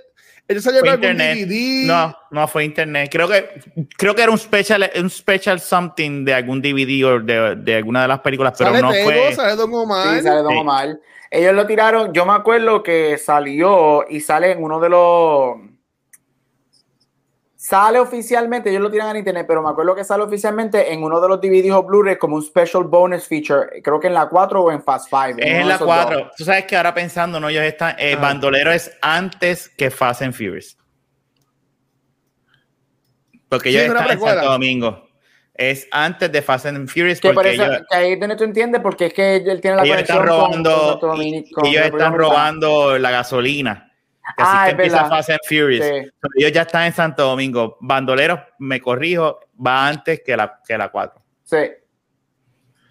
[0.49, 1.47] Ellos salieron fue con internet.
[1.47, 1.87] DVD.
[1.87, 3.09] No, no fue internet.
[3.11, 3.61] Creo que
[3.97, 8.01] creo que era un special, un special something de algún DVD o de, de alguna
[8.01, 9.33] de las películas, pero sale no Tego, fue.
[9.33, 10.17] sale Don Omar.
[10.17, 10.57] Sí, sale Don Sí.
[10.57, 10.99] Omar.
[11.31, 15.55] Ellos lo tiraron, yo me acuerdo que salió y sale en uno de los...
[17.69, 21.21] Sale oficialmente, ellos lo tiran en internet, pero me acuerdo que sale oficialmente en uno
[21.21, 24.59] de los DVDs o Blu-ray como un special bonus feature, creo que en la 4
[24.63, 25.37] o en Fast 5.
[25.37, 26.17] Es en la esos 4.
[26.17, 26.27] dos.
[26.35, 27.47] Tú sabes que ahora pensando, ¿no?
[27.49, 27.95] Ellos están.
[27.99, 28.21] eh, Ah.
[28.21, 30.75] Bandolero es antes que Fast and Furious.
[33.47, 34.19] Porque ellos Sí, están en.
[34.19, 35.07] Santo Domingo.
[35.53, 37.19] Es antes de Fast and Furious.
[37.19, 39.77] Que por porque ellos, que ahí es donde tú entiendes, porque es que él tiene
[39.77, 40.99] la ellos están con- robando.
[40.99, 41.21] con
[41.67, 43.88] ellos están robando la gasolina.
[44.37, 45.09] Que así Ah, que empieza verdad.
[45.09, 45.85] Fast and Furious.
[45.85, 45.91] Sí.
[46.19, 47.77] Pero ellos ya están en Santo Domingo.
[47.79, 51.21] Bandoleros, me corrijo, va antes que la, que la 4.
[51.43, 51.57] Sí.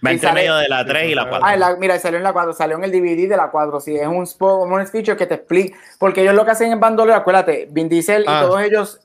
[0.04, 1.44] Va Y entre medio de la 3 y la 4.
[1.46, 3.96] Ah, la- mira, salió en la 4, salió en el DVD de la 4, sí,
[3.96, 7.16] es un spot, un feature que te explica, porque ellos lo que hacen en bandolero,
[7.18, 8.40] acuérdate, Vin Diesel Ah.
[8.42, 9.00] y todos ellos,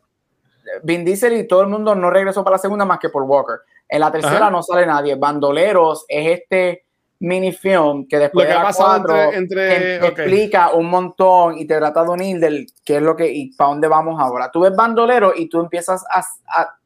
[0.83, 3.61] Vin Diesel y todo el mundo no regresó para la segunda más que por Walker.
[3.89, 4.49] En la tercera Ajá.
[4.51, 5.15] no sale nadie.
[5.15, 6.85] Bandoleros es este
[7.23, 9.37] mini film que Lo después que de la 4 entre.
[9.37, 10.19] entre te, te ok.
[10.19, 13.69] explica un montón y te trata de unir del qué es lo que y para
[13.69, 14.51] dónde vamos ahora.
[14.51, 16.77] Tú ves bandolero y tú empiezas a, a- A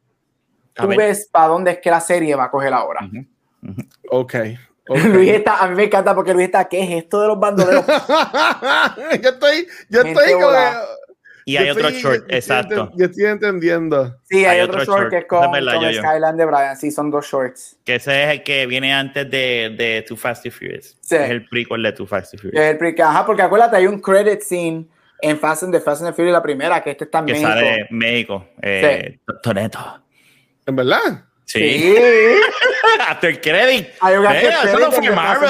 [0.74, 0.98] tú ver.
[0.98, 3.00] ves para dónde es que la serie va a coger ahora.
[3.04, 3.82] Ujú.
[4.10, 4.34] Ok.
[4.90, 4.96] Ok.
[5.04, 7.84] Luis está, a mí me encanta porque Luis está, ¿qué es esto de los bandoleros?
[9.22, 10.46] yo estoy, yo Mente estoy como.
[11.48, 12.92] Y hay yo otro estoy- short, yo exacto.
[12.96, 14.16] Yo estoy entendiendo.
[14.24, 15.94] Sí, hay, Hay otro, otro short, short, que es con, verdad, con.
[15.94, 16.76] Skyline de Brian.
[16.76, 17.78] Sí, son dos shorts.
[17.84, 20.98] Que ese es el que viene antes de, de Too Fast and Furious.
[21.00, 21.16] Sí.
[21.16, 22.62] Es el prequel de Too Fast and Furious.
[22.64, 24.86] es el pre- Ajá, porque acuérdate, hay un credit scene
[25.22, 27.32] en Fast and the Fast and the Furious, la primera, que este está en Que
[27.32, 27.48] México.
[27.50, 28.46] sale de México.
[28.62, 29.78] Eh, Toneto.
[30.66, 31.24] ¿En verdad?
[31.48, 31.94] Sí.
[31.96, 31.96] Sí.
[33.22, 33.88] El credit.
[34.00, 35.48] Hay un after Eh, eso credit no fue Marvel.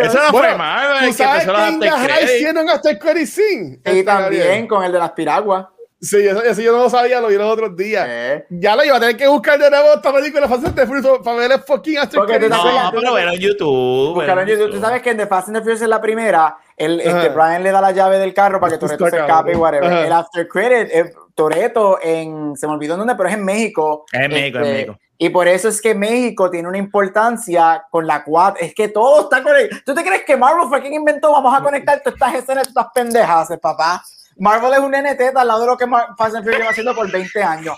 [0.00, 0.98] Eso no Bueno, fue Marvel.
[1.00, 1.50] ¿Tú que sabes que
[1.88, 2.34] after credits.
[2.34, 3.70] hicieron el credit scene?
[3.76, 5.66] Sí, Este, también con el de las piraguas.
[5.98, 8.06] Sí, eso, eso yo no lo sabía, lo vi los otros días.
[8.08, 8.44] Eh.
[8.50, 11.18] Ya lo iba a tener que buscar de nuevo esta película Fast and the Furious
[11.24, 14.14] para ver el fucking after credit acuerdas- No, pero ver en YouTube.
[14.14, 14.70] Búscalo en YouTube.
[14.72, 16.58] Tú sabes que en The Fast and the Furious es la primera.
[16.76, 17.30] El, este.
[17.30, 19.90] Brian le da la llave del carro para que Toreto se escape y whatever.
[19.90, 20.06] Ajá.
[20.06, 22.54] El after credit, eh, Toreto en.
[22.56, 24.04] Se me olvidó en dónde, pero es en México.
[24.12, 24.98] Es en México, es en Este, México.
[25.18, 29.22] Y por eso es que México tiene una importancia con la cual es que todo
[29.22, 29.80] está conectado.
[29.86, 31.32] ¿Tú te crees que Marvel fue quien inventó?
[31.32, 34.02] Vamos a conectar todas estas escenas, todas estas pendejas, papá.
[34.38, 37.10] Marvel es un NT al lado de lo que Fast and Furious lleva haciendo por
[37.10, 37.76] 20 años.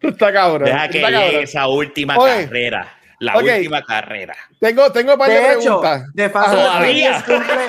[0.00, 0.64] Está cabrón.
[0.64, 1.42] Deja que está llegue cabrón.
[1.44, 2.44] esa última Oye.
[2.46, 2.88] carrera.
[3.20, 3.42] La Ok.
[3.44, 4.34] última carrera.
[4.60, 6.02] Tengo, tengo un par de, De hecho, preguntas.
[6.14, 6.84] The Fast, and.
[6.86, 7.66] Furious cumple,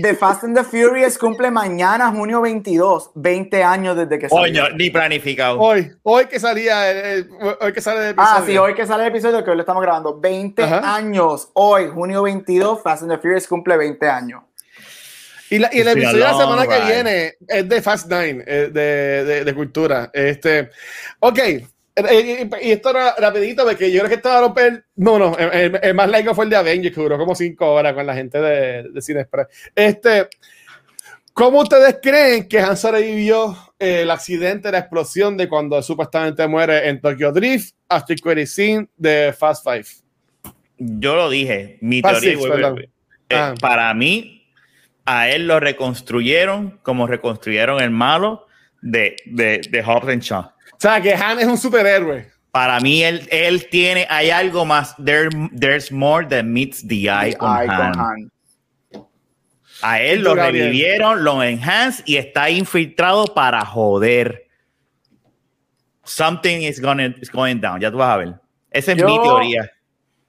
[0.00, 4.62] The Fast and the Furious cumple mañana, junio 22, 20 años desde que salió.
[4.62, 5.58] Coño, ni planificado.
[5.58, 7.28] Hoy, hoy que salía, el- el-
[7.60, 8.34] hoy que sale el episodio.
[8.36, 10.18] Ah, sí, hoy que sale el episodio que hoy lo estamos grabando.
[10.20, 10.94] 20 Ajá.
[10.94, 11.50] años.
[11.54, 14.42] Hoy, junio 22, Fast and the Furious cumple 20 años.
[15.50, 18.70] Y, la- y el episodio de la semana que viene es de Fast Nine, eh,
[18.72, 20.10] de, de, de cultura.
[20.12, 20.68] Este,
[21.20, 21.38] ok,
[22.62, 24.84] y esto era rapidito, porque yo creo que esto va a romper.
[24.96, 28.06] No, no, el, más largo fue el de Avengers, que duró como cinco horas con
[28.06, 29.46] la gente de, de Cine Express.
[29.74, 30.28] Este,
[31.32, 36.88] ¿Cómo ustedes creen que Han sobrevivió eh, el accidente, la explosión de cuando supuestamente muere
[36.88, 39.86] en Tokyo Drift hasta el de Fast Five?
[40.78, 41.78] Yo lo dije.
[41.80, 42.38] Mi Fast teoría.
[42.38, 42.90] Six, vuelve- eh,
[43.30, 43.54] Ah.
[43.60, 44.50] Para mí,
[45.04, 48.46] a él lo reconstruyeron como reconstruyeron el malo
[48.80, 50.50] de, de, de Hobbs and Shaw.
[50.78, 52.30] O sea, que Han es un superhéroe.
[52.52, 54.94] Para mí, él, él tiene, hay algo más.
[55.04, 55.28] There,
[55.58, 57.98] there's more that meets the eye con Ay, con Han.
[57.98, 58.30] Han.
[59.82, 64.46] A él lo revivieron, lo enhance y está infiltrado para joder.
[66.04, 67.80] Something is going, is going down.
[67.80, 68.34] Ya tú vas a ver.
[68.70, 69.70] Esa es Yo- mi teoría.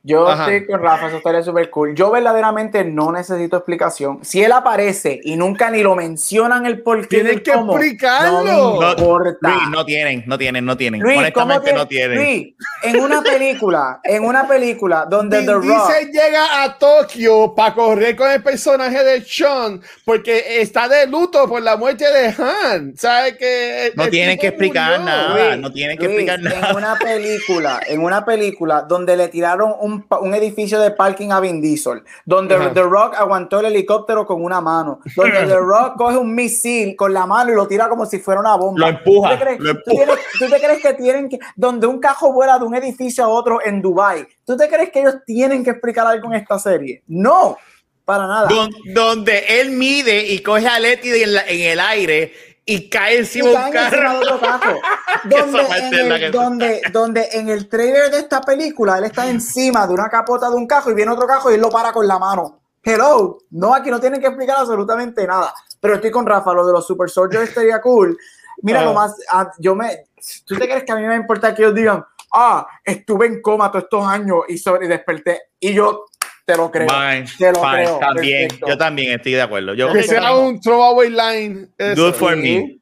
[0.10, 0.52] Yo Ajá.
[0.52, 1.94] estoy con Rafa, eso estaría súper cool.
[1.94, 4.20] Yo verdaderamente no necesito explicación.
[4.24, 7.18] Si él aparece y nunca ni lo mencionan el por qué.
[7.18, 8.44] Tienen que cómo, explicarlo.
[8.44, 9.38] No me importa.
[9.50, 11.02] Luis, no tienen, no tienen, no tienen.
[11.02, 12.18] Luis, ¿cómo Honestamente, no tienen.
[12.18, 15.64] Luis, en una película, en una película donde Vin The Rock.
[15.64, 21.48] Diesel llega a Tokio para correr con el personaje de Sean porque está de luto
[21.48, 22.98] por la muerte de Han.
[22.98, 25.06] ¿Sabe que No tienen que explicar murió?
[25.06, 25.50] nada.
[25.50, 26.74] Luis, no tienen que Luis, explicar En nada.
[26.76, 31.62] una película, en una película donde le tiraron un, un edificio de parking a Vin
[31.62, 32.74] Diesel, donde Ajá.
[32.74, 37.14] The Rock aguantó el helicóptero con una mano, donde The Rock coge un misil con
[37.14, 38.80] la mano y lo tira como si fuera una bomba.
[38.92, 41.88] Lo empuja, ¿Tú te crees, lo tú tienes- tú te crees que tienen que, donde
[41.88, 45.16] un cajo vuela de un edificio a otro en Dubai, ¿tú te crees que ellos
[45.26, 47.04] tienen que explicar algo en esta serie?
[47.08, 47.58] No,
[48.06, 48.48] para nada.
[48.50, 52.34] Don- donde él mide y coge a Leti en, la- en el aire
[52.70, 54.80] y cae y encima de un caen encima carro.
[55.24, 59.94] Donde en, el, donde, donde en el trailer de esta película él está encima de
[59.94, 62.20] una capota de un cajo y viene otro cajo y él lo para con la
[62.20, 62.60] mano.
[62.84, 65.52] Hello, no, aquí no tienen que explicar absolutamente nada.
[65.82, 68.16] Pero estoy con Rafa, lo de los Super Soldiers estaría cool.
[68.62, 70.06] Mira, lo más, ah, yo me,
[70.46, 73.72] ¿tú te crees que a mí me importa que ellos digan, ah, estuve en coma
[73.72, 75.42] todos estos años y, sobre, y desperté?
[75.60, 76.06] Y yo
[76.52, 76.88] te lo creo.
[76.90, 78.00] Fine, te lo fine, creo.
[78.00, 78.68] también, perfecto.
[78.68, 79.74] yo también estoy de acuerdo.
[79.76, 81.68] Yo Que sea un throwaway line.
[81.78, 82.06] eso.
[82.06, 82.80] Good for me.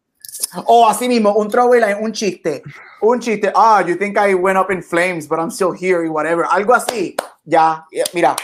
[0.65, 2.61] O así mismo, un throwaway line, un chiste.
[3.01, 3.51] Un chiste.
[3.55, 6.45] Ah, you think I went up in flames, but I'm still here y whatever.
[6.49, 7.15] Algo así.
[7.43, 8.35] Ya, eh, mira.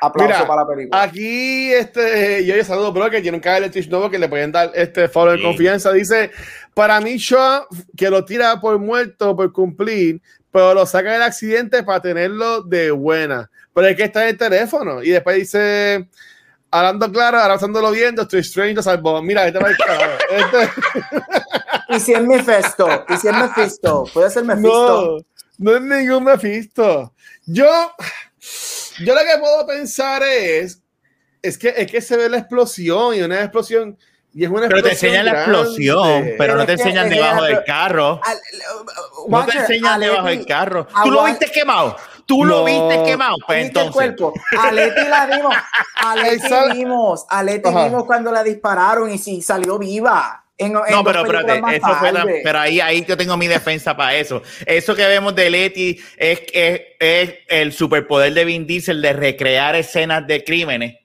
[0.00, 1.02] Aplauso Mira, para la película.
[1.02, 4.28] Aquí, este, yo ya saludo, bro, que tiene un canal de Twitch nuevo que le
[4.28, 5.44] pueden dar este follow de Sí.
[5.44, 5.92] confianza.
[5.92, 6.30] Dice,
[6.74, 7.66] para mí, Shaw,
[7.96, 10.20] que lo tira por muerto, por cumplir,
[10.52, 13.50] pero lo saca del accidente para tenerlo de buena.
[13.74, 15.02] Pero es que está en el teléfono.
[15.02, 16.08] Y después dice,
[16.70, 19.20] hablando claro, abrazándolo viendo, estoy strange, lo salvó.
[19.22, 20.12] Mira, este va el carajo.
[20.30, 20.70] Este-
[21.88, 25.18] Y si es Mephisto, y si es Mephisto, puede ser Mephisto.
[25.58, 27.12] No, no es ningún Mephisto.
[27.44, 27.66] Yo,
[29.04, 30.80] yo lo que puedo pensar es,
[31.42, 33.98] es que, es que se ve la explosión y una explosión,
[34.34, 38.20] y es una Pero te enseñan la explosión, pero no te enseñan debajo del carro.
[38.22, 38.40] Al-
[39.28, 40.86] No te enseñan a debajo del carro.
[41.04, 41.96] Tú lo viste quemado.
[42.24, 42.64] Tú lo No.
[42.64, 43.36] viste quemado.
[43.46, 44.32] Pues ¿Viste el cuerpo?
[44.58, 45.54] A Leti la vimos.
[45.96, 47.26] A Leti vimos.
[47.28, 50.41] A Leti vimos cuando la dispararon y si salió viva.
[50.58, 52.12] En, en No, pero espérate, eso fue
[52.44, 54.42] pero ahí, ahí yo tengo mi defensa para eso.
[54.66, 59.74] Eso que vemos de Letty es, es, es el superpoder de Vin Diesel de recrear
[59.74, 60.98] escenas de crímenes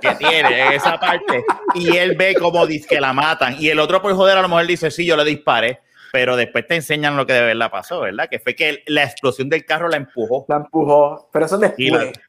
[0.00, 1.44] que tiene en esa parte.
[1.74, 3.56] Y él ve como dice que la matan.
[3.58, 5.80] Y el otro por joder a lo mejor dice, sí, yo le disparé.
[6.12, 8.28] Pero después te enseñan lo que de verdad pasó, ¿verdad?
[8.30, 10.44] Que fue que la explosión del carro la empujó.
[10.48, 12.24] La empujó, pero eso es Y la- después.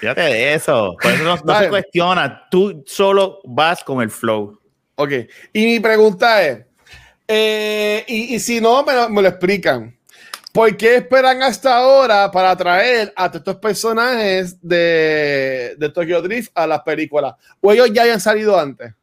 [0.00, 0.96] Fíjate de eso.
[1.00, 2.48] Por eso no, no se cuestiona.
[2.50, 4.60] Tú solo vas con el flow.
[4.96, 5.10] Ok.
[5.52, 6.64] Y mi pregunta es,
[7.28, 9.94] eh, y, y si no, me lo, me lo explican.
[10.52, 16.50] ¿Por qué esperan hasta ahora para traer a todos estos personajes de, de Tokyo Drift
[16.54, 17.34] a las películas?
[17.60, 18.94] ¿O ellos ya hayan salido antes?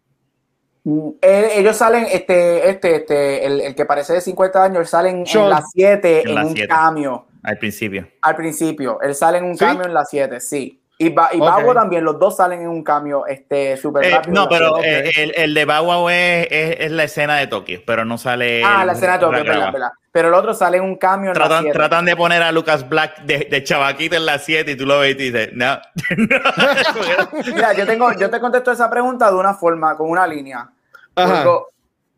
[0.84, 4.88] Mm, eh, ellos salen, este, este, este, el, el que parece de 50 años, él
[4.88, 5.44] salen Sean.
[5.44, 6.68] en las 7 En un siete.
[6.68, 7.28] cambio.
[7.44, 8.08] Al principio.
[8.22, 9.64] Al principio, él sale en un ¿Sí?
[9.64, 10.82] cambio en las 7, sí.
[10.98, 11.40] Y, ba y.
[11.40, 14.34] Babo también, los dos salen en un cambio este, súper Eh, rápido.
[14.36, 18.06] no, pero eh, el, el de Bagua es, es, es la escena de Tokio, pero
[18.06, 18.64] no sale.
[18.64, 19.92] ah, el- la escena de Tokio, la verdad, verdad.
[20.12, 21.76] Pero el otro sale en un cambio Tratan, 7.
[21.76, 25.00] tratan de poner a Lucas Black de, de chavaquito en las 7 y tú lo
[25.00, 25.80] ves y dices, no.
[27.56, 30.70] Mira, yo, tengo, yo te contesto esa pregunta de una forma, con una línea.
[31.18, 31.44] We're, Ajá.
[31.44, 31.68] go-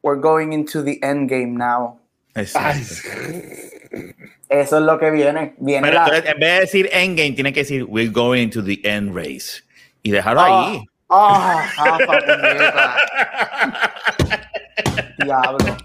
[0.04, 1.98] we're going into the end game now.
[2.36, 2.84] Exacto.
[4.50, 5.56] Eso es lo que viene.
[5.58, 8.64] Viene Pero la- entonces, en vez de decir endgame, tiene que decir, we're going into
[8.64, 9.64] the end race.
[10.04, 10.86] Y dejarlo Ah, ahí.
[11.10, 12.96] ah, puñeta.
[15.24, 15.78] Diablo.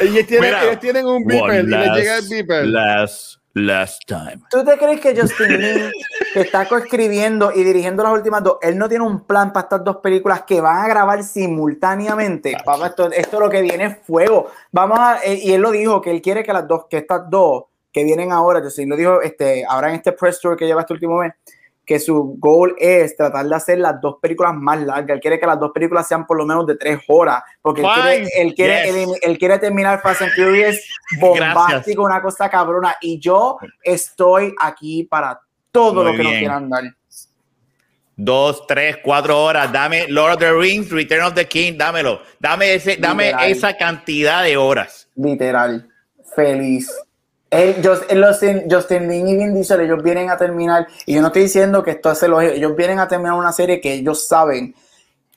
[0.00, 2.66] Ellos tienen, Mira, ellos tienen un beeper y les llega el beeper.
[2.66, 4.40] Last, last time.
[4.50, 5.92] ¿Tú te crees que Justin Lin,
[6.32, 9.84] que está coescribiendo y dirigiendo las últimas dos, él no tiene un plan para estas
[9.84, 12.56] dos películas que van a grabar simultáneamente?
[12.64, 14.50] Papá, esto, esto lo que viene es fuego.
[14.70, 17.28] Vamos a, eh, y él lo dijo, que él quiere que las dos, que estas
[17.28, 20.80] dos que vienen ahora, Justin lo dijo este, ahora en este press tour que lleva
[20.80, 21.34] este último mes,
[21.84, 25.16] que su goal es tratar de hacer las dos películas más largas.
[25.16, 27.88] Él quiere que las dos películas sean por lo menos de tres horas, porque él
[27.94, 28.94] quiere, él quiere, Yes.
[28.94, 30.78] él- él quiere terminar Fast and Furious
[31.20, 32.94] bombástico, una cosa cabrona.
[33.00, 35.40] Y yo estoy aquí para
[35.72, 36.38] todo Muy lo que nos bien.
[36.40, 36.84] quieran dar.
[38.14, 39.72] Dos, tres, cuatro horas.
[39.72, 42.20] Dame Lord of the Rings, Return of the King, dámelo.
[42.38, 43.50] Dame, ese, dame Literal.
[43.50, 45.08] esa cantidad de horas.
[45.16, 45.88] Literal.
[46.36, 46.90] Feliz.
[47.52, 51.20] Él, Just- él, Justin, Justin Lin y Vin Diesel, ellos vienen a terminar, y yo
[51.20, 54.26] no estoy diciendo que esto hace los ellos vienen a terminar una serie que ellos
[54.26, 54.74] saben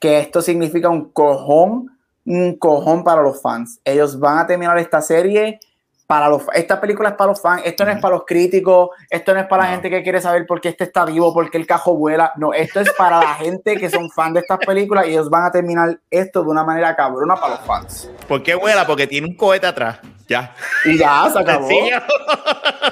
[0.00, 1.90] que esto significa un cojón,
[2.24, 3.80] un cojón para los fans.
[3.84, 5.60] Ellos van a terminar esta serie
[6.06, 9.34] para los esta película es para los fans, esto no es para los críticos, esto
[9.34, 11.58] no es para la gente que quiere saber por qué este está vivo, por qué
[11.58, 15.06] el cajo vuela, no, esto es para la gente que son fans de estas películas
[15.06, 18.10] y ellos van a terminar esto de una manera cabrona para los fans.
[18.28, 18.86] ¿Por qué vuela?
[18.86, 19.98] Porque tiene un cohete atrás.
[20.28, 20.54] Ya.
[20.84, 21.68] Y ya, se acabó.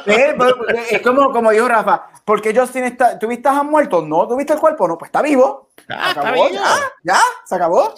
[0.06, 4.02] Es como, como dijo Rafa, ¿por qué Justin está, ¿tuviste a muerto?
[4.02, 4.86] No, ¿tuviste el cuerpo?
[4.86, 5.70] No, pues está vivo.
[5.88, 6.54] Ah, está acabó, vivo.
[6.54, 7.94] ya, ya, se acabó.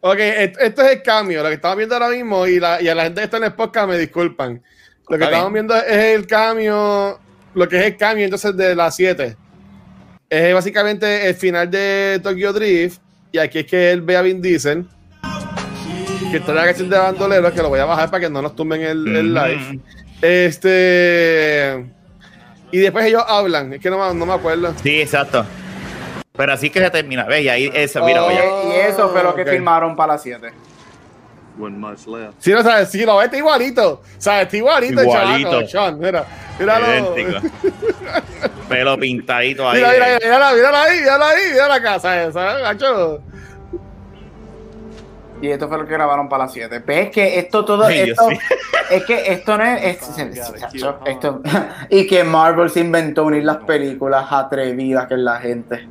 [0.00, 2.94] Ok, esto es el cambio, lo que estamos viendo ahora mismo, y, la, y a
[2.94, 4.62] la gente que está en el podcast me disculpan.
[5.08, 5.66] Lo que Está estamos bien.
[5.66, 7.18] viendo es el cambio,
[7.54, 9.36] lo que es el cambio entonces de las 7.
[10.30, 13.00] Es básicamente el final de Tokyo Drift,
[13.32, 14.86] y aquí es que él ve a Vin Diesel,
[16.30, 18.40] que está en la canción de bandoleros, que lo voy a bajar para que no
[18.42, 19.80] nos tumben el, el live.
[20.22, 21.86] Este.
[22.70, 24.74] Y después ellos hablan, es que no, no me acuerdo.
[24.82, 25.44] Sí, exacto.
[26.38, 27.24] Pero así que se termina.
[27.24, 28.28] Ve, y ahí eso, mira, Oh.
[28.28, 28.40] oye.
[28.68, 29.48] Y eso fue lo que ok.
[29.48, 30.52] filmaron para las 7.
[31.58, 32.34] Wasn't much left.
[32.38, 33.94] Sí, no sabes, sí, lo ves, está igualito.
[33.94, 35.58] O sea, está igualito, Igualito.
[35.58, 36.24] el chavaco, mira.
[36.60, 37.14] Míralo.
[38.68, 39.78] Pelo pintadito ahí.
[39.78, 43.20] Mira, mira, mira, mira, mírala ahí, mírala ahí, mira la casa esa, gacho.
[45.42, 46.80] Y esto fue lo que grabaron para las 7.
[46.82, 48.38] Pero es que esto todo, esto, sí.
[48.90, 49.98] es que esto no es,
[51.06, 51.42] esto,
[51.90, 55.88] y que Marvel se inventó unir las películas atrevidas que es la gente.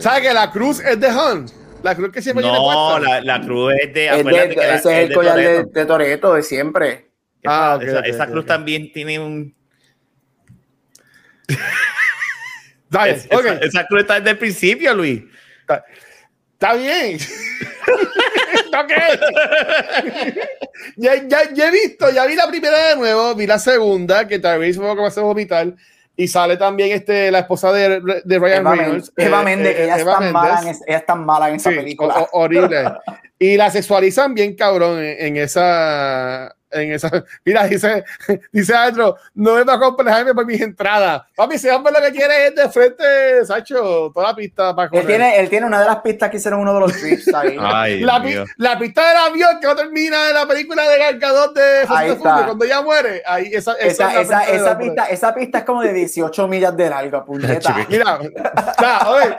[0.00, 1.46] ¿Sabes que la cruz es de Han?
[1.82, 4.06] La cruz que siempre tiene No, la, la cruz es de.
[4.08, 5.70] Es de- que la- ese es el de collar de, Toretto.
[5.78, 7.10] de Toreto de siempre.
[7.44, 9.54] Ah, ok, esa esa cruz también tiene un.
[12.90, 15.22] Dale, es- esa, esa cruz está desde el principio, Luis.
[15.60, 15.84] está,
[16.54, 17.18] está bien.
[20.96, 24.38] ya, ya, ya he visto, ya vi la primera de nuevo, vi la segunda, que
[24.38, 25.74] tal vez fue como hace vomitar.
[26.18, 29.12] Y sale también este, la esposa de, de Ryan Eva, Reynolds.
[29.18, 30.76] Eva eh, Méndez, eh, que ella es, Eva tan mala en, Méndez.
[30.80, 32.28] es- ella es tan mala en esa Sí, película.
[32.32, 32.84] horrible.
[33.38, 36.55] y la sexualizan bien cabrón en, en esa.
[36.70, 37.10] En esa.
[37.44, 38.04] Mira, dice,
[38.52, 41.22] dice Andro, no me va a complejarme por mis entradas.
[41.34, 44.90] Papi, si hombre lo que quiere es de frente, Sacho, toda la pista para él,
[44.90, 45.06] correr.
[45.06, 47.56] tiene, él tiene una de las pistas que hicieron uno de los trips ahí.
[47.60, 52.44] Ay, la, pista del avión que no termina en la película de Gargador de está.
[52.44, 53.22] cuando ella muere.
[53.26, 55.92] Ahí, esa, esa, esa, es la esa, pista esa, pista, esa pista es como de
[55.92, 57.86] 18 millas de larga, puñeta.
[57.88, 59.36] Mira, o sea, oye,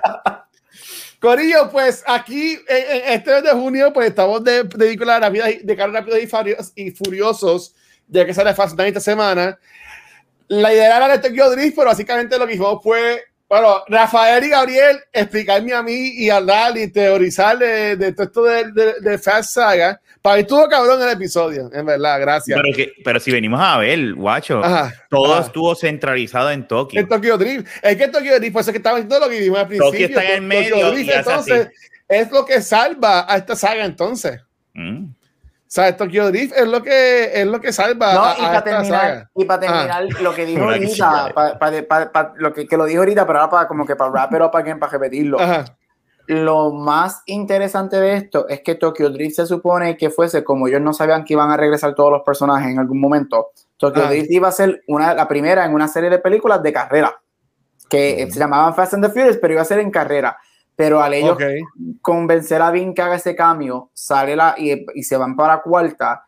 [1.19, 5.75] Corillo, pues aquí en, en este mes de junio, pues estamos de película rápida de
[5.75, 7.73] carros rápidos y, furios- y furiosos,
[8.07, 9.57] ya que sale Fast Nine esta semana.
[10.47, 14.49] La idea era de Tokyo Drift, pero básicamente lo que hicimos fue, bueno, Rafael y
[14.49, 19.17] Gabriel explicarme a mí y hablar y teorizar de, de todo esto de, de, de
[19.17, 19.99] Fast Saga.
[20.21, 22.59] Para mí estuvo cabrón el episodio, en verdad, gracias.
[22.61, 25.45] Pero, que, pero si venimos a ver, guacho, Ajá, todo ajá.
[25.45, 26.99] estuvo centralizado en Tokio.
[26.99, 27.67] En Tokyo Drift.
[27.81, 30.19] Es que Tokyo Drift, por eso que estaba diciendo lo que vimos al Tokio principio.
[30.19, 31.69] está en el medio Drift, entonces,
[32.09, 34.41] es lo que salva a esta saga entonces.
[34.73, 35.05] Mm.
[35.67, 38.35] O sea, Tokyo Drift es lo que, es lo que salva No, a, y a
[38.37, 39.31] para esta terminar, saga.
[39.35, 41.33] y para terminar lo que dijo ahorita, vale.
[41.33, 43.95] pa- pa- pa- pa- lo que, que lo dijo ahorita, pero ahora para como que
[43.97, 45.39] para wrap it up again, para repetirlo.
[45.41, 45.65] Ajá.
[46.27, 50.81] Lo más interesante de esto es que Tokyo Drift se supone que fuese, como ellos
[50.81, 54.09] no sabían que iban a regresar todos los personajes en algún momento, Tokyo Ah.
[54.09, 57.13] Drift iba a ser una, la primera en una serie de películas de carrera,
[57.89, 58.31] que Mm.
[58.31, 60.37] se llamaban Fast and the Furious, pero iba a ser en carrera.
[60.77, 61.43] Pero al ellos Ok.
[62.01, 66.23] convencer a Vin que haga ese cambio, sale la y, y se van para cuarta.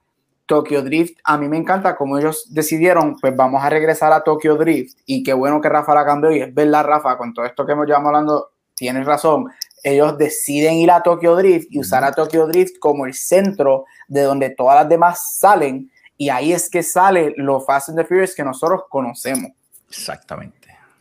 [0.46, 4.56] Tokyo Drift, a mí me encanta como ellos decidieron, pues vamos a regresar a Tokyo
[4.58, 7.68] Drift y qué bueno que Rafa la cambió y es verdad Rafa, con todo esto
[7.68, 9.46] que hemos llevado hablando, tienes razón,
[9.84, 14.24] ellos deciden ir a Tokyo Drift y usar a Tokyo Drift como el centro de
[14.24, 18.34] donde todas las demás salen y ahí es que sale lo Fast and the Furious
[18.34, 19.52] que nosotros conocemos.
[19.88, 20.59] Exactamente.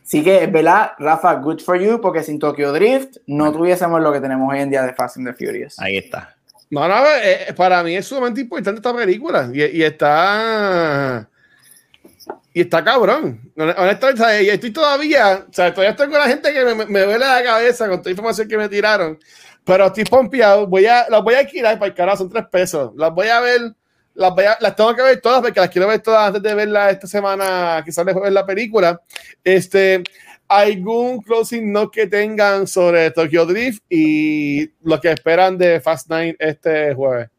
[0.09, 4.11] Así que es verdad, Rafa, good for you, porque sin Tokyo Drift no tuviésemos lo
[4.11, 5.77] que tenemos hoy en día de Fast and the Furious.
[5.79, 6.35] Ahí está.
[6.71, 11.29] No, no, eh, para mí es sumamente importante esta película y, y está
[12.53, 13.51] y está cabrón.
[13.55, 16.65] Hon- Honestamente, o sea, y estoy todavía, o sea, todavía estoy con la gente que
[16.65, 19.19] me, me, me duele la cabeza con toda la información que me tiraron,
[19.63, 20.65] pero estoy pompeado.
[20.65, 22.91] Voy a, las voy a alquilar para el carajo, son tres pesos.
[22.95, 23.61] Las voy a ver,
[24.19, 26.53] las, voy a- las tengo que ver todas porque las quiero ver todas antes de
[26.53, 29.01] verla esta semana, quizás de ver la película.
[29.43, 30.03] Este,
[30.47, 36.35] algún closing note que tengan sobre Tokyo Drift y lo que esperan de Fast Nine
[36.37, 37.29] este jueves.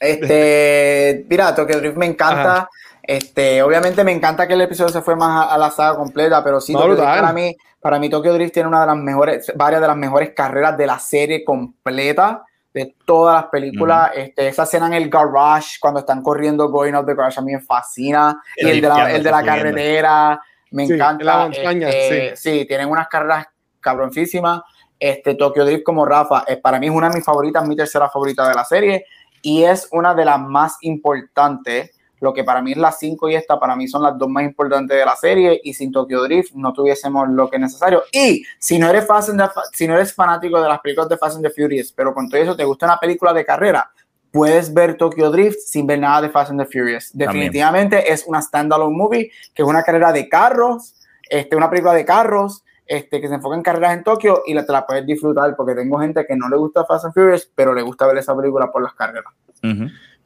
[0.00, 2.52] Este, mira, Tokyo Drift me encanta.
[2.54, 2.70] Ajá.
[3.02, 6.42] Este, obviamente me encanta que el episodio se fue más a, a la saga completa,
[6.42, 7.20] pero sí, No, Tokyo Drift brutal.
[7.20, 10.30] para mí, para mí Tokyo Drift tiene una de las mejores, varias de las mejores
[10.34, 12.44] carreras de la serie completa
[12.74, 14.10] de todas las películas.
[14.14, 17.52] este, esa escena en el garage cuando están corriendo going up the garage a mí
[17.52, 18.42] me fascina.
[18.56, 20.40] Y el de la, el de la carretera
[20.70, 21.20] me Sí, encanta.
[21.22, 23.46] en la montaña, este, sí, tienen unas carreras
[23.80, 24.62] cabroncísimas.
[24.98, 28.08] Este Tokyo Drift como Rafa, es, para mí es una de mis favoritas, mi tercera
[28.08, 29.04] favorita de la serie
[29.42, 31.91] y es una de las más importantes.
[32.22, 34.44] Lo que para mí es la 5 y esta, para mí son las dos más
[34.44, 35.60] importantes de la serie.
[35.64, 38.02] Y sin Tokyo Drift no tuviésemos lo que es necesario.
[38.12, 41.18] Y si no eres, Fast and the- si no eres fanático de las películas de
[41.18, 43.90] Fast and the Furious, pero con todo eso te gusta una película de carrera,
[44.30, 47.10] puedes ver Tokyo Drift sin ver nada de Fast and the Furious.
[47.12, 50.94] Definitivamente es una standalone movie, que es una carrera de carros,
[51.28, 52.64] este, una película de carros.
[52.84, 55.74] Este, que se enfoca en carreras en Tokio y la, te la puedes disfrutar porque
[55.74, 58.70] tengo gente que no le gusta Fast and Furious, pero le gusta ver esa película
[58.70, 59.32] por las carreras.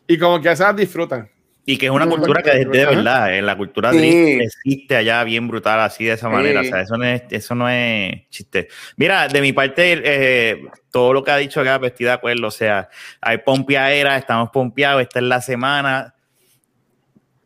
[0.08, 1.28] Y como que esas disfrutan.
[1.68, 2.90] Y que es una cultura que de Ajá.
[2.94, 3.98] verdad, eh, la cultura Sí.
[3.98, 6.32] drift existe allá bien brutal, así de esa Sí.
[6.32, 6.60] manera.
[6.60, 8.68] O sea, eso no es, eso no es chiste.
[8.96, 10.62] Mira, de mi parte, eh,
[10.92, 12.46] todo lo que ha dicho acá, pues, estoy de acuerdo.
[12.46, 12.88] O sea,
[13.20, 16.14] hay pompeadera, estamos pompeados, esta es la semana.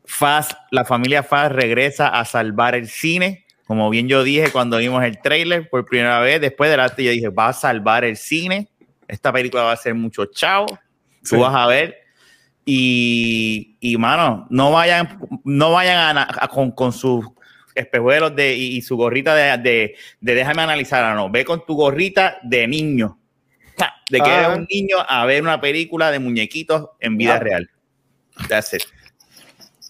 [0.04, 3.46] Fast, la familia Fast regresa a salvar el cine.
[3.64, 7.10] Como bien yo dije cuando vimos el trailer por primera vez, después del arte, yo
[7.12, 8.68] dije, va a salvar el cine.
[9.06, 10.66] Esta película va a ser mucho chavo.
[11.22, 11.36] Sí.
[11.36, 11.99] Tú vas a ver.
[12.72, 17.26] Y, y mano, no vayan, no vayan a, con, con sus
[17.74, 21.74] espejuelos de, y, y su gorrita de, de, de déjame analizar, no, ve con tu
[21.74, 23.18] gorrita de niño.
[24.08, 24.44] De que Ah.
[24.46, 27.38] eres un niño a ver una película de muñequitos en vida Ah.
[27.40, 27.70] real.
[28.48, 28.82] That's it.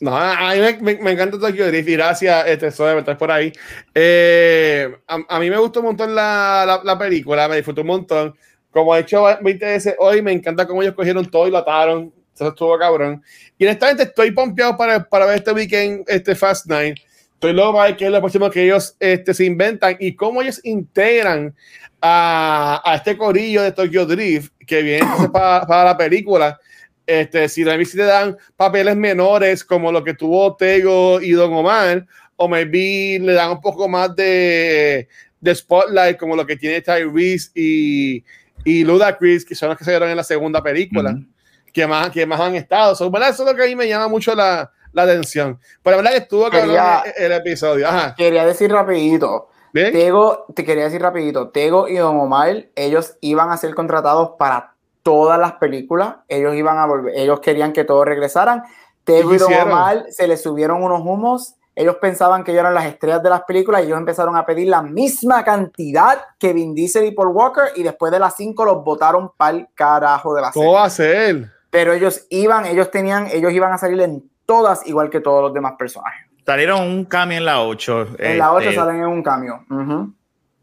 [0.01, 3.53] No, a mí me, me- me encanta Tokyo Drift gracias, este, por estar por ahí.
[3.95, 7.89] Eh, a, a mí me gustó un montón la, la, la película, me disfrutó un
[7.89, 8.35] montón.
[8.71, 12.15] Como he hecho 20 veces hoy, me encanta cómo ellos cogieron todo y lo ataron.
[12.35, 13.23] Eso estuvo cabrón.
[13.59, 16.95] Y honestamente estoy pompeado para, para ver este weekend, este Fast Nine.
[17.35, 20.43] Estoy loco para ver qué es lo próximo que ellos este, se inventan y cómo
[20.43, 21.55] ellos integran
[22.01, 26.59] a, a este corillo de Tokyo Drift que viene para, para la película.
[27.07, 31.53] Este, si la si te dan papeles menores como lo que tuvo Tego y Don
[31.53, 35.09] Omar, o maybe le dan un poco más de,
[35.41, 38.25] de spotlight como lo que tiene Tyrese y,
[38.65, 41.25] y Ludacris, que son los que se dieron en la segunda película, Ujú.
[41.73, 42.95] Que, más, que más han estado.
[42.95, 43.31] So, ¿verdad?
[43.31, 45.59] Eso es lo que a mí me llama mucho la, la atención.
[45.83, 47.89] Pero la verdad que estuvo Quería- el, el episodio.
[47.89, 48.15] Ajá.
[48.17, 49.93] Quería decir rapidito, ¿Bien?
[49.93, 54.75] Tego, te quería decir rapidito, Tego y Don Omar, ellos iban a ser contratados para
[55.05, 58.65] todas las películas, ellos iban a volver, ellos querían que todos regresaran,
[59.05, 59.53] Tego ¿Y Don?
[59.53, 63.43] Omar se les subieron unos humos, ellos pensaban que ellos eran las estrellas de las
[63.45, 67.65] películas y ellos empezaron a pedir la misma cantidad que Vin Diesel y Paul Walker
[67.77, 70.91] y después de las cinco los votaron para el carajo de la ¿Cómo va a
[70.91, 71.49] ser?
[71.71, 75.55] Pero ellos iban, ellos tenían, ellos iban a salir en todas igual que todos los
[75.55, 76.27] demás personajes.
[76.45, 78.17] Salieron un cambio en la 8.
[78.19, 79.65] En la 8 salen en un cambio.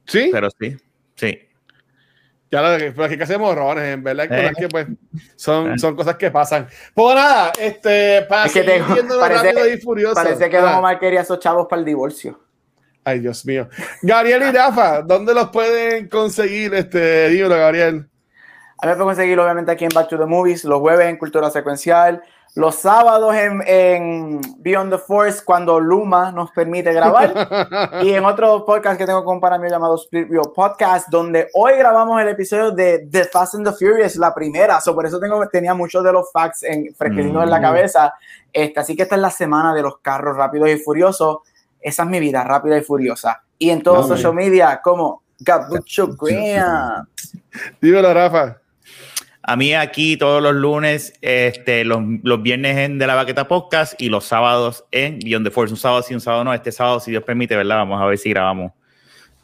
[0.05, 0.29] Sí.
[0.31, 0.75] Pero sí,
[1.15, 1.39] sí.
[2.49, 4.51] Ya lo que, pues, que hacemos errores, en verdad, eh.
[4.57, 4.87] que pues
[5.35, 5.79] son, eh.
[5.79, 6.67] son cosas que pasan.
[6.93, 8.87] Pues nada, este, para es que tengo,
[9.19, 10.15] parece, rápido y furioso.
[10.15, 12.39] Parece que Don Omar quería esos chavos para el divorcio.
[13.03, 13.67] Ay, Dios mío.
[14.01, 16.73] Gabriel y Rafa, ¿dónde los pueden conseguir?
[16.73, 18.09] Este, dímelo, Gabriel.
[18.79, 21.17] A mí me pueden conseguir, obviamente, aquí en Back to the Movies, los jueves en
[21.17, 22.21] Cultura Secuencial,
[22.57, 28.97] los sábados en, Beyond the Force cuando Luma nos permite grabar y en otro podcast
[28.97, 33.07] que tengo con para mí llamado Split Real Podcast donde hoy grabamos el episodio de
[33.11, 34.81] The Fast and the Furious la primera.
[34.81, 37.61] So por eso tengo tenía muchos de los facts en fresquecitos en la mm.
[37.61, 38.13] cabeza.
[38.51, 41.39] Este, así que esta es la semana de los carros rápidos y furiosos.
[41.79, 43.43] Esa es mi vida rápida y furiosa.
[43.59, 47.05] Y en todos los social media como Gabucho Graham
[47.81, 48.57] dímelo Rafa
[49.47, 53.93] a mí aquí todos los lunes, este, los, los, viernes en De la Baqueta Podcast
[53.97, 55.73] y los sábados en Beyond the Force.
[55.73, 56.53] Un sábado sí, un sábado no.
[56.53, 57.77] Este sábado, si Dios permite, ¿verdad?
[57.77, 58.73] Vamos a ver si grabamos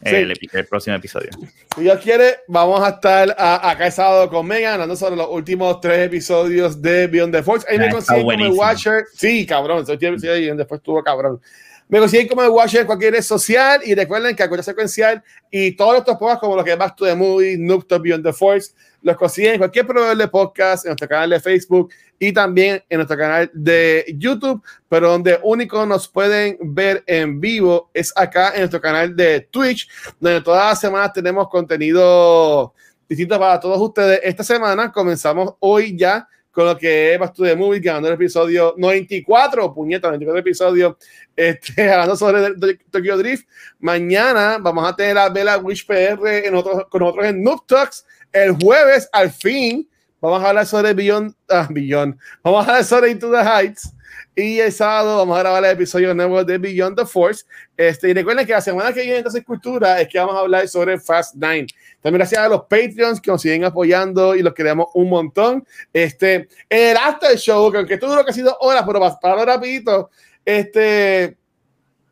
[0.02, 0.38] el,
[0.70, 1.30] próximo episodio.
[1.74, 5.80] Si Dios quiere, vamos a estar acá el sábado con Megan hablando sobre los últimos
[5.80, 7.66] tres episodios de Beyond the Force.
[7.70, 9.06] Ahí me consiguen como el Watcher.
[9.14, 9.86] Sí, cabrón.
[9.86, 11.40] Sí, después estuvo cabrón.
[11.88, 15.74] Me consiguen como el Watcher en cualquier red social y recuerden que Acuerdo Secuencial y
[15.74, 19.18] todos estos podcasts como los que Back to the Movie, Noob Beyond the Force los
[19.18, 23.18] consiguen en cualquier proveedor de podcast, en nuestro canal de Facebook y también en nuestro
[23.18, 28.80] canal de YouTube, pero donde único nos pueden ver en vivo es acá en nuestro
[28.80, 29.90] canal de Twitch,
[30.20, 32.74] donde todas las semanas tenemos contenido
[33.10, 34.22] distinto para todos ustedes.
[34.24, 38.14] Esta semana comenzamos hoy ya con lo que es Back to the Movie, ganando el
[38.14, 40.98] episodio 94, puñeta, 94 episodio,
[41.36, 43.48] este, hablando sobre Tokyo Drift.
[43.80, 48.06] Mañana vamos a tener a Bella Wish PR en otros, con nosotros en Noob Talks,
[48.32, 49.90] el jueves, al fin,
[50.22, 53.92] vamos a hablar sobre Beyond, ah, Beyond, vamos a hablar sobre Into the Heights.
[54.36, 57.46] Y el sábado vamos a grabar el episodio nuevo de Beyond the Force.
[57.78, 60.68] Este, y recuerden que la semana que viene entonces Cultura es que vamos a hablar
[60.68, 61.68] sobre Fast Nine.
[62.04, 65.66] También gracias a los Patreons que nos siguen apoyando y los queremos un montón.
[65.92, 70.10] Este, el after show, que aunque esto duró casi dos horas, pero para, para rapidito,
[70.44, 71.38] este,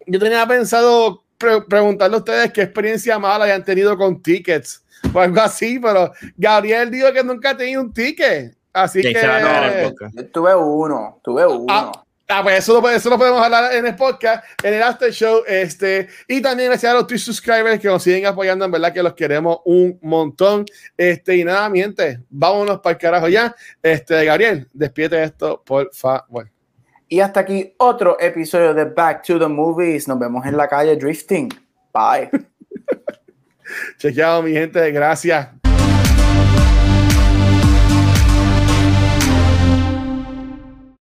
[0.07, 1.25] yo tenía pensado
[1.67, 6.89] preguntarle a ustedes qué experiencia mala hayan tenido con tickets o algo así, pero Gabriel
[6.89, 8.55] dijo que nunca ha tenido un ticket.
[8.73, 9.13] Así que.
[10.31, 11.65] tuve uno, tuve uno.
[11.69, 11.91] Ah,
[12.31, 15.43] ah, pues eso lo, eso lo podemos hablar en el podcast, en el After Show.
[15.47, 19.03] Este, y también gracias a los Twitch subscribers que nos siguen apoyando, en verdad que
[19.03, 20.65] los queremos un montón.
[20.97, 23.55] Este, y nada, miente, vámonos para el carajo ya.
[23.81, 26.49] Este, Gabriel, despídete esto, por favor.
[27.07, 30.07] Y hasta aquí otro episodio de Back to the Movies.
[30.07, 31.49] Nos vemos en la calle Drifting.
[31.93, 32.29] Bye.
[33.97, 34.89] Chequeado, mi gente.
[34.91, 35.60] Gracias.